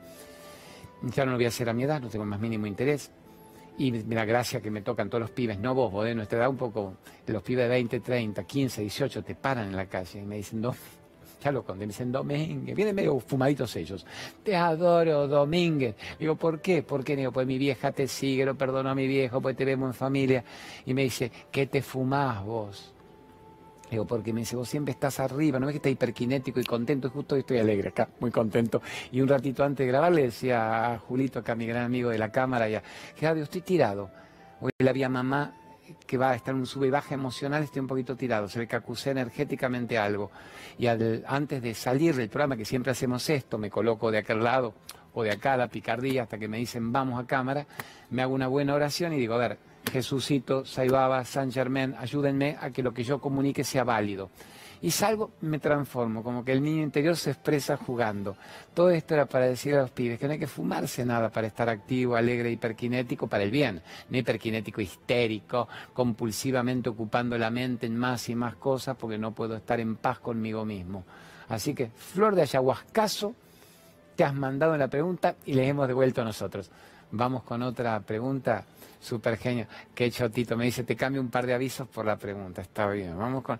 Ya 1.01 1.23
no 1.23 1.31
lo 1.31 1.37
voy 1.37 1.45
a 1.45 1.49
hacer 1.49 1.69
a 1.69 1.73
mi 1.73 1.83
edad, 1.83 2.01
no 2.01 2.09
tengo 2.09 2.25
más 2.25 2.39
mínimo 2.39 2.67
interés 2.67 3.11
y 3.79 3.91
la 3.91 4.25
gracia 4.25 4.61
que 4.61 4.69
me 4.69 4.81
tocan 4.81 5.09
todos 5.09 5.21
los 5.21 5.31
pibes, 5.31 5.57
no 5.57 5.73
vos, 5.73 5.91
vos 5.91 6.05
de 6.05 6.13
nuestra 6.13 6.39
edad 6.39 6.49
un 6.49 6.57
poco, 6.57 6.97
los 7.25 7.41
pibes 7.41 7.63
de 7.63 7.69
20, 7.69 8.01
30, 8.01 8.43
15, 8.43 8.81
18 8.81 9.23
te 9.23 9.35
paran 9.35 9.67
en 9.67 9.75
la 9.75 9.85
calle 9.85 10.19
y 10.19 10.25
me 10.25 10.35
dicen, 10.35 10.59
no, 10.59 10.75
ya 11.43 11.51
lo 11.51 11.63
conté, 11.63 11.85
me 11.85 11.87
dicen 11.87 12.11
Domínguez, 12.11 12.75
vienen 12.75 12.93
medio 12.93 13.17
fumaditos 13.19 13.73
ellos, 13.77 14.05
te 14.43 14.53
adoro 14.53 15.27
Domínguez, 15.27 15.95
digo, 16.19 16.35
¿por 16.35 16.59
qué? 16.61 16.83
¿Por 16.83 17.05
qué? 17.05 17.15
Digo, 17.15 17.31
pues 17.31 17.47
mi 17.47 17.57
vieja 17.57 17.93
te 17.93 18.05
sigue, 18.07 18.45
lo 18.45 18.55
perdono 18.55 18.89
a 18.89 18.95
mi 18.95 19.07
viejo, 19.07 19.41
pues 19.41 19.55
te 19.55 19.63
vemos 19.63 19.87
en 19.87 19.93
familia, 19.93 20.43
y 20.85 20.93
me 20.93 21.03
dice, 21.03 21.31
¿qué 21.49 21.67
te 21.67 21.81
fumás 21.81 22.43
vos? 22.43 22.93
Digo, 23.89 24.05
porque 24.05 24.31
me 24.33 24.41
dice, 24.41 24.55
vos 24.55 24.69
siempre 24.69 24.91
estás 24.91 25.19
arriba, 25.19 25.59
no 25.59 25.65
ves 25.65 25.73
que 25.73 25.77
estás 25.77 25.91
hiperkinético 25.91 26.59
y 26.59 26.63
contento, 26.63 27.07
y 27.07 27.11
justo 27.11 27.35
hoy 27.35 27.41
estoy 27.41 27.57
alegre 27.57 27.89
acá, 27.89 28.09
muy 28.19 28.31
contento. 28.31 28.81
Y 29.11 29.21
un 29.21 29.27
ratito 29.27 29.63
antes 29.63 29.85
de 29.85 29.91
grabar 29.91 30.11
le 30.11 30.23
decía 30.23 30.93
a 30.93 30.99
Julito, 30.99 31.39
acá 31.39 31.55
mi 31.55 31.65
gran 31.65 31.85
amigo 31.85 32.09
de 32.09 32.17
la 32.17 32.31
cámara, 32.31 32.69
ya, 32.69 32.83
Gerardo, 33.15 33.41
estoy 33.41 33.61
tirado. 33.61 34.11
Hoy 34.61 34.71
la 34.79 34.93
vi 34.93 35.03
a 35.03 35.09
mamá 35.09 35.55
que 36.05 36.17
va 36.17 36.31
a 36.31 36.35
estar 36.35 36.53
en 36.53 36.59
un 36.59 36.67
sube 36.67 36.87
y 36.87 36.89
baja 36.91 37.15
emocional, 37.15 37.63
estoy 37.63 37.79
un 37.79 37.87
poquito 37.87 38.15
tirado, 38.15 38.47
se 38.47 38.59
ve 38.59 38.67
que 38.67 38.75
acusé 38.75 39.11
energéticamente 39.11 39.97
algo. 39.97 40.29
Y 40.77 40.87
antes 40.87 41.61
de 41.61 41.73
salir 41.73 42.15
del 42.15 42.29
programa, 42.29 42.55
que 42.55 42.65
siempre 42.65 42.91
hacemos 42.91 43.27
esto, 43.29 43.57
me 43.57 43.69
coloco 43.69 44.11
de 44.11 44.19
aquel 44.19 44.43
lado 44.43 44.75
o 45.13 45.23
de 45.23 45.31
acá, 45.31 45.57
la 45.57 45.67
picardía, 45.67 46.23
hasta 46.23 46.37
que 46.37 46.47
me 46.47 46.57
dicen 46.57 46.91
vamos 46.91 47.19
a 47.19 47.25
cámara, 47.25 47.65
me 48.11 48.21
hago 48.21 48.33
una 48.35 48.47
buena 48.47 48.75
oración 48.75 49.13
y 49.13 49.17
digo, 49.17 49.33
a 49.33 49.37
ver, 49.37 49.57
Jesucito, 49.91 50.65
Saibaba, 50.65 51.23
San 51.25 51.51
Germán, 51.51 51.95
ayúdenme 51.97 52.57
a 52.59 52.69
que 52.71 52.83
lo 52.83 52.93
que 52.93 53.03
yo 53.03 53.19
comunique 53.19 53.63
sea 53.63 53.83
válido. 53.83 54.29
Y 54.81 54.91
salgo, 54.91 55.31
me 55.41 55.59
transformo, 55.59 56.23
como 56.23 56.45
que 56.45 56.53
el 56.53 56.63
niño 56.63 56.83
interior 56.83 57.17
se 57.17 57.31
expresa 57.31 57.75
jugando. 57.75 58.37
Todo 58.73 58.91
esto 58.91 59.13
era 59.13 59.25
para 59.25 59.45
decir 59.45 59.75
a 59.75 59.81
los 59.81 59.91
pibes 59.91 60.17
que 60.17 60.25
no 60.25 60.33
hay 60.33 60.39
que 60.39 60.47
fumarse 60.47 61.03
nada 61.03 61.29
para 61.29 61.47
estar 61.47 61.67
activo, 61.67 62.15
alegre, 62.15 62.49
hiperkinético 62.51 63.27
para 63.27 63.43
el 63.43 63.51
bien. 63.51 63.81
No 64.09 64.17
hiperkinético 64.17 64.79
histérico, 64.79 65.67
compulsivamente 65.93 66.87
ocupando 66.87 67.37
la 67.37 67.49
mente 67.49 67.87
en 67.87 67.97
más 67.97 68.29
y 68.29 68.35
más 68.35 68.55
cosas 68.55 68.95
porque 68.95 69.17
no 69.17 69.33
puedo 69.33 69.57
estar 69.57 69.81
en 69.81 69.97
paz 69.97 70.19
conmigo 70.19 70.63
mismo. 70.63 71.03
Así 71.49 71.73
que, 71.73 71.87
Flor 71.89 72.35
de 72.35 72.43
Ayahuascazo, 72.43 73.35
te 74.15 74.23
has 74.23 74.33
mandado 74.33 74.77
la 74.77 74.87
pregunta 74.87 75.35
y 75.45 75.53
le 75.53 75.67
hemos 75.67 75.87
devuelto 75.89 76.21
a 76.21 76.25
nosotros. 76.25 76.71
Vamos 77.11 77.43
con 77.43 77.63
otra 77.63 77.99
pregunta. 77.99 78.63
Super 78.99 79.37
genio. 79.37 79.67
Qué 79.95 80.11
chotito. 80.11 80.57
Me 80.57 80.65
dice, 80.65 80.83
te 80.83 80.95
cambio 80.95 81.21
un 81.21 81.29
par 81.29 81.45
de 81.45 81.53
avisos 81.53 81.87
por 81.87 82.05
la 82.05 82.17
pregunta. 82.17 82.61
Está 82.61 82.87
bien. 82.89 83.17
Vamos 83.17 83.43
con. 83.43 83.59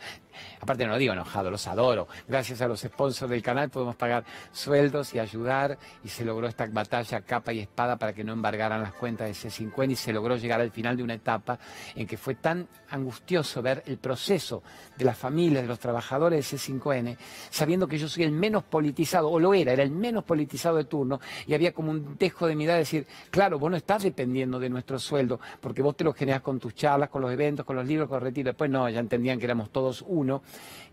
Aparte 0.60 0.86
no 0.86 0.94
lo 0.94 0.98
digo 0.98 1.14
enojado, 1.14 1.50
los 1.52 1.68
adoro. 1.68 2.08
Gracias 2.28 2.62
a 2.62 2.68
los 2.68 2.82
sponsors 2.82 3.30
del 3.30 3.42
canal 3.42 3.70
podemos 3.70 3.96
pagar 3.96 4.24
sueldos 4.52 5.14
y 5.14 5.20
ayudar. 5.20 5.78
Y 6.04 6.10
se 6.10 6.26
logró 6.26 6.48
esta 6.48 6.66
batalla 6.68 7.22
capa 7.22 7.54
y 7.54 7.60
espada 7.60 7.98
para 7.98 8.14
que 8.14 8.24
no 8.24 8.34
embargaran 8.34 8.82
las 8.82 8.94
cuentas 8.94 9.28
de 9.28 9.50
C5N 9.50 9.92
y 9.92 9.96
se 9.96 10.14
logró 10.14 10.36
llegar 10.36 10.62
al 10.62 10.72
final 10.72 10.98
de 10.98 11.04
una 11.04 11.14
etapa 11.14 11.60
en 11.96 12.06
que 12.08 12.18
fue 12.18 12.36
tan 12.36 12.68
angustioso 12.90 13.62
ver 13.62 13.84
el 13.86 13.98
proceso 13.98 14.64
de 14.98 15.06
las 15.06 15.18
familias, 15.18 15.64
de 15.64 15.68
los 15.68 15.80
trabajadores 15.80 16.50
de 16.52 16.58
C5N, 16.58 17.18
sabiendo 17.50 17.88
que 17.88 17.98
yo 17.98 18.08
soy 18.08 18.24
el 18.24 18.32
menos 18.32 18.64
politizado, 18.64 19.30
o 19.30 19.40
lo 19.40 19.54
era, 19.54 19.72
era 19.74 19.84
el 19.84 19.92
menos 19.92 20.24
politizado 20.24 20.78
de 20.78 20.86
turno, 20.86 21.20
y 21.46 21.54
había 21.54 21.74
como 21.74 21.92
un 21.92 22.18
dejo 22.18 22.48
de 22.48 22.56
mirada 22.56 22.78
de 22.78 22.84
decir, 22.84 23.08
claro, 23.30 23.60
vos 23.60 23.70
no 23.70 23.78
estás 23.78 24.04
dependiendo 24.04 24.60
de 24.60 24.70
nuestro 24.70 25.00
sueldo, 25.00 25.29
porque 25.60 25.82
vos 25.82 25.98
te 25.98 26.04
lo 26.04 26.14
generas 26.14 26.42
con 26.42 26.60
tus 26.60 26.74
charlas, 26.74 27.10
con 27.10 27.22
los 27.22 27.32
eventos, 27.32 27.66
con 27.66 27.76
los 27.76 27.86
libros, 27.86 28.08
con 28.08 28.16
los 28.16 28.24
retiros. 28.24 28.54
Después 28.54 28.72
no, 28.72 28.90
ya 28.90 29.00
entendían 29.00 29.38
que 29.38 29.46
éramos 29.46 29.70
todos 29.70 30.04
uno 30.08 30.42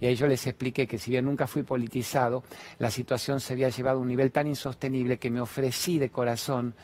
y 0.01 0.07
ahí 0.07 0.17
yo 0.17 0.27
les 0.27 0.45
expliqué 0.47 0.87
que 0.87 0.99
si 0.99 1.13
bien 1.13 1.25
nunca 1.25 1.47
fui 1.47 1.63
politizado, 1.63 2.43
la 2.79 2.91
situación 2.91 3.41
se 3.41 3.53
había 3.53 3.69
llevado 3.69 3.99
a 3.99 4.03
un 4.03 4.09
nivel 4.09 4.33
tan 4.33 4.47
insostenible 4.47 5.19
que 5.19 5.31
me 5.31 5.41
ofrecí 5.41 5.99
de 5.99 6.11
corazón 6.11 6.75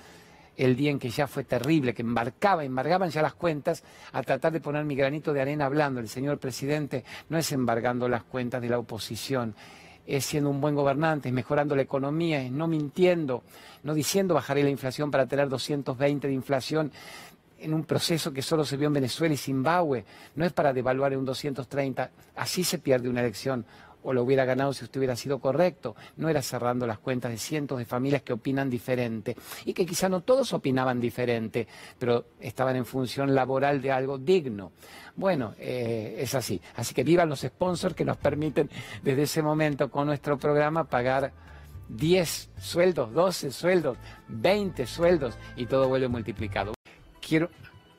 el 0.57 0.77
día 0.77 0.91
en 0.91 0.99
que 0.99 1.11
ya 1.11 1.27
fue 1.27 1.45
terrible, 1.45 1.95
que 1.95 2.03
embarcaba, 2.03 2.65
embargaban 2.65 3.11
ya 3.11 3.23
las 3.23 3.35
cuentas, 3.35 3.83
a 4.13 4.23
tratar 4.23 4.53
de 4.53 4.61
poner 4.61 4.85
mi 4.85 4.95
granito 4.95 5.33
de 5.33 5.41
arena 5.41 5.67
hablando. 5.67 6.01
El 6.01 6.09
señor 6.09 6.39
presidente 6.39 7.05
no 7.29 7.39
es 7.39 7.51
embargando 7.53 8.09
las 8.09 8.23
cuentas 8.25 8.61
de 8.61 8.69
la 8.69 8.79
oposición, 8.79 9.55
es 10.07 10.25
siendo 10.25 10.51
un 10.51 10.61
buen 10.61 10.75
gobernante, 10.75 11.29
es 11.29 11.35
mejorando 11.35 11.77
la 11.77 11.83
economía, 11.83 12.43
es 12.43 12.51
no 12.51 12.67
mintiendo, 12.67 13.43
no 13.83 13.95
diciendo 13.95 14.35
bajaré 14.35 14.63
la 14.63 14.71
inflación 14.71 15.11
para 15.11 15.27
tener 15.27 15.49
220 15.49 16.27
de 16.27 16.35
inflación, 16.35 16.93
en 17.63 17.75
un 17.75 17.85
proceso 17.85 18.33
que 18.33 18.43
solo 18.43 18.65
se 18.65 18.77
vio 18.77 18.89
en 18.89 18.95
Venezuela 18.95 19.35
y 19.35 19.39
Zimbabue. 19.39 20.05
No 20.35 20.45
es 20.45 20.53
para 20.53 20.73
devaluar 20.73 21.13
en 21.13 21.21
un 21.21 21.25
230. 21.25 22.11
Así 22.37 22.65
se 22.65 22.79
pierde 22.79 23.09
una 23.09 23.21
elección. 23.21 23.65
O 24.05 24.13
lo 24.13 24.25
hubiera 24.25 24.45
ganado 24.45 24.73
si 24.73 24.85
usted 24.85 24.99
hubiera 24.99 25.15
sido 25.15 25.39
correcto. 25.39 25.95
No 26.17 26.29
era 26.29 26.43
cerrando 26.43 26.87
las 26.87 26.99
cuentas 26.99 27.31
de 27.31 27.39
cientos 27.39 27.79
de 27.79 27.85
familias 27.85 28.23
que 28.23 28.33
opinan 28.33 28.69
diferente. 28.69 29.37
Y 29.65 29.73
que 29.73 29.87
quizá 29.87 30.09
no 30.09 30.23
todos 30.23 30.53
opinaban 30.53 31.01
diferente, 31.01 31.69
pero 31.99 32.27
estaban 32.41 32.75
en 32.75 32.85
función 32.85 33.33
laboral 33.33 33.81
de 33.81 33.93
algo 33.93 34.19
digno. 34.19 34.73
Bueno, 35.15 35.55
eh, 35.59 36.17
es 36.19 36.35
así. 36.35 36.61
Así 36.75 36.95
que 36.95 37.05
vivan 37.05 37.29
los 37.29 37.43
sponsors 37.43 37.95
que 37.95 38.05
nos 38.05 38.17
permiten 38.17 38.69
desde 39.03 39.23
ese 39.23 39.43
momento 39.43 39.89
con 39.89 40.07
nuestro 40.07 40.37
programa 40.37 40.85
pagar 40.85 41.33
10 41.89 42.51
sueldos, 42.59 43.13
12 43.13 43.53
sueldos, 43.53 43.99
20 44.29 44.87
sueldos 44.87 45.39
y 45.57 45.67
todo 45.67 45.89
vuelve 45.89 46.09
multiplicado 46.09 46.73
quiero... 47.33 47.49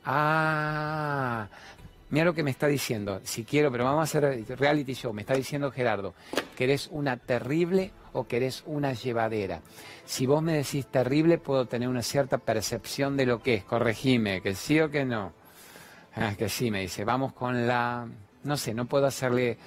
Ah, 0.05 1.47
mira 2.11 2.25
lo 2.25 2.35
que 2.35 2.43
me 2.43 2.51
está 2.51 2.67
diciendo. 2.67 3.19
Si 3.23 3.43
quiero, 3.43 3.71
pero 3.71 3.83
vamos 3.83 4.01
a 4.01 4.03
hacer 4.03 4.45
reality 4.59 4.93
show. 4.93 5.11
Me 5.11 5.21
está 5.21 5.33
diciendo 5.33 5.71
Gerardo, 5.71 6.13
que 6.55 6.65
eres 6.65 6.87
una 6.91 7.17
terrible 7.17 7.91
o 8.11 8.27
que 8.27 8.37
eres 8.37 8.63
una 8.67 8.93
llevadera. 8.93 9.61
Si 10.05 10.27
vos 10.27 10.43
me 10.43 10.53
decís 10.53 10.85
terrible, 10.85 11.39
puedo 11.39 11.65
tener 11.65 11.89
una 11.89 12.03
cierta 12.03 12.37
percepción 12.37 13.17
de 13.17 13.25
lo 13.25 13.41
que 13.41 13.55
es. 13.55 13.63
Corregime, 13.63 14.41
que 14.41 14.53
sí 14.53 14.79
o 14.79 14.91
que 14.91 15.03
no. 15.03 15.33
Ah, 16.15 16.35
que 16.37 16.47
sí, 16.47 16.69
me 16.69 16.81
dice. 16.81 17.03
Vamos 17.03 17.33
con 17.33 17.65
la... 17.65 18.07
No 18.43 18.55
sé, 18.55 18.75
no 18.75 18.85
puedo 18.85 19.07
hacerle... 19.07 19.57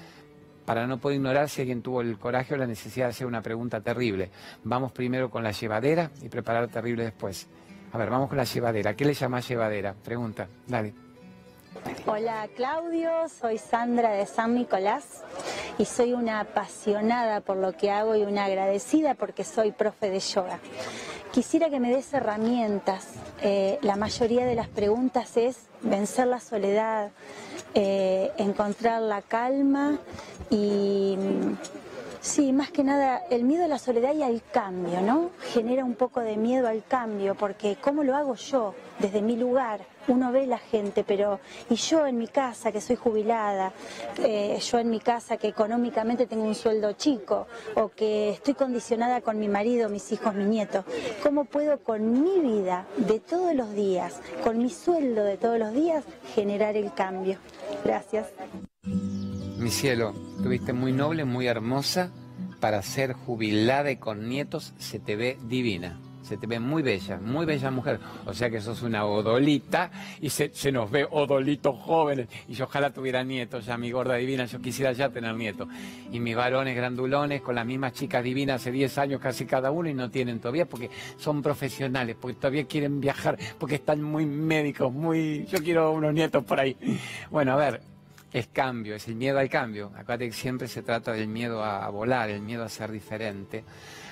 Para 0.65 0.87
no 0.87 0.99
poder 0.99 1.17
ignorar 1.17 1.49
si 1.49 1.63
alguien 1.63 1.83
tuvo 1.83 2.03
el 2.03 2.19
coraje 2.19 2.55
o 2.55 2.57
la 2.57 2.67
necesidad 2.67 3.07
de 3.07 3.11
hacer 3.11 3.27
una 3.27 3.43
pregunta 3.43 3.81
terrible. 3.81 4.31
Vamos 4.63 4.93
primero 4.93 5.29
con 5.29 5.43
la 5.43 5.51
llevadera 5.51 6.11
y 6.23 6.29
preparar 6.29 6.69
terrible 6.69 7.05
después. 7.05 7.49
A 7.93 7.99
ver, 7.99 8.11
vamos 8.11 8.29
con 8.29 8.37
la 8.37 8.45
llevadera. 8.45 8.95
¿Qué 8.95 9.05
le 9.05 9.15
llama 9.15 9.41
llevadera? 9.41 9.95
Pregunta, 9.95 10.49
dale. 10.67 10.95
Hola 12.07 12.49
Claudio, 12.57 13.11
soy 13.29 13.59
Sandra 13.59 14.11
de 14.11 14.27
San 14.27 14.55
Nicolás 14.55 15.23
y 15.79 15.85
soy 15.85 16.15
una 16.15 16.41
apasionada 16.41 17.41
por 17.41 17.57
lo 17.59 17.77
que 17.77 17.91
hago 17.91 18.17
y 18.17 18.23
una 18.23 18.45
agradecida 18.45 19.15
porque 19.15 19.45
soy 19.45 19.73
profe 19.73 20.11
de 20.11 20.21
yoga. 20.21 20.59
Quisiera 21.33 21.69
que 21.69 21.81
me 21.81 21.91
des 21.91 22.13
herramientas. 22.15 23.07
Eh, 23.43 23.79
la 23.83 23.97
mayoría 23.97 24.47
de 24.47 24.55
las 24.55 24.69
preguntas 24.69 25.37
es 25.37 25.67
vencer 25.83 26.27
la 26.29 26.41
soledad, 26.41 27.11
eh, 27.75 28.33
encontrar 28.39 29.03
la 29.03 29.21
calma 29.21 29.99
y 30.49 31.19
Sí, 32.27 32.53
más 32.53 32.73
que 32.73 32.83
nada 32.83 33.23
el 33.31 33.45
miedo 33.45 33.65
a 33.65 33.69
la 33.69 33.79
soledad 33.79 34.13
y 34.13 34.25
al 34.25 34.43
cambio, 34.51 35.01
¿no? 35.01 35.31
Genera 35.53 35.85
un 35.85 35.95
poco 35.95 36.21
de 36.21 36.37
miedo 36.37 36.67
al 36.67 36.83
cambio, 36.85 37.37
porque 37.37 37.77
¿cómo 37.81 38.03
lo 38.03 38.17
hago 38.17 38.35
yo? 38.35 38.75
Desde 38.99 39.23
mi 39.23 39.37
lugar, 39.37 39.81
uno 40.09 40.33
ve 40.33 40.45
la 40.45 40.59
gente, 40.59 41.05
pero 41.05 41.39
y 41.71 41.77
yo 41.77 42.05
en 42.05 42.19
mi 42.19 42.27
casa 42.27 42.73
que 42.73 42.81
soy 42.81 42.97
jubilada, 42.97 43.73
eh, 44.19 44.59
yo 44.61 44.79
en 44.81 44.91
mi 44.91 44.99
casa 44.99 45.37
que 45.37 45.47
económicamente 45.47 46.27
tengo 46.27 46.43
un 46.43 46.57
sueldo 46.57 46.95
chico 46.95 47.47
o 47.77 47.91
que 47.91 48.31
estoy 48.31 48.55
condicionada 48.55 49.21
con 49.21 49.39
mi 49.39 49.49
marido, 49.49 49.89
mis 49.89 50.11
hijos, 50.11 50.35
mi 50.35 50.45
nieto, 50.45 50.85
¿cómo 51.23 51.45
puedo 51.45 51.79
con 51.79 52.25
mi 52.25 52.41
vida 52.41 52.87
de 52.97 53.21
todos 53.21 53.55
los 53.55 53.73
días, 53.73 54.21
con 54.43 54.59
mi 54.59 54.71
sueldo 54.71 55.23
de 55.23 55.37
todos 55.37 55.61
los 55.61 55.73
días, 55.73 56.03
generar 56.35 56.77
el 56.77 56.93
cambio? 56.93 57.39
Gracias. 57.85 58.27
Mi 59.67 59.73
cielo, 59.73 60.15
tuviste 60.45 60.73
muy 60.73 60.93
noble, 60.93 61.25
muy 61.25 61.49
hermosa. 61.49 62.13
Para 62.61 62.81
ser 62.83 63.15
jubilada 63.15 63.91
y 63.91 63.97
con 63.97 64.29
nietos 64.29 64.73
se 64.79 65.01
te 65.01 65.17
ve 65.17 65.39
divina. 65.49 65.99
se 66.23 66.37
te 66.37 66.47
ve 66.47 66.61
muy 66.61 66.85
bella, 66.85 67.19
muy 67.19 67.47
bella 67.47 67.73
mujer. 67.73 67.99
O 68.27 68.33
sea 68.33 68.49
que 68.49 68.61
sos 68.61 68.83
una 68.83 69.05
odolita 69.05 69.91
y 70.21 70.31
se, 70.31 70.53
nos 70.71 70.89
ve 70.89 71.05
odolitos 71.11 71.75
jóvenes. 71.81 72.29
Y 72.47 72.55
yo 72.55 72.67
ojalá 72.67 72.91
tuviera 72.91 73.25
nietos, 73.25 73.67
ya 73.67 73.77
mi 73.77 73.91
gorda 73.91 74.15
divina, 74.15 74.45
yo 74.45 74.61
quisiera 74.61 74.93
ya 74.93 75.09
tener 75.09 75.35
nietos. 75.35 75.67
Y 76.13 76.21
mis 76.21 76.37
varones 76.37 76.77
grandulones 76.77 77.41
con 77.41 77.57
las 77.57 77.67
mismas 77.67 77.93
chicas 77.93 78.23
divinas 78.23 78.61
hace 78.61 78.71
10 78.71 78.99
años 78.99 79.21
casi 79.21 79.47
cada 79.47 79.73
uno 79.73 79.89
y 79.89 79.95
no 79.95 80.13
tienen 80.13 80.39
todavía 80.39 80.67
porque 80.67 80.91
son 81.17 81.43
profesionales, 81.43 82.15
porque 82.21 82.37
todavía 82.37 82.67
quieren 82.67 83.01
viajar, 83.01 83.37
porque 83.59 83.75
están 83.75 84.01
muy 84.01 84.27
médicos, 84.27 84.93
muy... 84.93 85.45
Yo 85.47 85.59
quiero 85.59 85.91
unos 85.91 86.15
nietos 86.15 86.45
por 86.45 86.61
ahí. 86.61 86.77
Bueno, 87.33 87.55
a 87.55 87.57
ver, 87.57 87.96
es 88.39 88.49
cambio, 88.49 88.95
es 88.95 89.09
el 89.09 89.15
miedo 89.15 89.39
al 89.39 89.49
cambio. 89.49 89.87
Acuérdate 89.95 90.27
que 90.27 90.33
siempre 90.33 90.69
se 90.69 90.83
trata 90.83 91.13
del 91.13 91.27
miedo 91.27 91.65
a, 91.65 91.89
volar, 91.89 92.29
el 92.29 92.43
miedo 92.43 92.65
a 92.65 92.69
ser 92.69 92.93
diferente, 92.93 93.65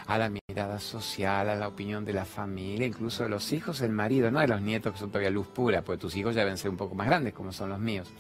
a 0.07 0.16
la 0.16 0.31
mirada 0.31 0.79
social, 0.79 1.51
a 1.51 1.55
la 1.55 1.68
opinión 1.68 2.07
de 2.07 2.14
la 2.14 2.25
familia, 2.25 2.87
incluso 2.87 3.25
de 3.25 3.29
los 3.29 3.53
hijos, 3.53 3.83
el 3.83 3.93
marido, 3.93 4.31
no 4.31 4.41
de 4.41 4.49
los 4.49 4.62
nietos 4.62 4.95
que 4.95 4.99
son 4.99 5.11
todavía 5.11 5.29
luz 5.29 5.49
pura, 5.49 5.83
porque 5.83 6.01
tus 6.01 6.16
hijos 6.16 6.35
ya 6.35 6.41
deben 6.41 6.57
ser 6.57 6.70
un 6.70 6.79
poco 6.79 6.95
más 6.95 7.07
grandes 7.07 7.35
como 7.35 7.53
son 7.53 7.68
los 7.68 7.79
míos. 7.79 8.11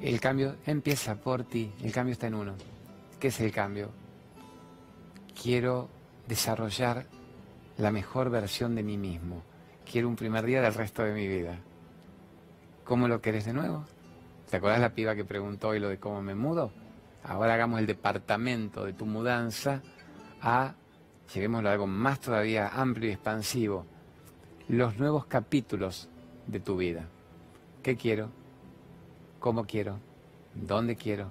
El 0.00 0.20
cambio 0.20 0.54
empieza 0.66 1.16
por 1.16 1.42
ti, 1.42 1.72
el 1.82 1.90
cambio 1.90 2.12
está 2.12 2.28
en 2.28 2.34
uno. 2.34 2.54
¿Qué 3.18 3.26
es 3.26 3.40
el 3.40 3.50
cambio? 3.50 3.90
Quiero 5.42 5.88
desarrollar 6.28 7.06
la 7.76 7.90
mejor 7.90 8.30
versión 8.30 8.76
de 8.76 8.84
mí 8.84 8.96
mismo. 8.96 9.42
Quiero 9.90 10.06
un 10.06 10.14
primer 10.14 10.44
día 10.44 10.62
del 10.62 10.74
resto 10.74 11.02
de 11.02 11.12
mi 11.12 11.26
vida. 11.26 11.58
¿Cómo 12.84 13.08
lo 13.08 13.20
querés 13.20 13.46
de 13.46 13.52
nuevo? 13.52 13.84
¿Te 14.50 14.56
acuerdas 14.56 14.80
la 14.80 14.94
piba 14.94 15.14
que 15.14 15.26
preguntó 15.26 15.68
hoy 15.68 15.78
lo 15.78 15.90
de 15.90 15.98
cómo 15.98 16.22
me 16.22 16.34
mudo? 16.34 16.72
Ahora 17.22 17.52
hagamos 17.52 17.80
el 17.80 17.86
departamento 17.86 18.86
de 18.86 18.94
tu 18.94 19.04
mudanza 19.04 19.82
a, 20.40 20.72
llevémoslo 21.34 21.68
a 21.68 21.72
algo 21.72 21.86
más 21.86 22.20
todavía 22.20 22.68
amplio 22.68 23.10
y 23.10 23.12
expansivo, 23.12 23.84
los 24.68 24.96
nuevos 24.96 25.26
capítulos 25.26 26.08
de 26.46 26.60
tu 26.60 26.78
vida. 26.78 27.04
¿Qué 27.82 27.96
quiero? 27.96 28.30
¿Cómo 29.38 29.66
quiero? 29.66 29.98
¿Dónde 30.54 30.96
quiero? 30.96 31.28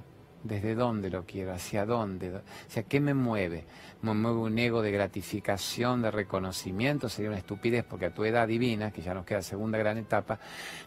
¿Desde 0.48 0.76
dónde 0.76 1.10
lo 1.10 1.26
quiero? 1.26 1.52
¿Hacia 1.52 1.86
dónde? 1.86 2.34
O 2.36 2.42
sea, 2.70 2.84
¿qué 2.84 3.02
me 3.02 3.14
mueve? 3.14 3.66
¿Me 4.02 4.14
mueve 4.14 4.40
un 4.40 4.58
ego 4.58 4.82
de 4.82 4.92
gratificación, 4.92 6.02
de 6.02 6.10
reconocimiento? 6.10 7.10
Sería 7.10 7.32
una 7.32 7.40
estupidez 7.40 7.84
porque 7.84 8.06
a 8.06 8.14
tu 8.14 8.24
edad 8.24 8.48
divina, 8.48 8.92
que 8.92 9.02
ya 9.02 9.14
nos 9.14 9.26
queda 9.26 9.42
segunda 9.42 9.78
gran 9.78 9.98
etapa, 9.98 10.40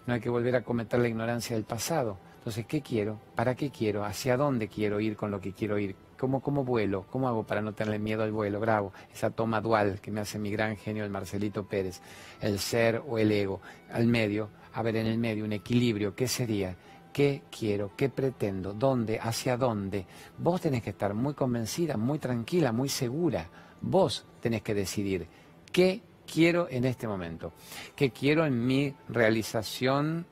no 0.06 0.14
hay 0.14 0.20
que 0.20 0.30
volver 0.30 0.56
a 0.56 0.62
cometer 0.62 0.98
la 0.98 1.08
ignorancia 1.08 1.56
del 1.56 1.64
pasado. 1.66 2.16
Entonces, 2.38 2.64
¿qué 2.64 2.80
quiero? 2.80 3.20
¿Para 3.34 3.54
qué 3.54 3.68
quiero? 3.70 4.02
¿Hacia 4.02 4.38
dónde 4.38 4.68
quiero 4.68 4.98
ir 4.98 5.14
con 5.14 5.30
lo 5.30 5.42
que 5.42 5.52
quiero 5.52 5.78
ir? 5.78 5.94
¿Cómo, 6.18 6.40
¿Cómo 6.40 6.64
vuelo? 6.64 7.04
¿Cómo 7.10 7.28
hago 7.28 7.44
para 7.44 7.60
no 7.60 7.74
tenerle 7.74 7.98
miedo 7.98 8.22
al 8.22 8.32
vuelo? 8.32 8.60
Bravo. 8.60 8.94
Esa 9.12 9.28
toma 9.28 9.60
dual 9.60 10.00
que 10.00 10.10
me 10.10 10.22
hace 10.22 10.38
mi 10.38 10.50
gran 10.50 10.78
genio, 10.78 11.04
el 11.04 11.10
Marcelito 11.10 11.68
Pérez. 11.68 12.00
El 12.40 12.58
ser 12.58 13.02
o 13.06 13.18
el 13.18 13.30
ego. 13.30 13.60
Al 13.92 14.06
medio, 14.06 14.48
a 14.72 14.82
ver 14.82 14.96
en 14.96 15.06
el 15.06 15.18
medio, 15.18 15.44
un 15.44 15.52
equilibrio. 15.52 16.14
¿Qué 16.14 16.28
sería? 16.28 16.76
Qué 17.12 17.42
quiero, 17.50 17.92
qué 17.96 18.08
pretendo, 18.08 18.72
dónde, 18.72 19.18
hacia 19.20 19.56
dónde. 19.56 20.06
Vos 20.38 20.60
tenés 20.60 20.82
que 20.82 20.90
estar 20.90 21.14
muy 21.14 21.34
convencida, 21.34 21.96
muy 21.96 22.18
tranquila, 22.18 22.72
muy 22.72 22.88
segura. 22.88 23.48
Vos 23.80 24.26
tenés 24.40 24.62
que 24.62 24.74
decidir 24.74 25.26
qué 25.72 26.02
quiero 26.30 26.68
en 26.70 26.84
este 26.84 27.08
momento, 27.08 27.52
qué 27.96 28.10
quiero 28.10 28.46
en 28.46 28.64
mi 28.64 28.94
realización 29.08 30.26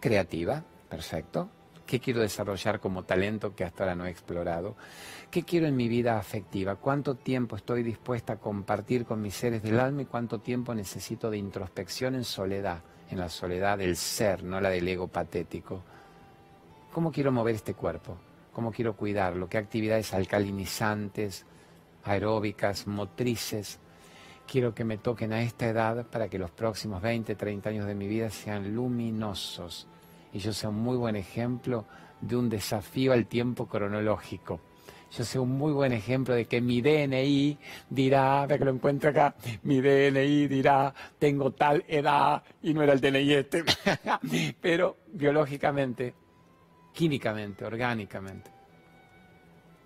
creativa, 0.00 0.64
perfecto, 0.88 1.50
qué 1.86 2.00
quiero 2.00 2.20
desarrollar 2.20 2.80
como 2.80 3.04
talento 3.04 3.54
que 3.54 3.64
hasta 3.64 3.82
ahora 3.82 3.94
no 3.94 4.06
he 4.06 4.10
explorado, 4.10 4.76
qué 5.30 5.42
quiero 5.42 5.66
en 5.66 5.76
mi 5.76 5.88
vida 5.88 6.18
afectiva, 6.18 6.76
cuánto 6.76 7.16
tiempo 7.16 7.56
estoy 7.56 7.82
dispuesta 7.82 8.34
a 8.34 8.38
compartir 8.38 9.04
con 9.04 9.20
mis 9.20 9.34
seres 9.34 9.62
del 9.62 9.80
alma 9.80 10.02
y 10.02 10.06
cuánto 10.06 10.40
tiempo 10.40 10.74
necesito 10.74 11.30
de 11.30 11.38
introspección 11.38 12.14
en 12.14 12.24
soledad, 12.24 12.82
en 13.10 13.18
la 13.18 13.28
soledad 13.28 13.78
del 13.78 13.96
ser, 13.96 14.44
no 14.44 14.60
la 14.60 14.70
del 14.70 14.88
ego 14.88 15.08
patético 15.08 15.82
¿Cómo 16.94 17.10
quiero 17.10 17.32
mover 17.32 17.56
este 17.56 17.74
cuerpo? 17.74 18.16
¿Cómo 18.52 18.70
quiero 18.70 18.94
cuidarlo? 18.94 19.48
¿Qué 19.48 19.58
actividades 19.58 20.14
alcalinizantes, 20.14 21.44
aeróbicas, 22.04 22.86
motrices? 22.86 23.80
Quiero 24.46 24.76
que 24.76 24.84
me 24.84 24.98
toquen 24.98 25.32
a 25.32 25.42
esta 25.42 25.66
edad 25.66 26.06
para 26.06 26.28
que 26.28 26.38
los 26.38 26.52
próximos 26.52 27.02
20, 27.02 27.34
30 27.34 27.68
años 27.68 27.86
de 27.88 27.96
mi 27.96 28.06
vida 28.06 28.30
sean 28.30 28.72
luminosos 28.72 29.88
y 30.32 30.38
yo 30.38 30.52
sea 30.52 30.70
un 30.70 30.76
muy 30.76 30.96
buen 30.96 31.16
ejemplo 31.16 31.84
de 32.20 32.36
un 32.36 32.48
desafío 32.48 33.12
al 33.12 33.26
tiempo 33.26 33.66
cronológico. 33.66 34.60
Yo 35.10 35.24
sea 35.24 35.40
un 35.40 35.50
muy 35.50 35.72
buen 35.72 35.92
ejemplo 35.92 36.32
de 36.36 36.44
que 36.44 36.60
mi 36.60 36.80
DNI 36.80 37.58
dirá, 37.90 38.46
ve 38.46 38.56
que 38.56 38.64
lo 38.66 38.70
encuentro 38.70 39.10
acá, 39.10 39.34
mi 39.64 39.80
DNI 39.80 40.46
dirá, 40.46 40.94
tengo 41.18 41.50
tal 41.50 41.84
edad 41.88 42.44
y 42.62 42.72
no 42.72 42.82
era 42.82 42.92
el 42.92 43.00
DNI 43.00 43.32
este, 43.32 43.64
pero 44.60 44.98
biológicamente 45.12 46.14
químicamente, 46.94 47.64
orgánicamente, 47.64 48.50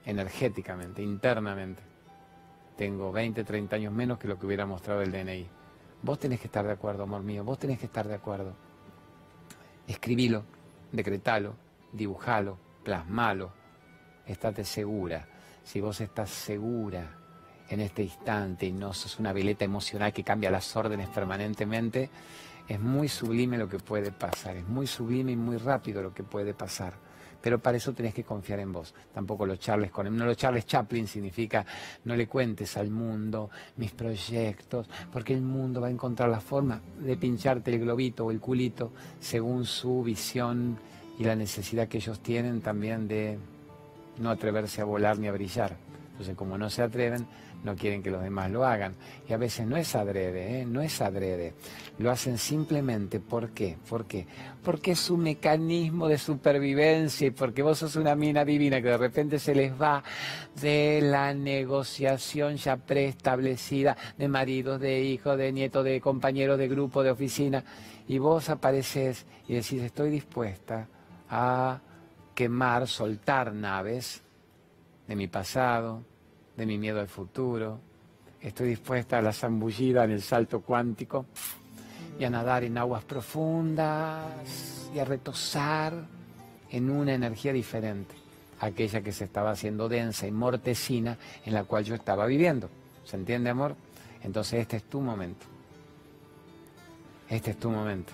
energéticamente, 0.04 1.02
internamente. 1.02 1.82
Tengo 2.76 3.10
20, 3.10 3.42
30 3.42 3.76
años 3.76 3.92
menos 3.92 4.18
que 4.18 4.28
lo 4.28 4.38
que 4.38 4.46
hubiera 4.46 4.66
mostrado 4.66 5.02
el 5.02 5.10
DNI. 5.10 5.48
Vos 6.02 6.18
tenés 6.18 6.38
que 6.38 6.46
estar 6.46 6.64
de 6.64 6.72
acuerdo, 6.72 7.02
amor 7.02 7.22
mío, 7.22 7.42
vos 7.42 7.58
tenés 7.58 7.80
que 7.80 7.86
estar 7.86 8.06
de 8.06 8.14
acuerdo. 8.14 8.54
Escribilo, 9.88 10.44
decretalo, 10.92 11.56
dibujalo, 11.92 12.58
plasmalo, 12.84 13.52
estate 14.26 14.62
segura. 14.62 15.26
Si 15.64 15.80
vos 15.80 16.00
estás 16.00 16.30
segura 16.30 17.16
en 17.68 17.80
este 17.80 18.02
instante 18.02 18.66
y 18.66 18.72
no 18.72 18.92
sos 18.92 19.18
una 19.18 19.32
vileta 19.32 19.64
emocional 19.64 20.12
que 20.12 20.22
cambia 20.22 20.50
las 20.50 20.76
órdenes 20.76 21.08
permanentemente, 21.08 22.10
es 22.68 22.78
muy 22.78 23.08
sublime 23.08 23.56
lo 23.56 23.68
que 23.68 23.78
puede 23.78 24.12
pasar, 24.12 24.56
es 24.56 24.68
muy 24.68 24.86
sublime 24.86 25.32
y 25.32 25.36
muy 25.36 25.56
rápido 25.56 26.02
lo 26.02 26.12
que 26.12 26.22
puede 26.22 26.54
pasar. 26.54 26.94
Pero 27.40 27.60
para 27.60 27.76
eso 27.76 27.92
tenés 27.92 28.14
que 28.14 28.24
confiar 28.24 28.58
en 28.58 28.72
vos. 28.72 28.94
Tampoco 29.14 29.46
lo 29.46 29.54
charles 29.56 29.92
con 29.92 30.06
él. 30.08 30.16
No 30.16 30.26
lo 30.26 30.34
charles 30.34 30.66
Chaplin 30.66 31.06
significa 31.06 31.64
no 32.04 32.16
le 32.16 32.26
cuentes 32.26 32.76
al 32.76 32.90
mundo 32.90 33.48
mis 33.76 33.92
proyectos, 33.92 34.88
porque 35.12 35.34
el 35.34 35.42
mundo 35.42 35.80
va 35.80 35.86
a 35.86 35.90
encontrar 35.90 36.28
la 36.28 36.40
forma 36.40 36.80
de 36.98 37.16
pincharte 37.16 37.72
el 37.72 37.80
globito 37.80 38.26
o 38.26 38.30
el 38.32 38.40
culito 38.40 38.92
según 39.20 39.64
su 39.64 40.02
visión 40.02 40.78
y 41.18 41.24
la 41.24 41.36
necesidad 41.36 41.86
que 41.86 41.98
ellos 41.98 42.20
tienen 42.20 42.60
también 42.60 43.06
de 43.06 43.38
no 44.18 44.30
atreverse 44.30 44.80
a 44.80 44.84
volar 44.84 45.18
ni 45.18 45.28
a 45.28 45.32
brillar. 45.32 45.76
Entonces, 46.10 46.34
como 46.34 46.58
no 46.58 46.68
se 46.68 46.82
atreven, 46.82 47.28
no 47.64 47.74
quieren 47.74 48.02
que 48.02 48.10
los 48.10 48.22
demás 48.22 48.50
lo 48.50 48.64
hagan. 48.64 48.94
Y 49.28 49.32
a 49.32 49.36
veces 49.36 49.66
no 49.66 49.76
es 49.76 49.94
adrede, 49.94 50.60
¿eh? 50.60 50.66
no 50.66 50.80
es 50.80 51.00
adrede. 51.00 51.54
Lo 51.98 52.10
hacen 52.10 52.38
simplemente, 52.38 53.20
¿por 53.20 53.50
qué? 53.50 53.76
¿Por 53.88 54.06
qué? 54.06 54.26
Porque 54.62 54.92
es 54.92 55.10
un 55.10 55.20
mecanismo 55.20 56.08
de 56.08 56.18
supervivencia 56.18 57.26
y 57.26 57.30
porque 57.30 57.62
vos 57.62 57.78
sos 57.78 57.96
una 57.96 58.14
mina 58.14 58.44
divina 58.44 58.80
que 58.80 58.88
de 58.88 58.98
repente 58.98 59.38
se 59.38 59.54
les 59.54 59.72
va 59.72 60.02
de 60.60 61.00
la 61.02 61.34
negociación 61.34 62.56
ya 62.56 62.76
preestablecida 62.76 63.96
de 64.16 64.28
maridos, 64.28 64.80
de 64.80 65.00
hijos, 65.00 65.36
de 65.36 65.52
nietos, 65.52 65.84
de 65.84 66.00
compañeros 66.00 66.58
de 66.58 66.68
grupo, 66.68 67.02
de 67.02 67.10
oficina. 67.10 67.64
Y 68.06 68.18
vos 68.18 68.48
apareces 68.48 69.26
y 69.48 69.54
decís, 69.54 69.82
estoy 69.82 70.10
dispuesta 70.10 70.88
a 71.28 71.80
quemar, 72.34 72.86
soltar 72.86 73.52
naves 73.52 74.22
de 75.08 75.16
mi 75.16 75.26
pasado, 75.26 76.04
de 76.58 76.66
mi 76.66 76.76
miedo 76.76 77.00
al 77.00 77.08
futuro. 77.08 77.78
Estoy 78.42 78.70
dispuesta 78.70 79.18
a 79.18 79.22
la 79.22 79.32
zambullida 79.32 80.04
en 80.04 80.10
el 80.10 80.22
salto 80.22 80.60
cuántico 80.60 81.26
y 82.18 82.24
a 82.24 82.30
nadar 82.30 82.64
en 82.64 82.76
aguas 82.76 83.04
profundas 83.04 84.90
y 84.92 84.98
a 84.98 85.04
retosar 85.04 85.94
en 86.70 86.90
una 86.90 87.14
energía 87.14 87.52
diferente, 87.52 88.14
aquella 88.60 89.00
que 89.02 89.12
se 89.12 89.24
estaba 89.24 89.52
haciendo 89.52 89.88
densa 89.88 90.26
y 90.26 90.32
mortecina 90.32 91.16
en 91.46 91.54
la 91.54 91.62
cual 91.62 91.84
yo 91.84 91.94
estaba 91.94 92.26
viviendo. 92.26 92.68
¿Se 93.04 93.16
entiende, 93.16 93.50
amor? 93.50 93.76
Entonces 94.22 94.60
este 94.60 94.78
es 94.78 94.84
tu 94.84 95.00
momento. 95.00 95.46
Este 97.28 97.52
es 97.52 97.56
tu 97.56 97.70
momento. 97.70 98.12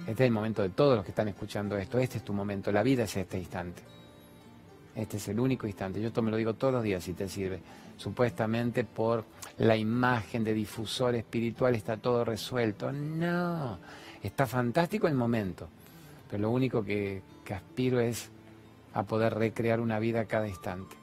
Este 0.00 0.12
es 0.12 0.20
el 0.20 0.32
momento 0.32 0.60
de 0.60 0.68
todos 0.68 0.96
los 0.96 1.04
que 1.04 1.12
están 1.12 1.28
escuchando 1.28 1.78
esto. 1.78 1.98
Este 1.98 2.18
es 2.18 2.24
tu 2.24 2.34
momento. 2.34 2.70
La 2.70 2.82
vida 2.82 3.04
es 3.04 3.16
este 3.16 3.38
instante. 3.38 3.82
Este 4.94 5.16
es 5.16 5.28
el 5.28 5.40
único 5.40 5.66
instante. 5.66 6.00
Yo 6.00 6.08
esto 6.08 6.22
me 6.22 6.30
lo 6.30 6.36
digo 6.36 6.54
todos 6.54 6.74
los 6.74 6.82
días 6.82 7.02
si 7.02 7.14
te 7.14 7.28
sirve. 7.28 7.60
Supuestamente 7.96 8.84
por 8.84 9.24
la 9.58 9.76
imagen 9.76 10.44
de 10.44 10.54
difusor 10.54 11.14
espiritual 11.14 11.74
está 11.74 11.96
todo 11.96 12.24
resuelto. 12.24 12.92
No, 12.92 13.78
está 14.22 14.46
fantástico 14.46 15.08
el 15.08 15.14
momento. 15.14 15.68
Pero 16.30 16.42
lo 16.42 16.50
único 16.50 16.84
que, 16.84 17.22
aspiro 17.52 18.00
es 18.00 18.30
a 18.94 19.02
poder 19.02 19.34
recrear 19.34 19.80
una 19.80 19.98
vida 19.98 20.20
a 20.20 20.24
cada 20.26 20.48
instante. 20.48 20.96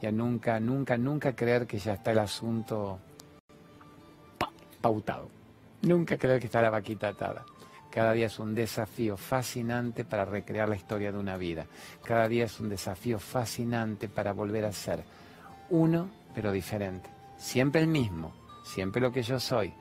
Y 0.00 0.06
a 0.06 0.12
nunca, 0.12 0.60
nunca, 0.60 0.96
nunca 0.98 1.34
creer 1.34 1.66
que 1.66 1.78
ya 1.78 1.94
está 1.94 2.12
el 2.12 2.18
asunto 2.18 2.98
pautado. 4.80 5.28
Nunca 5.82 6.18
creer 6.18 6.40
que 6.40 6.46
está 6.46 6.60
la 6.60 6.70
vaquita 6.70 7.08
atada. 7.08 7.44
Cada 7.92 8.14
día 8.14 8.26
es 8.26 8.38
un 8.38 8.54
desafío 8.54 9.18
fascinante 9.18 10.06
para 10.06 10.24
recrear 10.24 10.66
la 10.66 10.76
historia 10.76 11.12
de 11.12 11.18
una 11.18 11.36
vida. 11.36 11.66
Cada 12.02 12.26
día 12.26 12.46
es 12.46 12.58
un 12.58 12.70
desafío 12.70 13.18
fascinante 13.18 14.08
para 14.08 14.32
volver 14.32 14.64
a 14.64 14.72
ser 14.72 15.04
uno, 15.68 16.08
pero 16.34 16.52
diferente. 16.52 17.10
Siempre 17.36 17.82
el 17.82 17.88
mismo, 17.88 18.32
siempre 18.64 19.02
lo 19.02 19.12
que 19.12 19.22
yo 19.22 19.38
soy, 19.38 19.74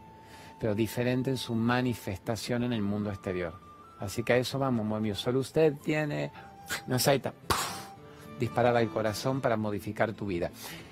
pero 0.59 0.75
diferente 0.75 1.29
en 1.29 1.37
su 1.37 1.55
manifestación 1.55 2.63
en 2.63 2.73
el 2.73 2.81
mundo 2.81 3.09
exterior. 3.09 3.53
Así 3.99 4.23
que 4.23 4.33
a 4.33 4.37
eso 4.37 4.59
vamos, 4.59 4.85
muy 4.85 4.99
mío. 4.99 5.15
Solo 5.15 5.39
usted 5.39 5.75
tiene, 5.75 6.31
no 6.87 6.99
sé, 6.99 7.15
está, 7.15 7.33
disparar 8.37 8.75
al 8.75 8.89
corazón 8.89 9.39
para 9.39 9.55
modificar 9.55 10.11
tu 10.11 10.25
vida. 10.25 10.51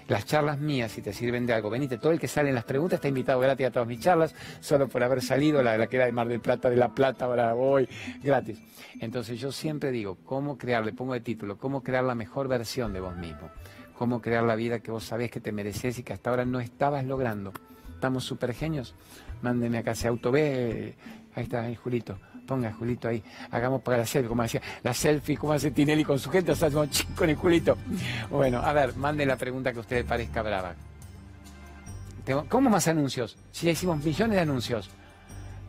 Las 0.09 0.25
charlas 0.25 0.59
mías, 0.59 0.91
si 0.91 1.03
te 1.03 1.13
sirven 1.13 1.45
de 1.45 1.53
algo, 1.53 1.69
venite, 1.69 1.99
todo 1.99 2.11
el 2.11 2.19
que 2.19 2.27
sale 2.27 2.49
en 2.49 2.55
las 2.55 2.63
preguntas 2.63 2.97
está 2.97 3.07
invitado 3.07 3.39
gratis 3.39 3.67
a 3.67 3.71
todas 3.71 3.87
mis 3.87 3.99
charlas, 3.99 4.33
solo 4.59 4.87
por 4.87 5.03
haber 5.03 5.21
salido, 5.21 5.61
la, 5.61 5.77
la 5.77 5.85
que 5.85 5.97
era 5.97 6.07
de 6.07 6.11
Mar 6.11 6.27
del 6.27 6.39
Plata, 6.39 6.67
de 6.67 6.77
La 6.77 6.89
Plata, 6.89 7.25
ahora 7.25 7.53
voy, 7.53 7.87
gratis. 8.23 8.59
Entonces 8.99 9.39
yo 9.39 9.51
siempre 9.51 9.91
digo, 9.91 10.17
¿cómo 10.25 10.57
crear? 10.57 10.83
Le 10.83 10.93
pongo 10.93 11.13
de 11.13 11.19
título, 11.19 11.59
¿cómo 11.59 11.83
crear 11.83 12.03
la 12.03 12.15
mejor 12.15 12.47
versión 12.47 12.91
de 12.91 13.01
vos 13.01 13.15
mismo? 13.17 13.51
¿Cómo 13.99 14.19
crear 14.19 14.43
la 14.43 14.55
vida 14.55 14.79
que 14.79 14.89
vos 14.89 15.03
sabés 15.03 15.29
que 15.29 15.41
te 15.41 15.51
mereces 15.51 15.99
y 15.99 16.03
que 16.03 16.13
hasta 16.13 16.31
ahora 16.31 16.43
no 16.43 16.59
estabas 16.59 17.05
logrando? 17.05 17.53
¿Estamos 17.93 18.23
súper 18.23 18.55
genios? 18.55 18.95
Mándeme 19.43 19.77
acá 19.77 19.91
ese 19.91 20.07
auto, 20.07 20.31
ve, 20.31 20.95
ahí 21.35 21.43
está, 21.43 21.61
ahí 21.61 21.75
Julito 21.75 22.17
ponga 22.49 22.73
Julito 22.73 23.07
ahí, 23.07 23.23
hagamos 23.51 23.81
para 23.83 23.99
la 23.99 24.05
selfie, 24.07 24.27
como 24.27 24.41
decía, 24.41 24.61
la 24.81 24.93
selfie, 24.93 25.37
como 25.37 25.53
hace 25.53 25.69
Tinelli 25.69 26.03
con 26.03 26.17
su 26.17 26.31
gente, 26.31 26.51
o 26.51 26.55
sea, 26.55 26.71
con 26.71 27.29
el 27.29 27.35
Julito. 27.35 27.77
Bueno, 28.31 28.57
a 28.59 28.73
ver, 28.73 28.95
mande 28.95 29.23
la 29.23 29.37
pregunta 29.37 29.71
que 29.71 29.77
a 29.77 29.81
usted 29.81 30.05
parezca 30.05 30.41
brava. 30.41 30.73
¿Cómo 32.49 32.69
más 32.69 32.87
anuncios? 32.87 33.37
Si 33.51 33.67
ya 33.67 33.71
hicimos 33.71 34.03
millones 34.03 34.35
de 34.35 34.41
anuncios. 34.41 34.89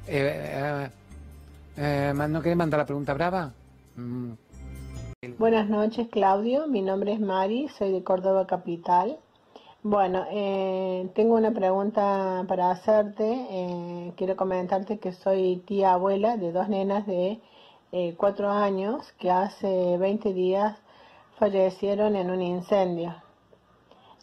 Eh, 0.07 0.89
eh, 0.89 0.91
eh 1.77 2.13
¿No 2.15 2.43
querés 2.43 2.57
mandar 2.57 2.79
la 2.79 2.87
pregunta 2.87 3.15
brava? 3.15 3.53
Mm. 3.97 4.33
Buenas 5.39 5.69
noches, 5.69 6.09
Claudio. 6.11 6.67
Mi 6.67 6.81
nombre 6.83 7.13
es 7.13 7.21
Mari, 7.21 7.69
soy 7.79 7.93
de 7.93 8.03
Córdoba 8.03 8.47
Capital. 8.47 9.19
Bueno, 9.83 10.27
eh, 10.31 11.09
tengo 11.15 11.37
una 11.37 11.53
pregunta 11.53 12.45
para 12.47 12.71
hacerte. 12.71 13.25
Eh, 13.51 14.13
quiero 14.15 14.37
comentarte 14.37 14.99
que 14.99 15.13
soy 15.13 15.63
tía 15.67 15.95
abuela 15.95 16.37
de 16.37 16.53
dos 16.53 16.69
nenas 16.69 17.07
de 17.07 17.41
eh, 17.93 18.15
cuatro 18.19 18.51
años 18.51 19.11
que 19.13 19.31
hace 19.31 19.97
20 19.97 20.35
días 20.35 20.77
fallecieron 21.39 22.15
en 22.17 22.31
un 22.31 22.43
incendio. 22.43 23.15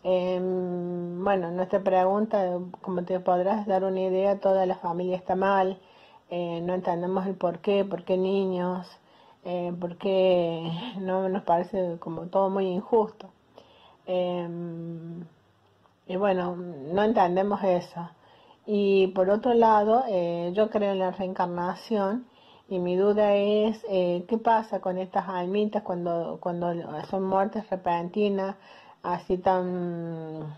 Em, 0.04 1.24
bueno, 1.24 1.50
nuestra 1.52 1.82
pregunta, 1.84 2.60
como 2.82 3.04
te 3.04 3.20
podrás 3.20 3.66
dar 3.68 3.84
una 3.84 4.02
idea, 4.02 4.40
toda 4.40 4.66
la 4.68 4.76
familia 4.76 5.18
está 5.18 5.36
mal, 5.36 5.80
no 6.30 6.74
entendemos 6.74 7.26
el 7.26 7.36
por 7.36 7.60
qué, 7.60 7.84
por 7.86 8.04
qué 8.06 8.18
niños, 8.18 8.88
por 9.80 9.98
qué 9.98 10.72
no 11.00 11.30
nos 11.30 11.44
parece 11.44 11.98
como 12.00 12.28
todo 12.28 12.50
muy 12.50 12.68
injusto. 12.68 13.30
Y 16.08 16.16
bueno, 16.16 16.56
no 16.56 17.04
entendemos 17.04 17.64
eso. 17.64 18.10
Y 18.66 19.08
por 19.08 19.30
otro 19.30 19.54
lado, 19.54 20.04
eh, 20.08 20.52
yo 20.54 20.70
creo 20.70 20.92
en 20.92 21.00
la 21.00 21.12
reencarnación 21.12 22.28
y 22.70 22.80
mi 22.80 22.96
duda 22.96 23.34
es 23.36 23.86
eh, 23.90 24.26
qué 24.28 24.38
pasa 24.38 24.82
con 24.82 24.98
estas 24.98 25.28
almitas 25.30 25.84
cuando, 25.84 26.38
cuando 26.42 26.74
son 27.10 27.24
muertes 27.24 27.70
repentinas, 27.70 28.56
así 29.04 29.38
tan, 29.38 30.56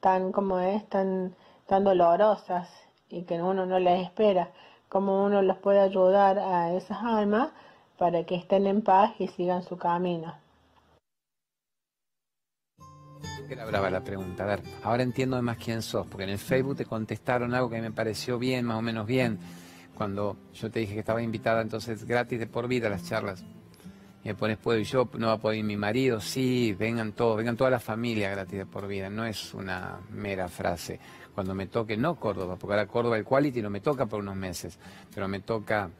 tan 0.00 0.32
como 0.32 0.58
es, 0.58 0.88
tan, 0.88 1.34
tan 1.66 1.84
dolorosas 1.84 2.68
y 3.10 3.22
que 3.22 3.40
uno 3.42 3.66
no 3.66 3.78
les 3.78 4.02
espera. 4.06 4.50
Cómo 4.88 5.24
uno 5.24 5.42
los 5.42 5.58
puede 5.58 5.80
ayudar 5.80 6.38
a 6.38 6.72
esas 6.72 6.98
almas 7.02 7.50
para 7.98 8.24
que 8.24 8.36
estén 8.36 8.66
en 8.66 8.82
paz 8.82 9.12
y 9.18 9.28
sigan 9.28 9.62
su 9.62 9.76
camino. 9.78 10.43
Era 13.48 13.64
brava 13.64 13.90
la 13.90 14.02
pregunta. 14.02 14.44
A 14.44 14.46
ver, 14.46 14.62
ahora 14.82 15.02
entiendo 15.02 15.40
más 15.42 15.56
quién 15.58 15.82
sos, 15.82 16.06
porque 16.06 16.24
en 16.24 16.30
el 16.30 16.38
Facebook 16.38 16.76
te 16.76 16.84
contestaron 16.84 17.54
algo 17.54 17.70
que 17.70 17.80
me 17.80 17.90
pareció 17.90 18.38
bien, 18.38 18.64
más 18.64 18.78
o 18.78 18.82
menos 18.82 19.06
bien, 19.06 19.38
cuando 19.94 20.36
yo 20.54 20.70
te 20.70 20.80
dije 20.80 20.94
que 20.94 21.00
estaba 21.00 21.22
invitada 21.22 21.62
entonces 21.62 22.04
gratis 22.04 22.38
de 22.38 22.46
por 22.46 22.68
vida 22.68 22.88
las 22.88 23.04
charlas. 23.04 23.44
Y 24.24 24.28
me 24.28 24.34
pones, 24.34 24.56
¿puedo 24.56 24.78
y 24.78 24.84
yo? 24.84 25.08
¿No 25.18 25.26
va 25.26 25.34
a 25.34 25.38
poder 25.38 25.58
ir 25.58 25.64
mi 25.64 25.76
marido? 25.76 26.18
Sí, 26.18 26.74
vengan 26.78 27.12
todos, 27.12 27.36
vengan 27.36 27.56
toda 27.56 27.68
la 27.68 27.78
familia 27.78 28.30
gratis 28.30 28.58
de 28.58 28.66
por 28.66 28.86
vida. 28.88 29.10
No 29.10 29.26
es 29.26 29.52
una 29.52 29.98
mera 30.10 30.48
frase. 30.48 30.98
Cuando 31.34 31.54
me 31.54 31.66
toque, 31.66 31.96
no 31.96 32.14
Córdoba, 32.14 32.56
porque 32.56 32.72
ahora 32.74 32.86
Córdoba 32.86 33.18
el 33.18 33.24
Quality 33.24 33.60
no 33.60 33.68
me 33.68 33.80
toca 33.80 34.06
por 34.06 34.20
unos 34.20 34.36
meses, 34.36 34.78
pero 35.14 35.28
me 35.28 35.40
toca 35.40 35.90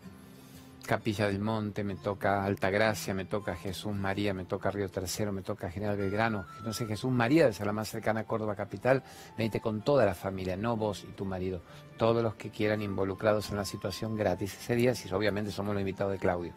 Capilla 0.86 1.26
del 1.28 1.40
Monte, 1.40 1.82
me 1.82 1.96
toca 1.96 2.44
Altagracia, 2.44 3.14
me 3.14 3.24
toca 3.24 3.56
Jesús 3.56 3.94
María, 3.94 4.34
me 4.34 4.44
toca 4.44 4.70
Río 4.70 4.90
Tercero, 4.90 5.32
me 5.32 5.40
toca 5.40 5.70
General 5.70 5.96
Belgrano, 5.96 6.44
no 6.62 6.72
sé, 6.74 6.86
Jesús 6.86 7.10
María, 7.10 7.50
ser 7.52 7.66
la 7.66 7.72
más 7.72 7.88
cercana 7.88 8.20
a 8.20 8.24
Córdoba 8.24 8.54
Capital, 8.54 9.02
venite 9.38 9.60
con 9.60 9.82
toda 9.82 10.04
la 10.04 10.14
familia, 10.14 10.56
no 10.56 10.76
vos 10.76 11.04
y 11.08 11.12
tu 11.12 11.24
marido, 11.24 11.62
todos 11.96 12.22
los 12.22 12.34
que 12.34 12.50
quieran 12.50 12.82
involucrados 12.82 13.50
en 13.50 13.56
la 13.56 13.64
situación 13.64 14.14
gratis 14.14 14.54
ese 14.54 14.76
día, 14.76 14.94
si 14.94 15.12
obviamente 15.12 15.50
somos 15.50 15.74
los 15.74 15.80
invitados 15.80 16.12
de 16.12 16.18
Claudio. 16.18 16.52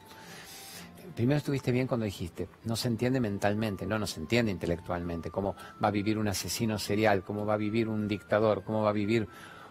Primero 1.15 1.37
estuviste 1.37 1.71
bien 1.71 1.87
cuando 1.87 2.05
dijiste, 2.05 2.49
no 2.65 2.75
se 2.75 2.89
entiende 2.89 3.21
mentalmente, 3.21 3.85
no, 3.85 3.97
no 3.97 4.07
se 4.07 4.19
entiende 4.19 4.51
intelectualmente, 4.51 5.31
cómo 5.31 5.55
va 5.81 5.87
a 5.87 5.91
vivir 5.91 6.17
un 6.17 6.27
asesino 6.27 6.77
serial, 6.79 7.23
cómo 7.23 7.45
va 7.45 7.53
a 7.53 7.57
vivir 7.57 7.87
un 7.87 8.09
dictador, 8.09 8.63
cómo 8.65 8.83
va 8.83 8.89
a 8.89 8.93
vivir 8.93 9.29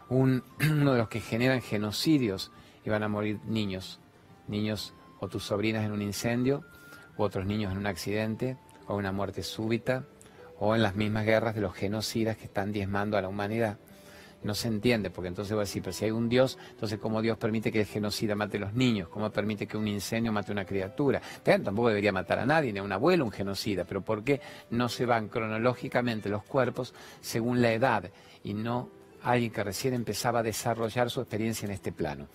un, 0.09 0.43
uno 0.61 0.93
de 0.93 0.99
los 0.99 1.09
que 1.09 1.21
generan 1.21 1.61
genocidios 1.61 2.51
y 2.87 2.91
van 2.91 3.03
a 3.03 3.09
morir 3.09 3.39
niños 3.45 4.01
niños 4.49 4.95
o 5.21 5.29
tus 5.29 5.45
sobrinas 5.45 5.85
en 5.85 5.93
un 5.93 6.03
incendio, 6.03 6.65
u 7.17 7.23
otros 7.23 7.47
niños 7.47 7.73
en 7.73 7.79
un 7.79 7.87
accidente, 7.87 8.57
o 8.87 8.97
una 8.97 9.13
muerte 9.13 9.43
súbita, 9.43 10.05
o 10.59 10.75
en 10.75 10.83
las 10.83 10.97
mismas 10.97 11.27
guerras 11.27 11.55
de 11.55 11.61
los 11.61 11.75
genocidas 11.75 12.37
que 12.37 12.45
están 12.45 12.73
diezmando 12.73 13.17
a 13.17 13.23
la 13.23 13.29
humanidad. 13.29 13.79
No 14.43 14.55
se 14.55 14.69
entiende, 14.69 15.11
porque 15.11 15.29
entonces 15.29 15.57
va 15.57 15.63
a 15.63 15.65
decir, 15.65 15.83
pero 15.83 15.93
si 15.93 16.05
hay 16.05 16.11
un 16.11 16.29
Dios, 16.29 16.57
entonces 16.71 16.99
¿cómo 16.99 17.21
Dios 17.21 17.37
permite 17.37 17.73
que 17.73 17.81
el 17.81 17.87
genocida 17.87 18.35
mate 18.35 18.59
a 18.59 18.61
los 18.61 18.75
niños? 18.75 19.09
¿Cómo 19.09 19.31
permite 19.31 19.67
que 19.67 19.77
un 19.77 19.89
incendio 19.89 20.31
mate 20.31 20.53
a 20.53 20.55
una 20.55 20.65
criatura? 20.65 21.21
tampoco 21.43 21.89
debería 21.89 22.13
matar 22.13 22.39
a 22.39 22.47
nadie, 22.47 22.73
ni 22.73 22.79
a 22.79 22.83
un 22.83 22.93
abuelo, 22.93 23.25
un 23.25 23.33
genocida, 23.33 23.85
pero 23.85 24.03
¿por 24.03 24.23
qué 24.23 24.41
no 24.71 24.89
se 24.89 25.05
van 25.05 25.29
cronológicamente 25.29 26.29
los 26.29 26.45
cuerpos 26.45 26.95
según 27.21 27.61
la 27.61 27.73
edad 27.73 28.11
y 28.45 28.55
no 28.55 28.91
alguien 29.23 29.51
que 29.51 29.65
recién 29.65 29.95
empezaba 29.95 30.41
a 30.41 30.43
desarrollar 30.43 31.11
su 31.11 31.21
experiencia 31.21 31.67
en 31.67 31.73
este 31.73 31.91
plano? 31.91 32.29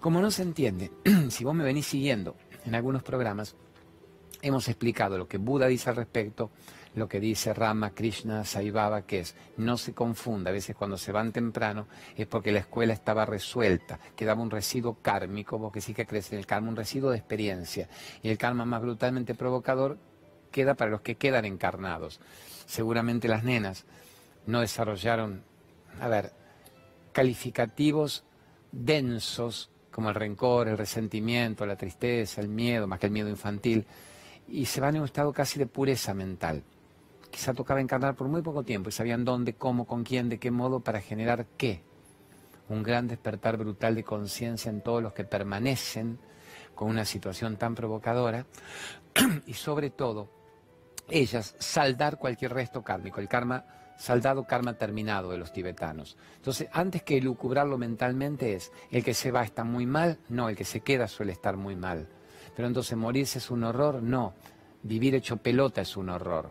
Como 0.00 0.20
no 0.20 0.30
se 0.30 0.42
entiende, 0.42 0.90
si 1.30 1.44
vos 1.44 1.54
me 1.54 1.64
venís 1.64 1.86
siguiendo 1.86 2.36
en 2.64 2.74
algunos 2.74 3.02
programas, 3.02 3.56
hemos 4.42 4.68
explicado 4.68 5.18
lo 5.18 5.26
que 5.26 5.38
Buda 5.38 5.66
dice 5.66 5.90
al 5.90 5.96
respecto, 5.96 6.50
lo 6.94 7.08
que 7.08 7.20
dice 7.20 7.52
Rama, 7.52 7.90
Krishna, 7.90 8.44
Sai 8.44 8.70
Baba, 8.70 9.02
que 9.02 9.20
es, 9.20 9.34
no 9.56 9.76
se 9.76 9.92
confunda, 9.92 10.50
a 10.50 10.52
veces 10.52 10.76
cuando 10.76 10.96
se 10.96 11.12
van 11.12 11.32
temprano 11.32 11.88
es 12.16 12.26
porque 12.26 12.52
la 12.52 12.60
escuela 12.60 12.92
estaba 12.92 13.26
resuelta, 13.26 13.98
quedaba 14.14 14.42
un 14.42 14.50
residuo 14.50 14.98
kármico, 15.02 15.58
vos 15.58 15.72
que 15.72 15.80
sí 15.80 15.92
que 15.92 16.06
crees 16.06 16.32
en 16.32 16.38
el 16.38 16.46
karma, 16.46 16.68
un 16.68 16.76
residuo 16.76 17.10
de 17.10 17.18
experiencia, 17.18 17.88
y 18.22 18.28
el 18.28 18.38
karma 18.38 18.64
más 18.64 18.80
brutalmente 18.80 19.34
provocador 19.34 19.98
queda 20.50 20.74
para 20.74 20.90
los 20.90 21.02
que 21.02 21.16
quedan 21.16 21.44
encarnados. 21.44 22.20
Seguramente 22.66 23.28
las 23.28 23.44
nenas 23.44 23.84
no 24.46 24.60
desarrollaron, 24.60 25.42
a 26.00 26.08
ver, 26.08 26.32
calificativos 27.12 28.24
densos 28.72 29.70
como 29.96 30.10
el 30.10 30.14
rencor, 30.14 30.68
el 30.68 30.76
resentimiento, 30.76 31.64
la 31.64 31.74
tristeza, 31.74 32.42
el 32.42 32.48
miedo, 32.48 32.86
más 32.86 32.98
que 32.98 33.06
el 33.06 33.12
miedo 33.12 33.30
infantil, 33.30 33.86
y 34.46 34.66
se 34.66 34.78
van 34.78 34.94
en 34.94 35.00
un 35.00 35.06
estado 35.06 35.32
casi 35.32 35.58
de 35.58 35.64
pureza 35.64 36.12
mental. 36.12 36.62
Quizá 37.30 37.54
tocaba 37.54 37.80
encarnar 37.80 38.14
por 38.14 38.28
muy 38.28 38.42
poco 38.42 38.62
tiempo 38.62 38.90
y 38.90 38.92
sabían 38.92 39.24
dónde, 39.24 39.54
cómo, 39.54 39.86
con 39.86 40.04
quién, 40.04 40.28
de 40.28 40.38
qué 40.38 40.50
modo 40.50 40.80
para 40.80 41.00
generar 41.00 41.46
qué. 41.56 41.82
Un 42.68 42.82
gran 42.82 43.08
despertar 43.08 43.56
brutal 43.56 43.94
de 43.94 44.04
conciencia 44.04 44.68
en 44.68 44.82
todos 44.82 45.02
los 45.02 45.14
que 45.14 45.24
permanecen 45.24 46.18
con 46.74 46.90
una 46.90 47.06
situación 47.06 47.56
tan 47.56 47.74
provocadora 47.74 48.44
y 49.46 49.54
sobre 49.54 49.88
todo 49.88 50.28
ellas 51.08 51.56
saldar 51.58 52.18
cualquier 52.18 52.52
resto 52.52 52.84
kármico. 52.84 53.18
El 53.18 53.28
karma 53.28 53.64
saldado 53.98 54.44
karma 54.44 54.74
terminado 54.74 55.30
de 55.30 55.38
los 55.38 55.52
tibetanos. 55.52 56.16
Entonces, 56.36 56.68
antes 56.72 57.02
que 57.02 57.20
lucubrarlo 57.20 57.78
mentalmente 57.78 58.54
es, 58.54 58.72
el 58.90 59.04
que 59.04 59.14
se 59.14 59.30
va 59.30 59.42
está 59.42 59.64
muy 59.64 59.86
mal, 59.86 60.18
no, 60.28 60.48
el 60.48 60.56
que 60.56 60.64
se 60.64 60.80
queda 60.80 61.08
suele 61.08 61.32
estar 61.32 61.56
muy 61.56 61.76
mal. 61.76 62.08
Pero 62.54 62.68
entonces 62.68 62.96
morirse 62.96 63.38
es 63.38 63.50
un 63.50 63.64
horror, 63.64 64.02
no, 64.02 64.34
vivir 64.82 65.14
hecho 65.14 65.36
pelota 65.36 65.82
es 65.82 65.96
un 65.96 66.08
horror. 66.08 66.50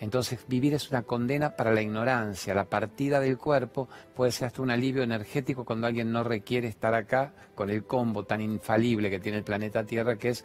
Entonces 0.00 0.38
vivir 0.46 0.74
es 0.74 0.90
una 0.90 1.02
condena 1.02 1.56
para 1.56 1.72
la 1.72 1.82
ignorancia, 1.82 2.54
la 2.54 2.64
partida 2.64 3.18
del 3.18 3.36
cuerpo 3.36 3.88
puede 4.14 4.30
ser 4.30 4.46
hasta 4.46 4.62
un 4.62 4.70
alivio 4.70 5.02
energético 5.02 5.64
cuando 5.64 5.88
alguien 5.88 6.12
no 6.12 6.22
requiere 6.22 6.68
estar 6.68 6.94
acá 6.94 7.32
con 7.54 7.68
el 7.68 7.84
combo 7.84 8.24
tan 8.24 8.40
infalible 8.40 9.10
que 9.10 9.18
tiene 9.18 9.38
el 9.38 9.44
planeta 9.44 9.84
Tierra 9.84 10.16
que 10.16 10.28
es 10.30 10.44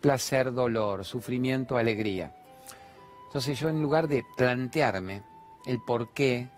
placer, 0.00 0.52
dolor, 0.52 1.04
sufrimiento, 1.04 1.76
alegría. 1.76 2.34
Entonces 3.26 3.58
yo 3.58 3.68
en 3.68 3.82
lugar 3.82 4.06
de 4.06 4.24
plantearme 4.36 5.22
el 5.66 5.80
por 5.80 6.12
qué, 6.12 6.48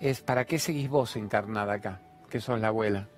es 0.00 0.20
para 0.20 0.44
qué 0.44 0.58
seguís 0.58 0.88
vos 0.88 1.16
encarnada 1.16 1.74
acá, 1.74 2.00
que 2.28 2.40
sos 2.40 2.60
la 2.60 2.68
abuela. 2.68 3.08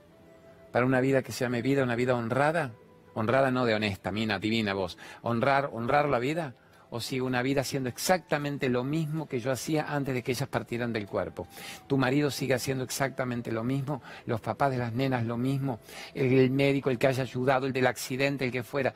Para 0.72 0.86
una 0.86 1.00
vida 1.00 1.22
que 1.22 1.32
se 1.32 1.44
llame 1.44 1.62
vida, 1.62 1.82
una 1.82 1.96
vida 1.96 2.14
honrada, 2.14 2.72
honrada 3.14 3.50
no 3.50 3.64
de 3.64 3.74
honesta, 3.74 4.10
mina, 4.10 4.38
divina 4.38 4.74
vos. 4.74 4.98
Honrar, 5.22 5.70
honrar 5.72 6.08
la 6.08 6.18
vida, 6.18 6.54
o 6.92 7.00
sigo 7.00 7.26
una 7.26 7.40
vida 7.40 7.62
haciendo 7.62 7.88
exactamente 7.88 8.68
lo 8.68 8.84
mismo 8.84 9.26
que 9.26 9.40
yo 9.40 9.50
hacía 9.50 9.94
antes 9.94 10.12
de 10.14 10.22
que 10.22 10.32
ellas 10.32 10.48
partieran 10.48 10.92
del 10.92 11.06
cuerpo. 11.06 11.48
Tu 11.86 11.96
marido 11.96 12.30
sigue 12.30 12.52
haciendo 12.52 12.84
exactamente 12.84 13.50
lo 13.50 13.64
mismo, 13.64 14.02
los 14.26 14.42
papás 14.42 14.70
de 14.70 14.76
las 14.76 14.92
nenas 14.92 15.24
lo 15.24 15.38
mismo, 15.38 15.80
el, 16.12 16.50
médico, 16.50 16.90
el 16.90 16.98
que 16.98 17.06
haya 17.06 17.22
ayudado, 17.22 17.66
el 17.66 17.72
del 17.72 17.86
accidente, 17.86 18.44
el 18.44 18.52
que 18.52 18.62
fuera. 18.62 18.92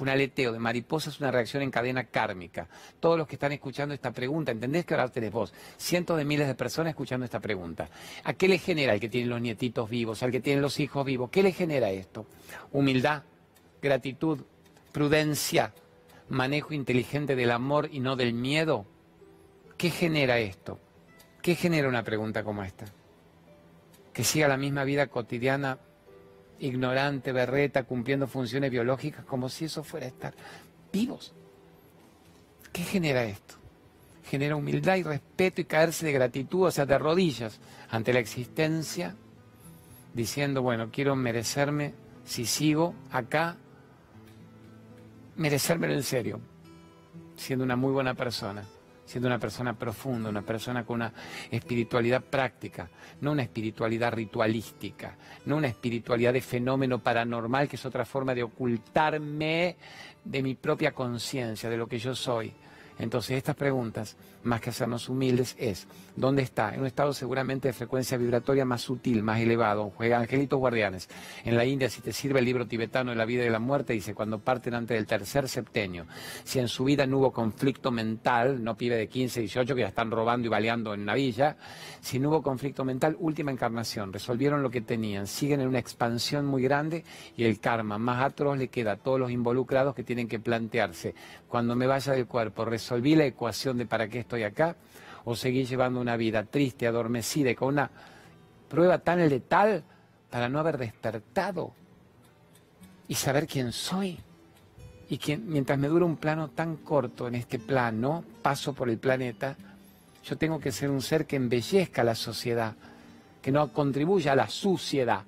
Un 0.00 0.08
aleteo 0.08 0.52
de 0.52 0.58
mariposas, 0.58 1.20
una 1.20 1.30
reacción 1.30 1.62
en 1.62 1.70
cadena 1.70 2.04
kármica. 2.04 2.68
Todos 3.00 3.18
los 3.18 3.26
que 3.26 3.36
están 3.36 3.52
escuchando 3.52 3.94
esta 3.94 4.10
pregunta, 4.10 4.52
¿entendés 4.52 4.84
que 4.84 4.94
ahora 4.94 5.08
tenés 5.08 5.32
vos? 5.32 5.52
Cientos 5.76 6.16
de 6.18 6.24
miles 6.24 6.46
de 6.46 6.54
personas 6.54 6.90
escuchando 6.90 7.24
esta 7.24 7.40
pregunta. 7.40 7.88
¿A 8.24 8.32
qué 8.34 8.48
le 8.48 8.58
genera 8.58 8.94
el 8.94 9.00
que 9.00 9.08
tiene 9.08 9.28
los 9.28 9.40
nietitos 9.40 9.88
vivos, 9.88 10.22
al 10.22 10.30
que 10.30 10.40
tiene 10.40 10.60
los 10.60 10.78
hijos 10.80 11.04
vivos? 11.04 11.30
¿Qué 11.30 11.42
le 11.42 11.52
genera 11.52 11.90
esto? 11.90 12.26
Humildad, 12.72 13.22
gratitud, 13.82 14.40
prudencia, 14.92 15.72
manejo 16.28 16.74
inteligente 16.74 17.36
del 17.36 17.50
amor 17.50 17.88
y 17.92 18.00
no 18.00 18.16
del 18.16 18.32
miedo? 18.32 18.86
¿Qué 19.76 19.90
genera 19.90 20.38
esto? 20.38 20.78
¿Qué 21.42 21.54
genera 21.54 21.88
una 21.88 22.02
pregunta 22.02 22.42
como 22.42 22.62
esta? 22.64 22.86
Que 24.12 24.24
siga 24.24 24.48
la 24.48 24.56
misma 24.56 24.84
vida 24.84 25.06
cotidiana, 25.08 25.78
ignorante, 26.60 27.32
berreta, 27.32 27.84
cumpliendo 27.84 28.26
funciones 28.26 28.70
biológicas, 28.70 29.24
como 29.24 29.48
si 29.48 29.66
eso 29.66 29.84
fuera 29.84 30.06
estar 30.06 30.34
vivos. 30.92 31.34
¿Qué 32.72 32.82
genera 32.82 33.24
esto? 33.24 33.54
Genera 34.24 34.56
humildad 34.56 34.96
y 34.96 35.02
respeto 35.02 35.60
y 35.60 35.64
caerse 35.64 36.06
de 36.06 36.12
gratitud, 36.12 36.64
o 36.66 36.70
sea, 36.70 36.86
de 36.86 36.98
rodillas 36.98 37.60
ante 37.90 38.12
la 38.12 38.18
existencia, 38.18 39.14
diciendo, 40.14 40.62
bueno, 40.62 40.90
quiero 40.90 41.14
merecerme, 41.14 41.94
si 42.24 42.46
sigo 42.46 42.94
acá, 43.12 43.56
merecérmelo 45.36 45.94
en 45.94 46.02
serio, 46.02 46.40
siendo 47.36 47.64
una 47.64 47.76
muy 47.76 47.92
buena 47.92 48.14
persona, 48.14 48.64
siendo 49.06 49.28
una 49.28 49.38
persona 49.38 49.72
profunda, 49.72 50.28
una 50.28 50.42
persona 50.42 50.84
con 50.84 50.96
una 50.96 51.12
espiritualidad 51.50 52.22
práctica, 52.22 52.90
no 53.20 53.32
una 53.32 53.42
espiritualidad 53.42 54.12
ritualística, 54.12 55.16
no 55.46 55.56
una 55.56 55.68
espiritualidad 55.68 56.32
de 56.32 56.40
fenómeno 56.40 56.98
paranormal, 56.98 57.68
que 57.68 57.76
es 57.76 57.86
otra 57.86 58.04
forma 58.04 58.34
de 58.34 58.42
ocultarme 58.42 59.76
de 60.24 60.42
mi 60.42 60.56
propia 60.56 60.92
conciencia, 60.92 61.70
de 61.70 61.76
lo 61.76 61.86
que 61.86 61.98
yo 61.98 62.14
soy. 62.14 62.52
Entonces 62.98 63.36
estas 63.36 63.56
preguntas, 63.56 64.16
más 64.46 64.60
que 64.60 64.70
hacernos 64.70 65.08
humildes, 65.08 65.54
es 65.58 65.86
¿dónde 66.16 66.42
está? 66.42 66.74
En 66.74 66.80
un 66.80 66.86
estado 66.86 67.12
seguramente 67.12 67.68
de 67.68 67.74
frecuencia 67.74 68.16
vibratoria 68.16 68.64
más 68.64 68.82
sutil, 68.82 69.22
más 69.22 69.40
elevado. 69.40 69.92
Juega 69.96 70.18
angelitos 70.18 70.58
guardianes. 70.58 71.08
En 71.44 71.56
la 71.56 71.64
India, 71.64 71.90
si 71.90 72.00
te 72.00 72.12
sirve 72.12 72.38
el 72.38 72.44
libro 72.44 72.66
tibetano 72.66 73.10
de 73.10 73.16
la 73.16 73.24
vida 73.24 73.44
y 73.44 73.50
la 73.50 73.58
muerte, 73.58 73.92
dice, 73.92 74.14
cuando 74.14 74.38
parten 74.38 74.74
antes 74.74 74.96
del 74.96 75.06
tercer 75.06 75.48
septenio, 75.48 76.06
si 76.44 76.58
en 76.58 76.68
su 76.68 76.84
vida 76.84 77.06
no 77.06 77.18
hubo 77.18 77.32
conflicto 77.32 77.90
mental, 77.90 78.62
no 78.62 78.76
pibe 78.76 78.96
de 78.96 79.08
15, 79.08 79.40
18 79.40 79.74
que 79.74 79.80
ya 79.82 79.88
están 79.88 80.10
robando 80.10 80.46
y 80.46 80.50
baleando 80.50 80.94
en 80.94 81.02
una 81.02 81.14
villa, 81.14 81.56
si 82.00 82.18
no 82.18 82.30
hubo 82.30 82.42
conflicto 82.42 82.84
mental, 82.84 83.16
última 83.18 83.50
encarnación, 83.50 84.12
resolvieron 84.12 84.62
lo 84.62 84.70
que 84.70 84.80
tenían, 84.80 85.26
siguen 85.26 85.60
en 85.60 85.68
una 85.68 85.78
expansión 85.78 86.46
muy 86.46 86.62
grande 86.62 87.04
y 87.36 87.44
el 87.44 87.60
karma 87.60 87.98
más 87.98 88.22
atroz 88.22 88.56
le 88.56 88.68
queda 88.68 88.92
a 88.92 88.96
todos 88.96 89.20
los 89.20 89.30
involucrados 89.30 89.94
que 89.94 90.04
tienen 90.04 90.28
que 90.28 90.38
plantearse, 90.38 91.14
cuando 91.48 91.76
me 91.76 91.86
vaya 91.86 92.12
del 92.12 92.26
cuerpo, 92.26 92.64
resolví 92.64 93.14
la 93.14 93.24
ecuación 93.24 93.78
de 93.78 93.86
para 93.86 94.08
qué 94.08 94.20
estoy 94.20 94.35
acá, 94.44 94.76
o 95.24 95.34
seguí 95.34 95.64
llevando 95.64 96.00
una 96.00 96.16
vida 96.16 96.44
triste, 96.44 96.86
adormecida 96.86 97.50
y 97.50 97.54
con 97.54 97.68
una 97.68 97.90
prueba 98.68 98.98
tan 98.98 99.28
letal 99.28 99.82
para 100.30 100.48
no 100.48 100.58
haber 100.58 100.78
despertado 100.78 101.72
y 103.08 103.14
saber 103.14 103.46
quién 103.46 103.72
soy. 103.72 104.18
Y 105.08 105.18
que 105.18 105.36
mientras 105.36 105.78
me 105.78 105.88
dura 105.88 106.04
un 106.04 106.16
plano 106.16 106.48
tan 106.48 106.76
corto 106.76 107.28
en 107.28 107.36
este 107.36 107.58
plano, 107.58 108.24
paso 108.42 108.72
por 108.72 108.88
el 108.88 108.98
planeta, 108.98 109.56
yo 110.24 110.36
tengo 110.36 110.58
que 110.58 110.72
ser 110.72 110.90
un 110.90 111.00
ser 111.00 111.26
que 111.26 111.36
embellezca 111.36 112.02
la 112.02 112.16
sociedad, 112.16 112.74
que 113.40 113.52
no 113.52 113.72
contribuya 113.72 114.32
a 114.32 114.36
la 114.36 114.48
suciedad. 114.48 115.22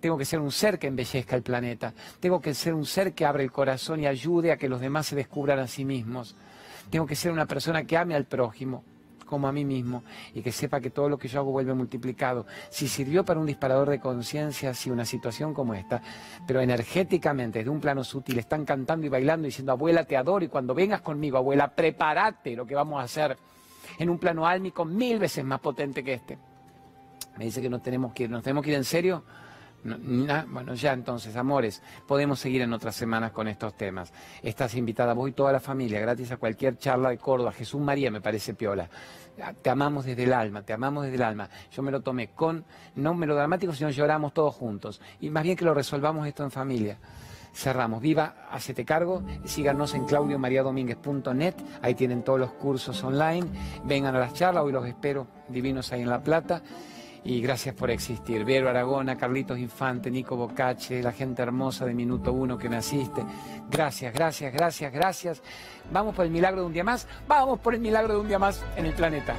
Tengo 0.00 0.16
que 0.16 0.24
ser 0.24 0.38
un 0.38 0.52
ser 0.52 0.78
que 0.78 0.86
embellezca 0.86 1.34
el 1.34 1.42
planeta. 1.42 1.92
Tengo 2.20 2.40
que 2.40 2.54
ser 2.54 2.74
un 2.74 2.86
ser 2.86 3.12
que 3.12 3.24
abre 3.24 3.42
el 3.42 3.50
corazón 3.50 4.00
y 4.00 4.06
ayude 4.06 4.52
a 4.52 4.56
que 4.56 4.68
los 4.68 4.80
demás 4.80 5.06
se 5.06 5.16
descubran 5.16 5.58
a 5.58 5.66
sí 5.66 5.84
mismos. 5.84 6.36
Tengo 6.90 7.06
que 7.06 7.16
ser 7.16 7.32
una 7.32 7.46
persona 7.46 7.84
que 7.84 7.96
ame 7.96 8.14
al 8.14 8.24
prójimo 8.24 8.84
como 9.26 9.48
a 9.48 9.52
mí 9.52 9.64
mismo 9.64 10.04
y 10.32 10.40
que 10.40 10.52
sepa 10.52 10.80
que 10.80 10.90
todo 10.90 11.08
lo 11.08 11.18
que 11.18 11.28
yo 11.28 11.40
hago 11.40 11.50
vuelve 11.50 11.74
multiplicado. 11.74 12.46
Si 12.70 12.88
sirvió 12.88 13.24
para 13.24 13.40
un 13.40 13.46
disparador 13.46 13.90
de 13.90 14.00
conciencia, 14.00 14.72
si 14.72 14.90
una 14.90 15.04
situación 15.04 15.52
como 15.52 15.74
esta, 15.74 16.00
pero 16.46 16.60
energéticamente, 16.60 17.58
desde 17.58 17.70
un 17.70 17.80
plano 17.80 18.04
sutil, 18.04 18.38
están 18.38 18.64
cantando 18.64 19.04
y 19.04 19.08
bailando 19.10 19.46
diciendo, 19.46 19.72
abuela, 19.72 20.04
te 20.04 20.16
adoro 20.16 20.44
y 20.44 20.48
cuando 20.48 20.74
vengas 20.74 21.02
conmigo, 21.02 21.36
abuela, 21.36 21.68
prepárate 21.74 22.56
lo 22.56 22.66
que 22.66 22.74
vamos 22.74 23.00
a 23.00 23.04
hacer 23.04 23.36
en 23.98 24.08
un 24.08 24.18
plano 24.18 24.46
álmico 24.46 24.84
mil 24.84 25.18
veces 25.18 25.44
más 25.44 25.60
potente 25.60 26.02
que 26.02 26.14
este. 26.14 26.38
Me 27.36 27.44
dice 27.44 27.60
que 27.60 27.68
nos 27.68 27.82
tenemos 27.82 28.12
que 28.12 28.24
ir, 28.24 28.30
nos 28.30 28.42
tenemos 28.42 28.64
que 28.64 28.70
ir 28.70 28.76
en 28.76 28.84
serio. 28.84 29.22
Bueno, 30.48 30.74
ya 30.74 30.92
entonces, 30.92 31.36
amores, 31.36 31.82
podemos 32.06 32.38
seguir 32.38 32.62
en 32.62 32.72
otras 32.72 32.94
semanas 32.94 33.32
con 33.32 33.48
estos 33.48 33.76
temas. 33.76 34.12
Estás 34.42 34.74
invitada 34.74 35.12
vos 35.14 35.28
y 35.28 35.32
toda 35.32 35.52
la 35.52 35.60
familia, 35.60 36.00
gratis 36.00 36.32
a 36.32 36.36
cualquier 36.36 36.78
charla 36.78 37.10
de 37.10 37.18
Córdoba. 37.18 37.52
Jesús 37.52 37.80
María 37.80 38.10
me 38.10 38.20
parece 38.20 38.54
piola. 38.54 38.88
Te 39.62 39.70
amamos 39.70 40.06
desde 40.06 40.24
el 40.24 40.32
alma, 40.32 40.62
te 40.62 40.72
amamos 40.72 41.04
desde 41.04 41.16
el 41.16 41.22
alma. 41.22 41.48
Yo 41.70 41.82
me 41.82 41.90
lo 41.90 42.00
tomé 42.00 42.28
con, 42.28 42.64
no 42.94 43.14
melodramático, 43.14 43.72
sino 43.74 43.90
lloramos 43.90 44.32
todos 44.32 44.54
juntos. 44.54 45.00
Y 45.20 45.30
más 45.30 45.42
bien 45.42 45.56
que 45.56 45.64
lo 45.64 45.74
resolvamos 45.74 46.26
esto 46.26 46.42
en 46.42 46.50
familia 46.50 46.98
cerramos. 47.56 48.02
Viva, 48.02 48.48
hacete 48.50 48.84
cargo, 48.84 49.22
síganos 49.46 49.94
en 49.94 50.04
claudiomariadomínguez.net, 50.04 51.54
ahí 51.80 51.94
tienen 51.94 52.22
todos 52.22 52.38
los 52.38 52.52
cursos 52.52 53.02
online, 53.02 53.46
vengan 53.84 54.14
a 54.14 54.18
las 54.18 54.34
charlas, 54.34 54.62
hoy 54.62 54.72
los 54.72 54.86
espero 54.86 55.26
divinos 55.48 55.90
ahí 55.90 56.02
en 56.02 56.10
La 56.10 56.22
Plata 56.22 56.62
y 57.26 57.40
gracias 57.40 57.74
por 57.74 57.90
existir. 57.90 58.44
Vero 58.44 58.68
Aragona, 58.68 59.16
Carlitos 59.16 59.58
Infante, 59.58 60.10
Nico 60.10 60.36
Bocache, 60.36 61.02
la 61.02 61.12
gente 61.12 61.42
hermosa 61.42 61.84
de 61.84 61.92
Minuto 61.92 62.32
Uno 62.32 62.56
que 62.56 62.68
me 62.68 62.76
asiste. 62.76 63.24
Gracias, 63.68 64.14
gracias, 64.14 64.52
gracias, 64.52 64.92
gracias. 64.92 65.42
Vamos 65.92 66.14
por 66.14 66.24
el 66.24 66.30
milagro 66.30 66.60
de 66.60 66.66
un 66.68 66.72
día 66.72 66.84
más, 66.84 67.08
vamos 67.26 67.58
por 67.58 67.74
el 67.74 67.80
milagro 67.80 68.14
de 68.14 68.20
un 68.20 68.28
día 68.28 68.38
más 68.38 68.64
en 68.76 68.86
el 68.86 68.92
planeta. 68.92 69.34